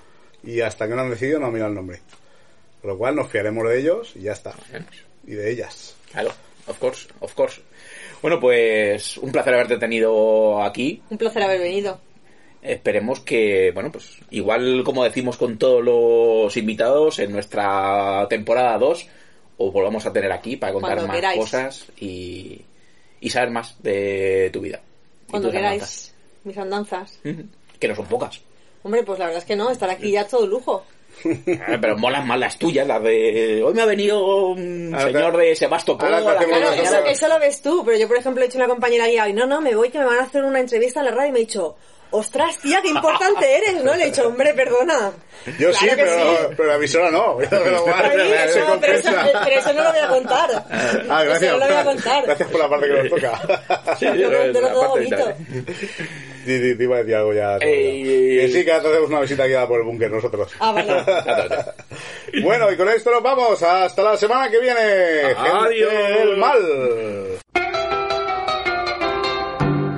[0.43, 2.01] Y hasta que no han decidido no han mirado el nombre.
[2.81, 4.55] Con lo cual nos fiaremos de ellos y ya está.
[5.27, 5.97] Y de ellas.
[6.10, 6.31] Claro,
[6.66, 7.60] of course, of course.
[8.27, 11.01] Bueno, pues un placer haberte tenido aquí.
[11.11, 12.01] Un placer haber venido.
[12.61, 19.07] Esperemos que, bueno, pues igual como decimos con todos los invitados en nuestra temporada 2,
[19.59, 21.39] os volvamos a tener aquí para contar Cuando más queráis.
[21.39, 22.62] cosas y,
[23.20, 24.81] y saber más de tu vida.
[25.31, 26.12] Cuando queráis.
[26.43, 27.20] Mis andanzas.
[27.78, 28.40] Que no son pocas.
[28.82, 30.85] Hombre, pues la verdad es que no, estar aquí ya es todo lujo.
[31.24, 33.62] Eh, Pero molan más las tuyas, las de...
[33.64, 36.09] Hoy me ha venido un Ahora te- señor de Sebastopol.
[36.09, 39.06] Claro, eso, eso lo ves tú, pero yo, por ejemplo, he dicho a una compañera
[39.06, 41.12] guía, y no, no, me voy que me van a hacer una entrevista en la
[41.12, 41.76] radio y me ha dicho,
[42.10, 43.94] ostras, tía, qué importante eres, ¿no?
[43.94, 45.12] Le he dicho, hombre, perdona.
[45.59, 46.36] Yo Claro sí, pero, sí.
[46.56, 47.36] pero la emisora no.
[47.51, 49.28] Pero no, eso, compensa.
[49.44, 50.64] pero eso no lo voy a contar.
[51.09, 51.43] Ah, gracias.
[51.43, 52.24] Eso no lo voy a contar.
[52.26, 53.97] Gracias por la parte que nos toca.
[53.98, 55.32] Sí, Yo lo la todo bonito.
[56.47, 57.56] Sí, te iba a decir algo ya.
[57.56, 58.39] Ey.
[58.39, 60.52] Que sí, que hacemos una visita guiada por el búnker nosotros.
[60.60, 61.05] Ah, vale.
[62.43, 63.62] bueno, y con esto nos vamos.
[63.62, 64.81] Hasta la semana que viene.
[65.36, 65.90] Adiós.
[65.90, 66.59] Gente del mal.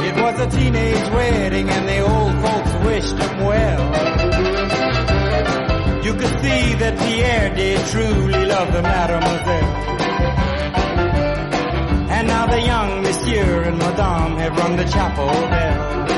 [0.01, 3.85] It was a teenage wedding and the old folks wished him well.
[6.05, 9.89] You could see that Pierre did truly love the mademoiselle.
[12.11, 16.18] And now the young monsieur and madame have rung the chapel bell.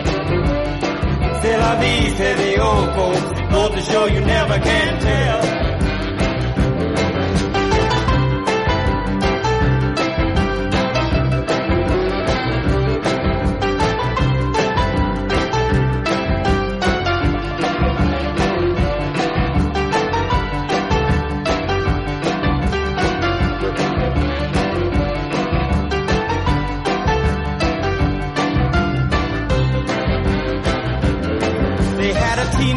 [1.61, 3.41] The old folks.
[3.51, 5.70] Goes to show you never can tell.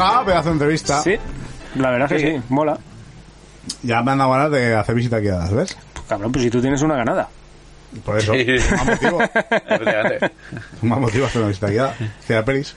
[0.00, 1.02] Ah, pedazo de entrevista.
[1.02, 1.14] Sí,
[1.76, 2.78] la verdad que sí, mola.
[3.82, 5.76] Ya me han dado ganas de hacer visita guiadas, ¿ves?
[6.08, 7.28] Cabrón, pues si tú tienes una ganada.
[8.04, 8.32] Por eso,
[8.76, 9.20] más motivo.
[9.68, 10.30] Efectivamente.
[10.82, 11.94] Más motivo hacer una visita guiada.
[12.24, 12.74] Ciudad Peris.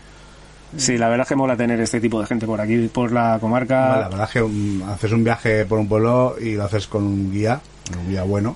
[0.75, 3.33] Sí, la verdad es que mola tener este tipo de gente por aquí, por la
[3.33, 4.07] La comarca.
[4.09, 7.31] verdad es que um, haces un viaje por un pueblo y lo haces con un
[7.31, 7.61] guía,
[7.97, 8.55] un guía bueno.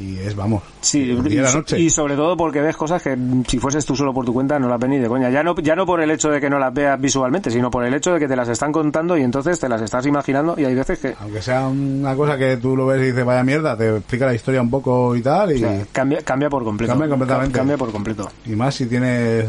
[0.00, 1.78] Y es, vamos, Sí, y y, la so- noche.
[1.78, 3.16] y sobre todo porque ves cosas que
[3.46, 5.28] si fueses tú solo por tu cuenta no las ves ni de coña.
[5.28, 7.84] Ya no, ya no por el hecho de que no las veas visualmente, sino por
[7.84, 10.64] el hecho de que te las están contando y entonces te las estás imaginando y
[10.64, 13.76] hay veces que Aunque sea una cosa que tú lo ves y dices, vaya mierda,
[13.76, 15.52] te explica la historia un poco y tal.
[15.54, 16.92] Y, sea, cambia, cambia por completo.
[16.92, 17.52] Cambia completamente.
[17.52, 18.30] Ca- Cambia por completo.
[18.46, 19.44] y más si tienes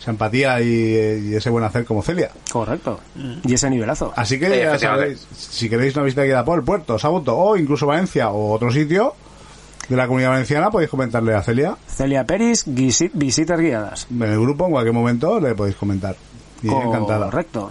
[0.00, 0.66] esa empatía y,
[1.30, 2.30] y ese buen hacer como Celia.
[2.52, 3.00] Correcto.
[3.44, 4.12] Y ese nivelazo.
[4.14, 7.56] Así que Sí, ya sabéis, si queréis una visita guiada por el puerto, Sagunto o
[7.56, 9.14] incluso Valencia o otro sitio
[9.88, 14.06] de la comunidad valenciana, podéis comentarle a Celia Celia Peris, visitas guiadas.
[14.10, 16.14] en el grupo, en cualquier momento le podéis comentar.
[16.62, 17.26] Y ella encantada.
[17.26, 17.70] Correcto.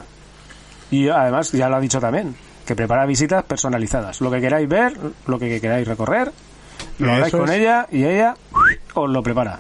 [0.90, 2.36] Y además, ya lo ha dicho también,
[2.66, 4.22] que prepara visitas personalizadas.
[4.22, 6.32] Lo que queráis ver, lo que queráis recorrer,
[7.00, 7.56] lo habláis con es.
[7.58, 8.36] ella y ella
[8.94, 9.60] os lo prepara.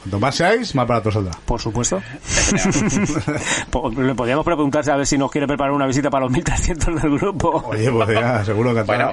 [0.00, 1.32] Cuanto más seáis, más barato saldrá.
[1.46, 2.02] Por supuesto.
[3.96, 7.18] Le podríamos preguntarse a ver si nos quiere preparar una visita para los 1300 del
[7.18, 7.62] grupo.
[7.66, 9.12] Oye, pues ya, seguro que Bueno,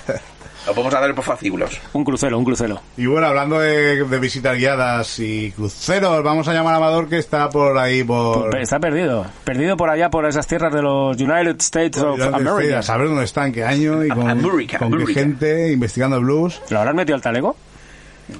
[0.66, 1.80] lo podemos hacer por fascículos.
[1.92, 2.80] Un crucero, un crucero.
[2.96, 7.18] Y bueno, hablando de, de visitas guiadas y cruceros, vamos a llamar a Amador que
[7.18, 8.56] está por ahí por...
[8.58, 9.26] Está perdido.
[9.44, 12.78] Perdido por allá, por esas tierras de los United States of United States, America.
[12.78, 16.22] a saber dónde está, en qué año y con, América, con qué gente investigando el
[16.24, 16.60] blues.
[16.70, 17.56] ¿Lo habrán metido al talego?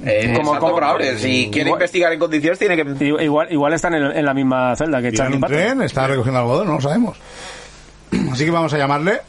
[0.05, 1.19] Eh, Como- salto como- probable.
[1.19, 3.05] Si quiere igual- investigar en condiciones, tiene que.
[3.25, 5.57] Igual, igual están en, en la misma celda que Charlie un Patton.
[5.57, 7.19] tren, está recogiendo algodón, no lo sabemos.
[8.33, 9.21] Así que vamos a llamarle.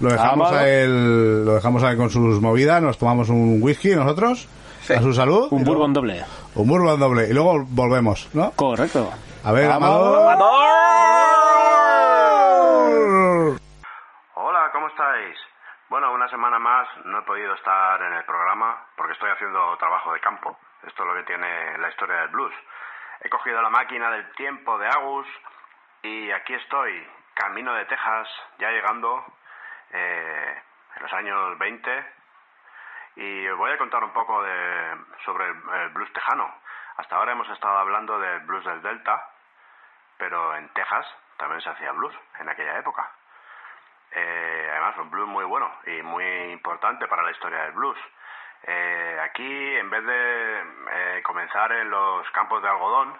[0.00, 0.56] Lo dejamos Amado.
[0.64, 4.46] a él, lo dejamos a él con sus movidas, nos tomamos un whisky nosotros,
[4.82, 4.92] Sí.
[4.92, 5.48] a su salud.
[5.50, 6.24] Un y luego- bourbon doble.
[6.54, 7.28] Un bourbon doble.
[7.28, 8.50] Y luego volvemos, ¿no?
[8.52, 9.10] Correcto.
[9.44, 10.32] A ver, Amador.
[10.32, 10.66] Amador.
[14.34, 15.36] Hola, ¿cómo estáis?
[15.88, 20.12] Bueno, una semana más no he podido estar en el programa porque estoy haciendo trabajo
[20.12, 20.56] de campo.
[20.86, 22.52] Esto es lo que tiene la historia del blues.
[23.22, 25.26] He cogido la máquina del tiempo de Agus
[26.02, 26.92] y aquí estoy,
[27.34, 28.28] camino de Texas,
[28.58, 29.24] ya llegando
[29.92, 30.62] eh,
[30.96, 32.06] en los años 20
[33.16, 36.52] y voy a contar un poco de, sobre el, el blues tejano.
[36.96, 39.30] Hasta ahora hemos estado hablando del blues del Delta,
[40.18, 41.06] pero en Texas
[41.36, 43.10] también se hacía blues en aquella época.
[44.12, 47.98] Eh, además, un blues muy bueno y muy importante para la historia del blues.
[48.62, 50.60] Eh, aquí, en vez de
[50.90, 53.14] eh, comenzar en los campos de algodón,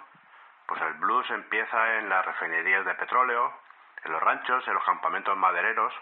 [0.65, 3.53] pues el blues empieza en las refinerías de petróleo,
[4.03, 5.93] en los ranchos, en los campamentos madereros,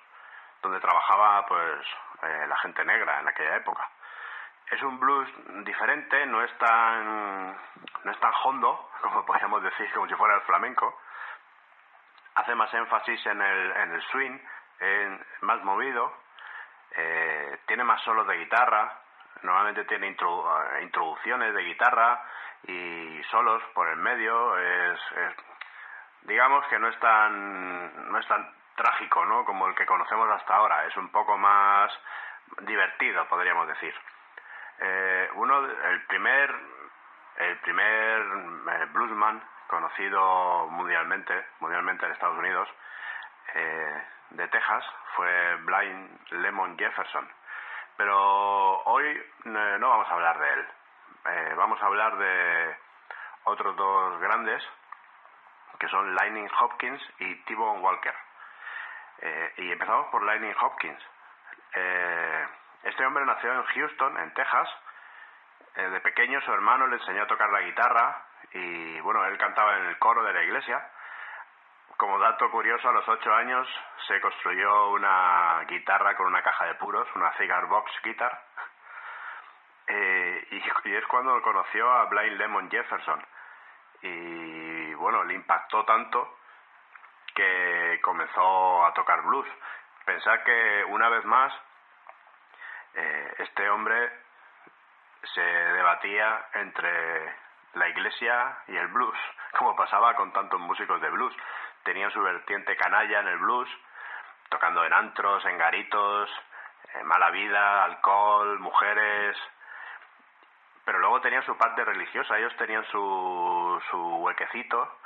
[0.65, 1.79] donde trabajaba pues
[2.23, 3.87] eh, la gente negra en aquella época.
[4.71, 5.29] Es un blues
[5.63, 7.51] diferente, no es tan
[8.03, 10.99] no es tan hondo, como podríamos decir, como si fuera el flamenco.
[12.35, 14.37] Hace más énfasis en el, en el swing,
[14.79, 16.13] en, más movido,
[16.91, 18.91] eh, tiene más solos de guitarra,
[19.43, 22.21] normalmente tiene introdu- eh, introducciones de guitarra
[22.63, 25.35] y solos por el medio, es, es-
[26.23, 29.45] digamos que no es tan no es tan trágico ¿no?
[29.45, 31.91] como el que conocemos hasta ahora, es un poco más
[32.61, 33.93] divertido, podríamos decir.
[34.79, 36.53] Eh, uno, el primer,
[37.37, 42.69] el primer eh, bluesman conocido mundialmente, mundialmente en Estados Unidos,
[43.53, 44.85] eh, de Texas,
[45.15, 47.27] fue Blind Lemon Jefferson.
[47.97, 50.67] Pero hoy no vamos a hablar de él.
[51.55, 52.75] Vamos a hablar de
[53.45, 54.61] otros dos grandes,
[55.79, 58.13] que son Lightning Hopkins y T-Bone Walker.
[59.19, 60.99] Eh, y empezamos por Lightning Hopkins.
[61.73, 62.47] Eh,
[62.83, 64.69] este hombre nació en Houston, en Texas.
[65.75, 69.77] Eh, de pequeño su hermano le enseñó a tocar la guitarra y bueno, él cantaba
[69.77, 70.89] en el coro de la iglesia.
[71.97, 73.67] Como dato curioso, a los ocho años
[74.07, 78.41] se construyó una guitarra con una caja de puros, una cigar box guitar.
[79.87, 83.23] Eh, y, y es cuando conoció a Blind Lemon Jefferson.
[84.01, 86.39] Y bueno, le impactó tanto
[87.35, 89.47] que comenzó a tocar blues.
[90.05, 91.53] Pensar que una vez más
[92.95, 94.11] eh, este hombre
[95.33, 97.35] se debatía entre
[97.73, 99.17] la iglesia y el blues,
[99.57, 101.35] como pasaba con tantos músicos de blues.
[101.83, 103.69] Tenían su vertiente canalla en el blues,
[104.49, 106.29] tocando en antros, en garitos,
[106.93, 109.37] eh, mala vida, alcohol, mujeres,
[110.85, 114.99] pero luego tenían su parte religiosa, ellos tenían su, su huequecito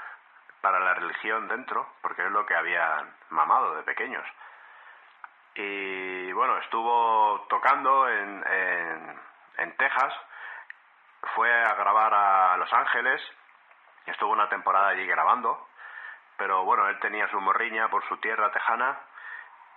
[0.61, 4.25] para la religión dentro, porque es lo que habían mamado de pequeños.
[5.55, 8.43] Y bueno, estuvo tocando en,
[9.57, 10.13] en, Texas,
[11.35, 13.21] fue a grabar a Los Ángeles,
[14.05, 15.67] estuvo una temporada allí grabando,
[16.37, 18.99] pero bueno, él tenía su morriña por su tierra tejana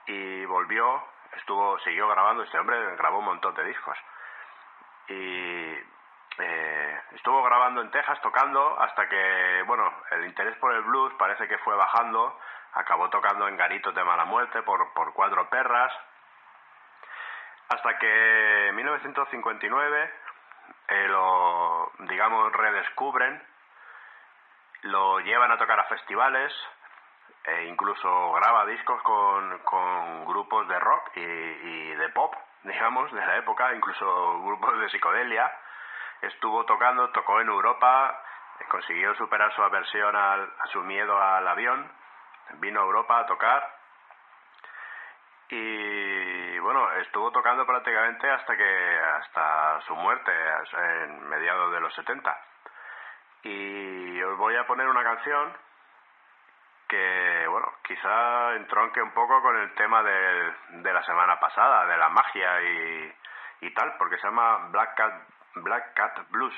[0.06, 1.02] y volvió,
[1.36, 3.98] estuvo, siguió grabando, este hombre grabó un montón de discos.
[5.08, 5.84] Eh,
[7.14, 11.58] estuvo grabando en Texas, tocando, hasta que, bueno, el interés por el blues parece que
[11.58, 12.38] fue bajando,
[12.74, 15.92] acabó tocando en garitos de mala muerte por, por cuatro perras,
[17.68, 20.12] hasta que en 1959
[20.88, 23.42] eh, lo, digamos, redescubren,
[24.82, 26.52] lo llevan a tocar a festivales,
[27.44, 33.24] e incluso graba discos con, con grupos de rock y, y de pop, digamos, de
[33.24, 35.50] la época, incluso grupos de psicodelia.
[36.22, 38.22] Estuvo tocando, tocó en Europa,
[38.60, 41.90] eh, consiguió superar su aversión al, a su miedo al avión,
[42.58, 43.82] vino a Europa a tocar
[45.54, 50.32] y bueno, estuvo tocando prácticamente hasta que hasta su muerte
[51.04, 52.40] en mediados de los 70.
[53.42, 55.54] Y os voy a poner una canción
[56.88, 61.98] que, bueno, quizá entronque un poco con el tema de, de la semana pasada, de
[61.98, 63.14] la magia y,
[63.60, 65.12] y tal, porque se llama Black Cat,
[65.56, 66.54] Black Cat Blues,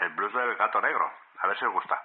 [0.00, 1.06] el blues del gato negro.
[1.42, 1.96] A ver si os gusta.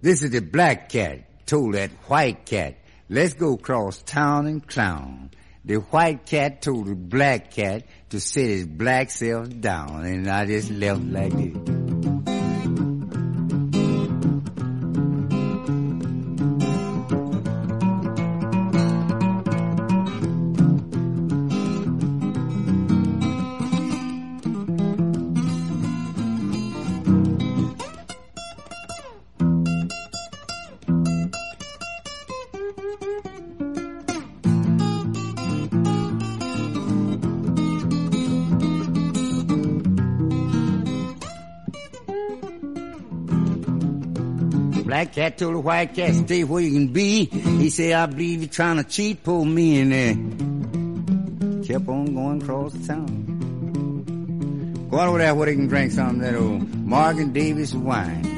[0.00, 2.76] This is the black cat told that white cat,
[3.08, 5.30] let's go cross town and clown.
[5.64, 10.44] The white cat told the black cat to sit his black self down and I
[10.44, 11.73] just left like this.
[45.24, 47.24] Cat told the white cat, stay where you can be.
[47.24, 52.42] He said, I believe you're trying to cheat poor me and uh, kept on going
[52.42, 53.24] across the town.
[54.90, 58.33] Go over there where they can drink some of that old Morgan Davis wine.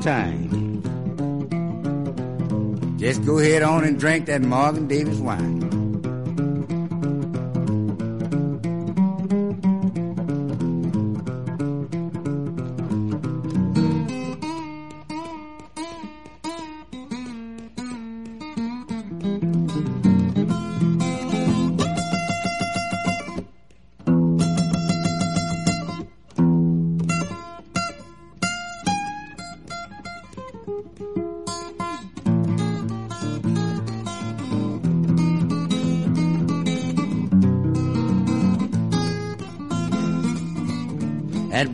[0.00, 0.82] Time.
[2.98, 5.67] Just go ahead on and drink that Morgan Davis wine.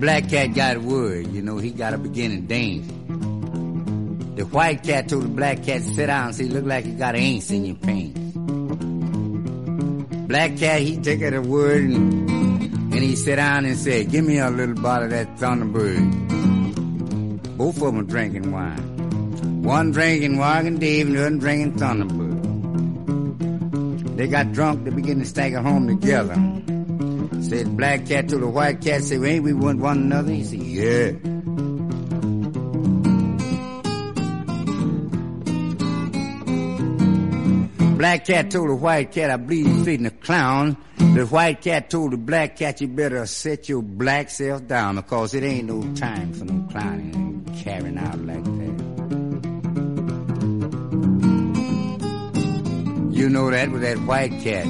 [0.05, 2.87] Black cat got word, you know, he got to begin to dance.
[4.37, 7.15] The white cat told the black cat to sit down, see, look like you got
[7.15, 8.21] ants in your pants.
[10.29, 14.27] Black cat, he took it a word and, and he sat down and said, give
[14.27, 17.57] me a little bottle of that Thunderbird.
[17.57, 19.63] Both of them drinking wine.
[19.63, 22.35] One drinking Morgan Dave and the other drinking Thunderbird.
[24.19, 26.37] They got drunk, they began to stagger home together.
[27.55, 30.33] Said black cat to the white cat, say, ain't we want one another?
[30.33, 31.13] He said, yeah.
[37.97, 40.77] Black cat told the white cat, I believe you're feeding a clown.
[40.97, 45.33] The white cat told the black cat, you better set your black self down because
[45.35, 48.75] it ain't no time for no clowning and carrying out like that.
[53.13, 54.67] You know that with that white cat.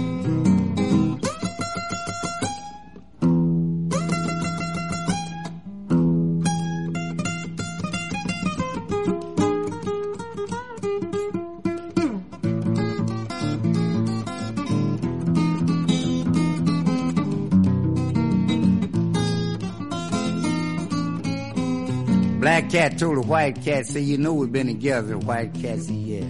[22.74, 25.06] Cat told the white cat, say, you know we've been together.
[25.06, 26.24] The white cat said, yeah.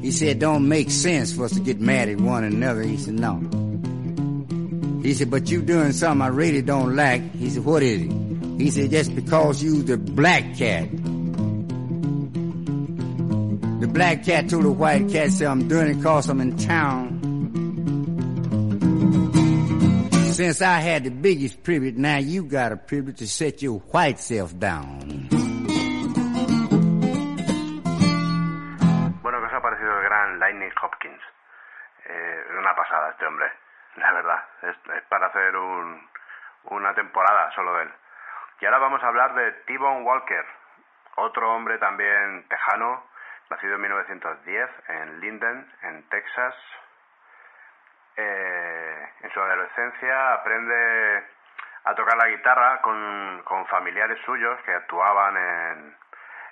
[0.00, 2.80] He said, don't make sense for us to get mad at one another.
[2.80, 3.36] He said, no.
[5.02, 7.34] He said, but you doing something I really don't like.
[7.34, 8.10] He said, what is it?
[8.58, 10.90] He said, just because you the black cat.
[13.80, 17.11] The black cat told the white cat, said, I'm doing it cause I'm in town.
[20.42, 24.18] Since I had the biggest privilege, now you got a privilege to set your white
[24.18, 25.30] self down.
[29.22, 31.22] Bueno, ¿qué os ha parecido el gran Lightning Hopkins?
[32.06, 33.52] Eh, es una pasada este hombre,
[33.94, 34.42] la verdad.
[34.62, 36.10] Es, es para hacer un,
[36.70, 37.92] una temporada solo de él.
[38.62, 40.44] Y ahora vamos a hablar de T-Bone Walker,
[41.18, 43.06] otro hombre también tejano,
[43.48, 46.56] nacido en 1910 en Linden, en Texas.
[48.16, 51.24] Eh, en su adolescencia aprende
[51.84, 55.96] a tocar la guitarra con, familiares suyos que actuaban en,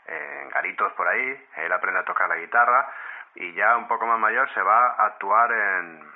[0.07, 1.47] en garitos por ahí.
[1.57, 2.89] Él aprende a tocar la guitarra
[3.35, 6.13] y ya un poco más mayor se va a actuar en,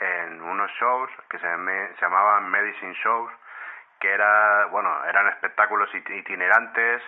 [0.00, 3.32] en unos shows que se, me- llamaban Medicine Shows,
[4.00, 7.02] que era, bueno, eran espectáculos it- itinerantes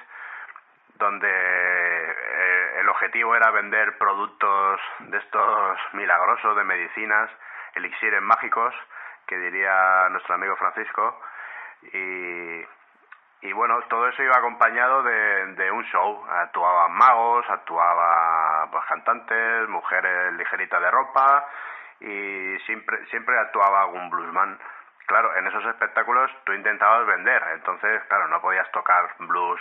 [0.95, 7.31] donde eh, el objetivo era vender productos de estos milagrosos de medicinas,
[7.77, 8.75] elixires mágicos,
[9.27, 11.21] que diría nuestro amigo Francisco,
[11.93, 12.65] y,
[13.43, 16.27] y bueno, todo eso iba acompañado de, de un show.
[16.29, 21.47] Actuaban magos, actuaban pues, cantantes, mujeres ligeritas de ropa
[22.01, 24.59] y siempre, siempre actuaba algún bluesman.
[25.07, 29.61] Claro, en esos espectáculos tú intentabas vender, entonces, claro, no podías tocar blues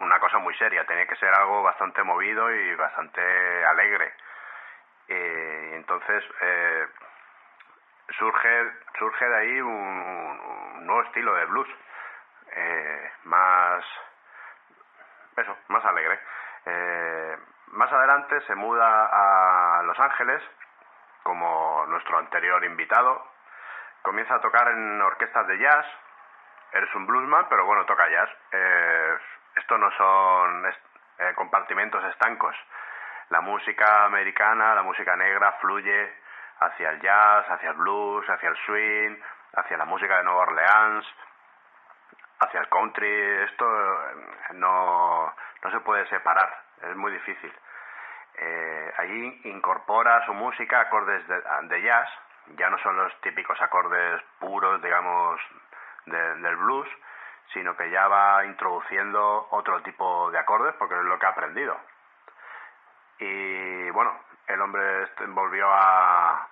[0.00, 3.20] una cosa muy seria, tenía que ser algo bastante movido y bastante
[3.66, 4.12] alegre.
[5.12, 6.88] Eh, entonces, eh,
[8.18, 11.68] surge, surge de ahí un, nuevo estilo de blues,
[12.52, 13.84] eh, más,
[15.36, 16.18] eso, más alegre.
[16.66, 17.36] Eh,
[17.72, 20.42] más adelante se muda a Los Ángeles,
[21.24, 23.26] como nuestro anterior invitado,
[24.02, 25.86] comienza a tocar en orquestas de jazz,
[26.72, 28.30] eres un bluesman, pero bueno, toca jazz.
[28.52, 29.18] Eh,
[29.56, 30.80] esto no son es-
[31.18, 32.56] eh, compartimentos estancos.
[33.30, 36.12] La música americana, la música negra fluye
[36.60, 39.16] hacia el jazz, hacia el blues, hacia el swing,
[39.54, 41.06] hacia la música de Nueva Orleans,
[42.40, 43.08] hacia el country.
[43.44, 44.14] Esto eh,
[44.54, 45.32] no,
[45.62, 46.50] no se puede separar,
[46.82, 47.52] es muy difícil.
[48.34, 52.08] Eh, allí incorpora su música acordes de, de jazz,
[52.56, 55.40] ya no son los típicos acordes puros, digamos,
[56.06, 56.88] de- del blues,
[57.52, 61.78] sino que ya va introduciendo otro tipo de acordes porque es lo que ha aprendido.
[63.20, 66.48] Y bueno, el hombre este volvió a,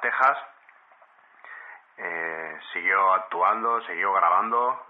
[0.00, 0.38] Texas,
[1.96, 4.86] eh, siguió actuando, siguió grabando.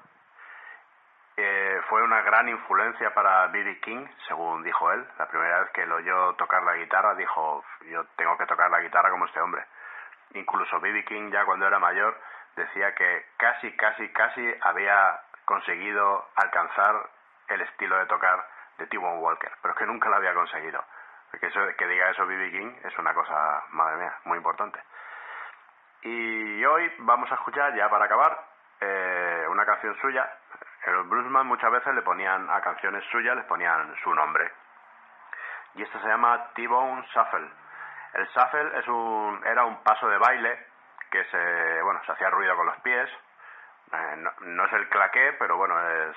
[1.36, 3.80] Eh, fue una gran influencia para B.B.
[3.80, 5.06] King, según dijo él.
[5.18, 8.80] La primera vez que lo oyó tocar la guitarra, dijo: Yo tengo que tocar la
[8.80, 9.64] guitarra como este hombre.
[10.34, 11.04] Incluso B.B.
[11.04, 12.18] King, ya cuando era mayor,
[12.56, 17.08] decía que casi, casi, casi había conseguido alcanzar
[17.48, 18.46] el estilo de tocar
[18.78, 20.82] de T-Bone Walker, pero que nunca lo había conseguido.
[21.32, 22.50] Porque eso, que diga eso B.B.
[22.52, 24.78] King es una cosa, madre mía, muy importante.
[26.02, 28.38] Y hoy vamos a escuchar, ya para acabar,
[28.80, 30.30] eh, una canción suya.
[30.86, 34.52] Los bluesman muchas veces le ponían a canciones suyas, les ponían su nombre.
[35.74, 37.48] Y esta se llama T-Bone Shuffle.
[38.14, 40.66] El shuffle es un, era un paso de baile
[41.10, 43.08] que se, bueno, se hacía ruido con los pies.
[43.92, 46.16] Eh, no, no es el claqué, pero bueno, es-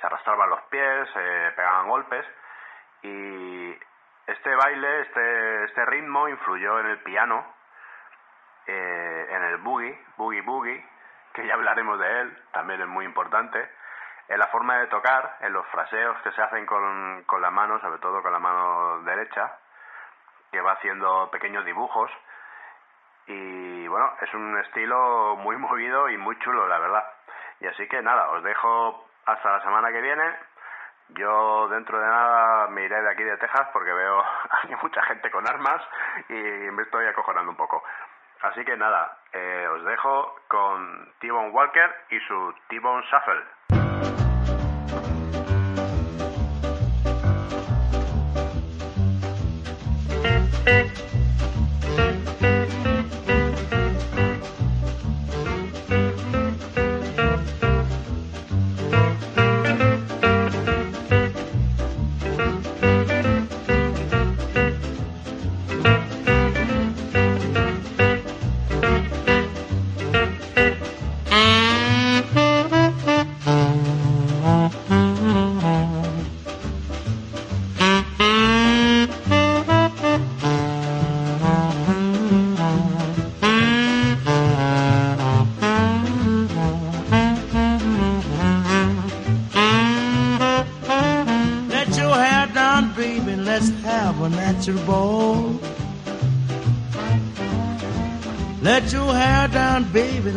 [0.00, 2.24] se arrastraban los pies, se pegaban golpes.
[3.02, 3.76] Y
[4.26, 7.44] este baile, este, este ritmo influyó en el piano,
[8.66, 10.84] eh, en el boogie, boogie boogie,
[11.32, 13.70] que ya hablaremos de él, también es muy importante,
[14.28, 17.78] en la forma de tocar, en los fraseos que se hacen con, con la mano,
[17.80, 19.58] sobre todo con la mano derecha,
[20.50, 22.10] que va haciendo pequeños dibujos.
[23.26, 27.04] Y bueno, es un estilo muy movido y muy chulo, la verdad.
[27.60, 30.36] Y así que nada, os dejo hasta la semana que viene.
[31.10, 34.22] Yo dentro de nada me iré de aquí de Texas porque veo
[34.62, 35.82] hay mucha gente con armas
[36.28, 37.82] y me estoy acojonando un poco.
[38.42, 43.44] Así que nada, eh, os dejo con T-Bone Walker y su T-Bone Shuffle.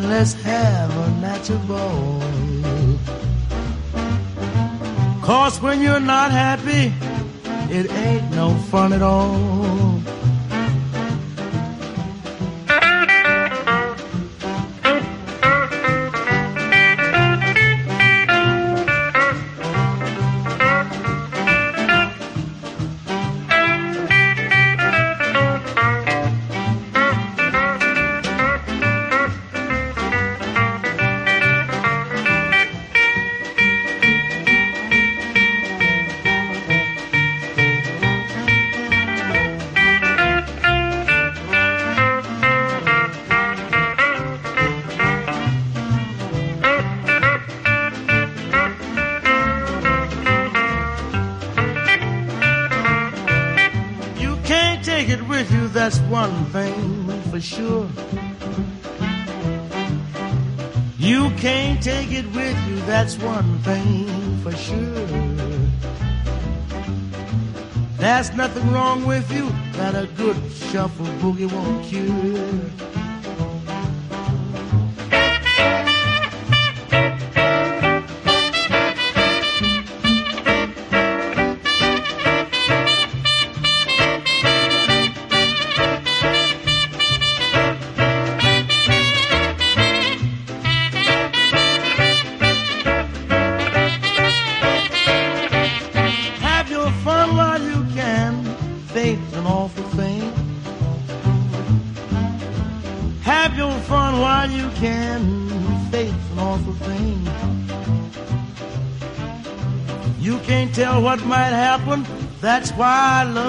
[0.09, 2.21] Let's have a natural ball.
[5.21, 6.91] Cause when you're not happy,
[7.71, 9.78] it ain't no fun at all.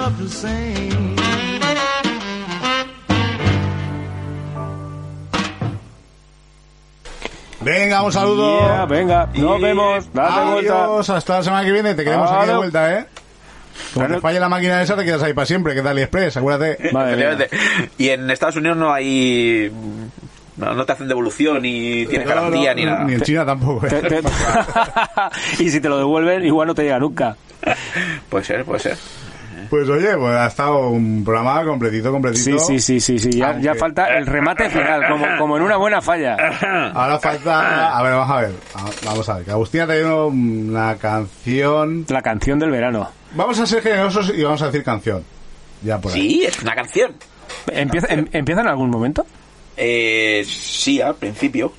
[0.01, 0.91] Why I love to sing.
[7.61, 8.59] Venga, un saludo.
[8.59, 10.11] Yeah, venga, nos vemos.
[10.13, 11.15] Date vuelta.
[11.15, 11.93] Hasta la semana que viene.
[11.93, 13.05] Te queremos aquí de vuelta, ¿eh?
[13.93, 16.87] Cuando te falle la máquina esa, te quedas ahí para siempre, que es AliExpress, acuérdate.
[16.87, 17.49] Efectivamente.
[17.97, 19.71] Y en Estados Unidos no hay.
[20.57, 23.03] No, no te hacen devolución ni tienes No, no, garantía ni nada.
[23.03, 23.85] Ni en China tampoco.
[23.87, 23.89] ¿eh?
[23.89, 24.21] Te- te-
[25.63, 27.35] y si te lo devuelven, igual no te llega nunca.
[28.29, 28.97] Puede ser, puede ser.
[29.71, 32.59] Pues oye, pues ha estado un programa completito, completito.
[32.59, 33.39] Sí, sí, sí, sí, sí.
[33.39, 36.35] Ya, falta el remate final, como, como en una buena falla.
[36.93, 37.97] Ahora falta...
[37.97, 38.51] A ver, vamos a ver.
[38.75, 39.45] Ah, Vamos a ver.
[39.45, 42.05] Que Agustín ha traído una canción...
[42.09, 43.09] La canción del verano.
[43.33, 45.23] Vamos a ser generosos y vamos a decir canción.
[45.81, 46.19] Ya por ahí.
[46.21, 47.13] Sí, es una canción.
[47.67, 49.25] ¿Empieza, em- ¿Empieza en algún momento?
[49.77, 51.71] Eh, sí, al principio.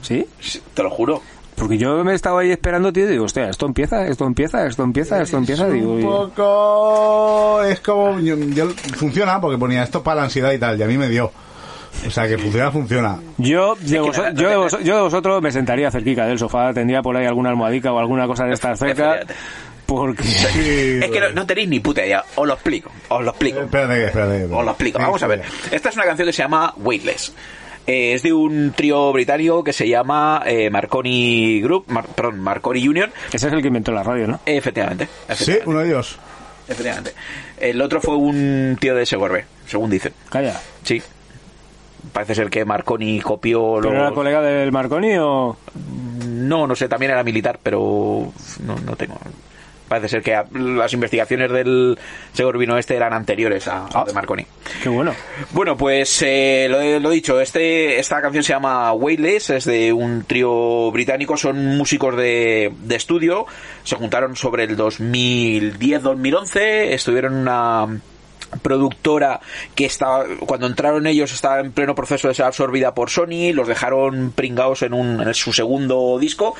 [0.00, 0.26] Sí,
[0.72, 1.20] Te lo juro.
[1.56, 4.82] Porque yo me estaba ahí esperando, tío, y digo, hostia, esto empieza, esto empieza, esto
[4.84, 10.02] empieza, esto empieza, digo, un y- poco es como yo, yo- funciona porque ponía esto
[10.02, 11.32] para la ansiedad y tal y a mí me dio
[12.06, 15.50] o sea que funciona funciona Yo de, vos- yo, de vos- yo de vosotros me
[15.50, 19.20] sentaría cerquita del sofá, tendría por ahí alguna almohadica o alguna cosa de estar cerca,
[19.86, 20.22] porque...
[21.02, 22.22] Es que no, no tenéis ni puta idea.
[22.34, 22.90] Os lo explico.
[23.08, 23.60] Os lo explico.
[23.60, 24.98] espérate espérate Os lo explico.
[24.98, 25.42] Vamos a ver.
[25.70, 27.32] Esta es una canción que se llama Weightless.
[27.86, 32.86] Eh, es de un trío británico que se llama eh, Marconi Group, Mar- perdón, Marconi
[32.86, 33.12] Union.
[33.32, 34.40] Ese es el que inventó la radio, ¿no?
[34.44, 35.08] Efectivamente.
[35.34, 36.18] sí uno de ellos
[36.68, 37.12] efectivamente.
[37.58, 40.12] El otro fue un tío de Segorbe, según dicen.
[40.28, 40.60] Calla.
[40.82, 41.00] Sí.
[42.12, 44.00] Parece ser que Marconi copió ¿Pero los...
[44.00, 45.56] era colega del Marconi o...?
[46.26, 48.32] No, no sé, también era militar, pero
[48.64, 49.16] no, no tengo.
[49.88, 51.98] Parece ser que las investigaciones del
[52.32, 54.44] Segorbino este eran anteriores a, a de Marconi.
[54.82, 55.14] Qué bueno.
[55.52, 59.92] Bueno, pues eh, lo, he- lo dicho, este, esta canción se llama Weightless, es de
[59.92, 63.46] un trío británico, son músicos de, de estudio,
[63.84, 66.58] se juntaron sobre el 2010-2011,
[66.92, 68.00] estuvieron en una
[68.62, 69.40] productora
[69.74, 73.68] que estaba cuando entraron ellos estaba en pleno proceso de ser absorbida por Sony los
[73.68, 76.54] dejaron pringados en, un, en su segundo disco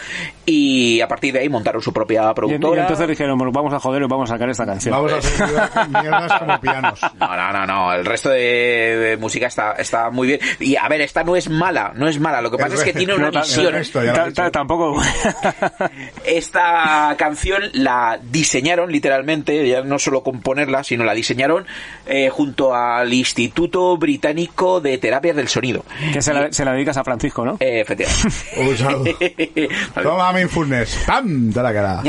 [0.45, 3.81] y a partir de ahí montaron su propia Y, y productora entonces dijeron, vamos a
[3.81, 4.93] joder y vamos a sacar esta canción.
[4.95, 7.93] vamos a hacer mierdas como pianos No, no, no, no.
[7.95, 10.41] El resto de, de música está, está muy bien.
[10.61, 12.41] Y a ver, esta no es mala, no es mala.
[12.41, 13.75] Lo que pasa es que tiene una No, visión.
[14.15, 15.01] ta- ta- tampoco...
[16.25, 21.67] Esta canción la diseñaron literalmente, ya no solo componerla, sino la diseñaron
[22.07, 25.85] eh, junto al Instituto Británico de Terapias del Sonido.
[26.12, 27.57] que se la, se la dedicas a Francisco, ¿no?
[27.61, 29.69] Eh, efectivamente.
[30.03, 31.51] Toma mindfulness ¡pam!
[31.51, 32.03] de la cara.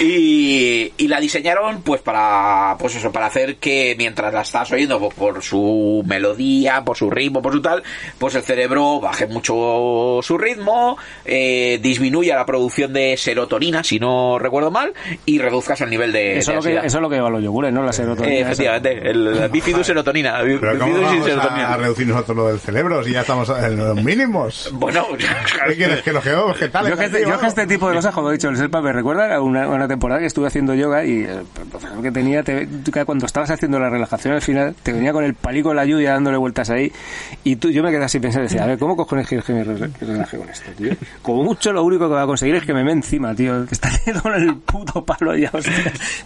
[0.00, 4.98] Y, y la diseñaron pues para pues eso para hacer que mientras la estás oyendo
[4.98, 7.82] pues, por su melodía por su ritmo por su tal
[8.18, 14.38] pues el cerebro baje mucho su ritmo eh, disminuya la producción de serotonina si no
[14.38, 14.92] recuerdo mal
[15.24, 17.30] y reduzcas el nivel de, Eso de es, lo que, eso es lo que lleva
[17.30, 17.82] los yogures, ¿no?
[17.82, 18.34] La serotonina.
[18.34, 18.80] Eh, esa.
[19.02, 20.38] El, bifidus serotonina.
[20.42, 21.76] Pero ¿cómo vamos a, serotonina.
[21.76, 24.70] reducir nosotros lo del cerebro si ya estamos en los mínimos?
[24.74, 25.04] Bueno,
[25.68, 26.02] ¿Qué quieres?
[26.02, 26.88] Que los geólogos, ¿qué tal?
[26.88, 28.92] Yo que, este, yo que este tipo de cosas, como he dicho, el Selpa me
[28.92, 32.68] recuerda a una, una temporada que estuve haciendo yoga y el profesor que tenía, te-
[33.04, 36.12] cuando estabas haciendo la relajación al final, te venía con el palico en la lluvia
[36.12, 36.90] dándole vueltas ahí
[37.44, 39.64] y tú, yo me quedé así pensando, decía, a ver, ¿cómo cojones quieres que me
[39.64, 40.92] re- relaje con esto, tío?
[41.22, 43.74] Como mucho lo único que va a conseguir es que me me encima, tío, que
[43.74, 43.90] está
[44.22, 45.72] con el puto palo ya, hostia.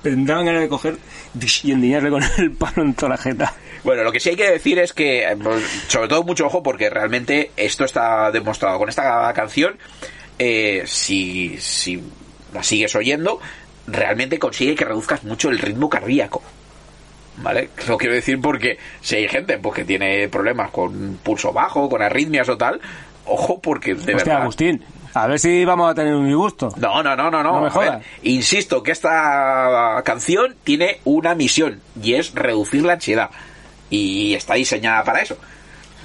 [0.05, 0.97] Me daban ganas de coger
[1.65, 3.53] y endiñarle con el palo en toda la jeta.
[3.82, 6.62] Bueno, lo que sí hay que decir es que, eh, pues, sobre todo mucho ojo,
[6.62, 9.77] porque realmente esto está demostrado con esta canción.
[10.39, 12.03] eh, si, si
[12.55, 13.41] la sigues oyendo,
[13.87, 16.43] realmente consigue que reduzcas mucho el ritmo cardíaco.
[17.37, 17.70] ¿Vale?
[17.89, 22.03] Lo quiero decir porque si hay gente pues, que tiene problemas con pulso bajo, con
[22.03, 22.81] arritmias o tal,
[23.27, 24.43] ojo, porque de Hostia, verdad.
[24.43, 24.82] Agustín,
[25.15, 26.69] a ver si vamos a tener un disgusto.
[26.77, 27.53] No, no, no, no, no.
[27.55, 27.91] No me A jodas.
[27.99, 33.31] ver, insisto que esta canción tiene una misión y es reducir la ansiedad.
[33.91, 35.37] Y está diseñada para eso.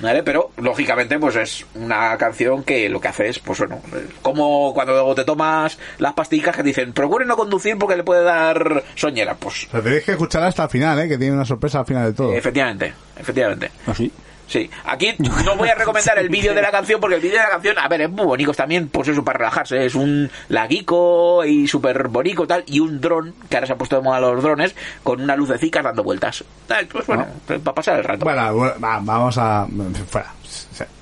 [0.01, 0.23] ¿Vale?
[0.23, 4.73] Pero, lógicamente, pues es una canción que lo que hace es, pues bueno, eh, como
[4.73, 8.83] cuando te tomas las pastillas que te dicen, procure no conducir porque le puede dar
[8.95, 9.35] soñera.
[9.35, 11.07] Pues, Pero tenéis que escuchar hasta el final, ¿eh?
[11.07, 12.33] Que tiene una sorpresa al final de todo.
[12.33, 13.71] efectivamente, efectivamente.
[13.87, 14.11] ¿Así?
[14.47, 17.43] Sí, aquí no voy a recomendar el vídeo de la canción porque el vídeo de
[17.43, 19.85] la canción, a ver, es muy bonito también, pues eso, para relajarse.
[19.85, 23.95] Es un laguico y súper bonito tal, y un dron, que ahora se ha puesto
[23.95, 26.43] de moda los drones, con una lucecica dando vueltas.
[26.91, 28.25] Pues bueno, para pasar el rato.
[28.25, 29.67] Bueno, bueno, va, vamos a...
[30.09, 30.31] Fuera.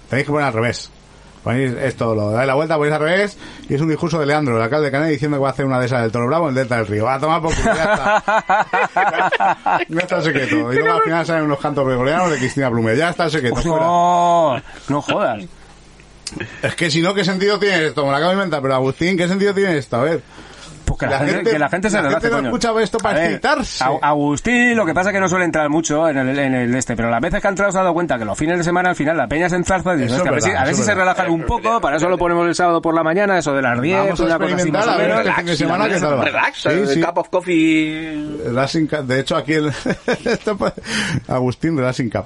[0.09, 0.91] Tenéis que poner al revés.
[1.43, 3.37] Ponéis esto, lo dais la vuelta, ponéis al revés,
[3.67, 5.65] y es un discurso de Leandro, el alcalde de Canarias, diciendo que va a hacer
[5.65, 7.05] una de esas del Toro Bravo en el Delta del Río.
[7.05, 9.79] Va a tomar por culo, ya está.
[9.89, 10.73] No está el secreto.
[10.73, 12.95] Y luego al final salen unos cantos gregorianos de Cristina Blume.
[12.95, 13.55] Ya está el secreto.
[13.57, 13.85] fuera.
[13.85, 15.43] No, no jodas.
[16.61, 18.03] Es que si no, ¿qué sentido tiene esto?
[18.05, 19.97] Me lo acabo de inventar, pero Agustín, ¿qué sentido tiene esto?
[19.97, 20.21] A ver.
[20.97, 22.47] Pues que la, gente, que la gente se la relaje, gente no coño.
[22.57, 23.83] escucha esto para ver, excitarse.
[24.01, 26.95] Agustín, lo que pasa es que no suele entrar mucho en el, en el este,
[26.95, 28.89] pero las veces que ha entrado se ha dado cuenta que los fines de semana
[28.89, 30.63] al final la peña se enzarza y dice, Eso es "Hostia, a ver si, a
[30.65, 33.37] ver si se relajan un poco, para eso lo ponemos el sábado por la mañana,
[33.37, 35.19] eso de las 10, Vamos a una cosa así más o a ver menos.
[35.25, 36.23] este fin de semana qué tal va.
[36.23, 37.01] Relax, Sí, el sí.
[37.01, 38.37] cup of coffee.
[38.45, 38.89] Relaxing.
[39.05, 39.71] De hecho, aquí el...
[41.27, 42.25] Agustín Relaxing Cup.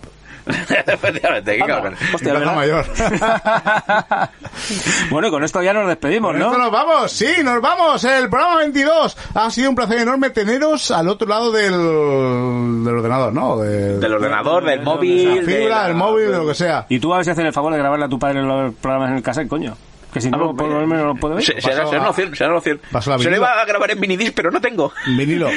[0.50, 1.96] Efectivamente, qué cabrón.
[2.14, 2.54] Hostia, Plaza.
[2.54, 2.86] Mayor.
[5.12, 6.46] bueno, y con esto ya nos despedimos, Con ¿no?
[6.48, 8.04] esto nos vamos, sí, nos vamos.
[8.04, 9.18] El programa 22.
[9.36, 13.58] Ha sido un placer enorme teneros al otro lado del, del ordenador, ¿no?
[13.58, 15.46] De, Del ordenador, del móvil.
[15.46, 16.86] de fibra, la- del móvil, de lo que sea.
[16.90, 19.12] Y tú a ver si haces el favor de grabarle a tu padre los programas
[19.12, 19.76] en el cassette, coño.
[20.14, 21.44] Que si no, por lo menos no lo puedo ver.
[21.44, 22.82] Se- Será Pasó será a- una opción, será una opción.
[22.92, 24.92] pasó la Se le a grabar en minidisc, pero no tengo.
[25.18, 25.50] Vinilo.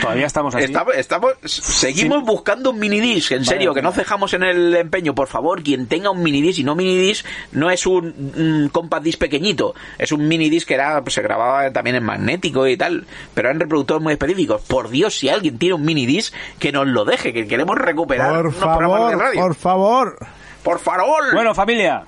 [0.00, 0.64] Todavía estamos así.
[0.64, 5.14] Estamos, estamos- seguimos buscando un minidisc, en serio, que no cejamos en el empeño.
[5.14, 9.18] Por favor, quien tenga un minidisc y no minidisc, no es un, un compact disc
[9.18, 13.04] pequeñito, es un minidisc que era, pues, se grababa también en magnético y tal,
[13.34, 14.62] pero eran reproductores muy específicos.
[14.62, 18.46] Por Dios, si alguien tiene un minidisc, que nos lo deje, que queremos recuperar Por
[18.46, 19.40] unos programas de favor, radio.
[19.40, 20.18] por favor.
[20.62, 21.24] Por favor.
[21.34, 22.04] Bueno, familia,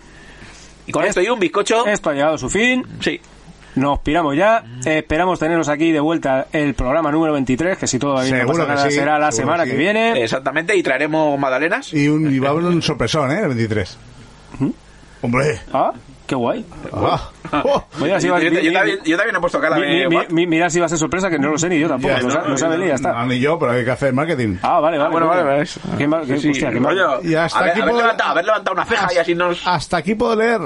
[0.87, 1.87] y con esto y un bizcocho.
[1.87, 2.85] esto ha llegado a su fin.
[3.01, 3.21] Sí.
[3.77, 4.65] Nos piramos ya.
[4.85, 8.47] Esperamos teneros aquí de vuelta el programa número 23, que si todo va bien no
[8.47, 10.23] pasa nada, sí, será la seguro semana que viene.
[10.23, 11.93] Exactamente, y traeremos magdalenas.
[11.93, 13.41] Y, un, y va a haber un sorpresón, ¿eh?
[13.41, 13.99] El 23.
[15.23, 15.61] Hombre.
[15.73, 15.93] Ah,
[16.35, 16.65] qué guay.
[16.93, 17.31] Ah.
[17.65, 17.85] Oh.
[18.01, 19.83] Mira si Yo, va- yo- mi- yo mi- también, yo también he puesto cara mi-
[19.83, 20.09] de...
[20.09, 20.29] mi- what?
[20.31, 22.13] mi- mira si va a ser sorpresa, que no lo sé ni yo tampoco.
[22.15, 23.13] Ya, lo, no, sabe ya está.
[23.13, 24.57] No, ni yo, pero hay que hacer marketing.
[24.63, 25.11] Ah, vale, vale.
[25.11, 25.65] bueno, vale, vale.
[25.97, 26.97] Qué mal- qué- Sí, hostia, qué mal.
[26.99, 29.67] rollo, Y hasta haber, aquí haber puedo- levantado, haber levantado una ceja y así nos...
[29.67, 30.61] Hasta aquí puedo leer.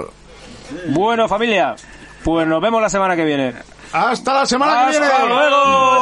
[0.88, 1.74] Bueno, familia,
[2.24, 3.52] pues nos vemos la semana que viene.
[3.92, 5.06] Hasta la semana que viene.
[5.06, 5.98] ¡Hasta luego!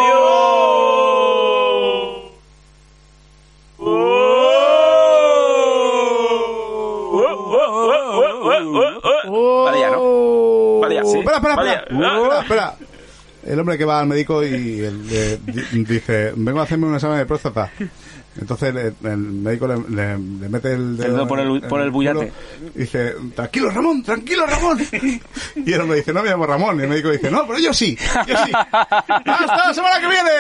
[8.47, 10.79] Vale, ya, ¿no?
[10.81, 11.03] Vale, ya.
[11.05, 12.41] Oh, Espera, espera, Vale, espera.
[12.41, 12.75] Espera.
[13.45, 15.41] El hombre que va al médico y el-
[15.87, 17.71] dice, vengo a hacerme un examen de próstata.
[18.39, 22.19] Entonces el médico le, le- le mete el El dedo por el- por el bullate.
[22.19, 24.79] culo y dice, tranquilo Ramón, tranquilo Ramón.
[25.65, 26.79] Y el hombre dice, no me llamo Ramón.
[26.79, 27.97] Y el médico dice, no, pero yo sí,
[28.27, 28.53] yo sí.
[28.53, 30.31] ¡Hasta la semana que viene!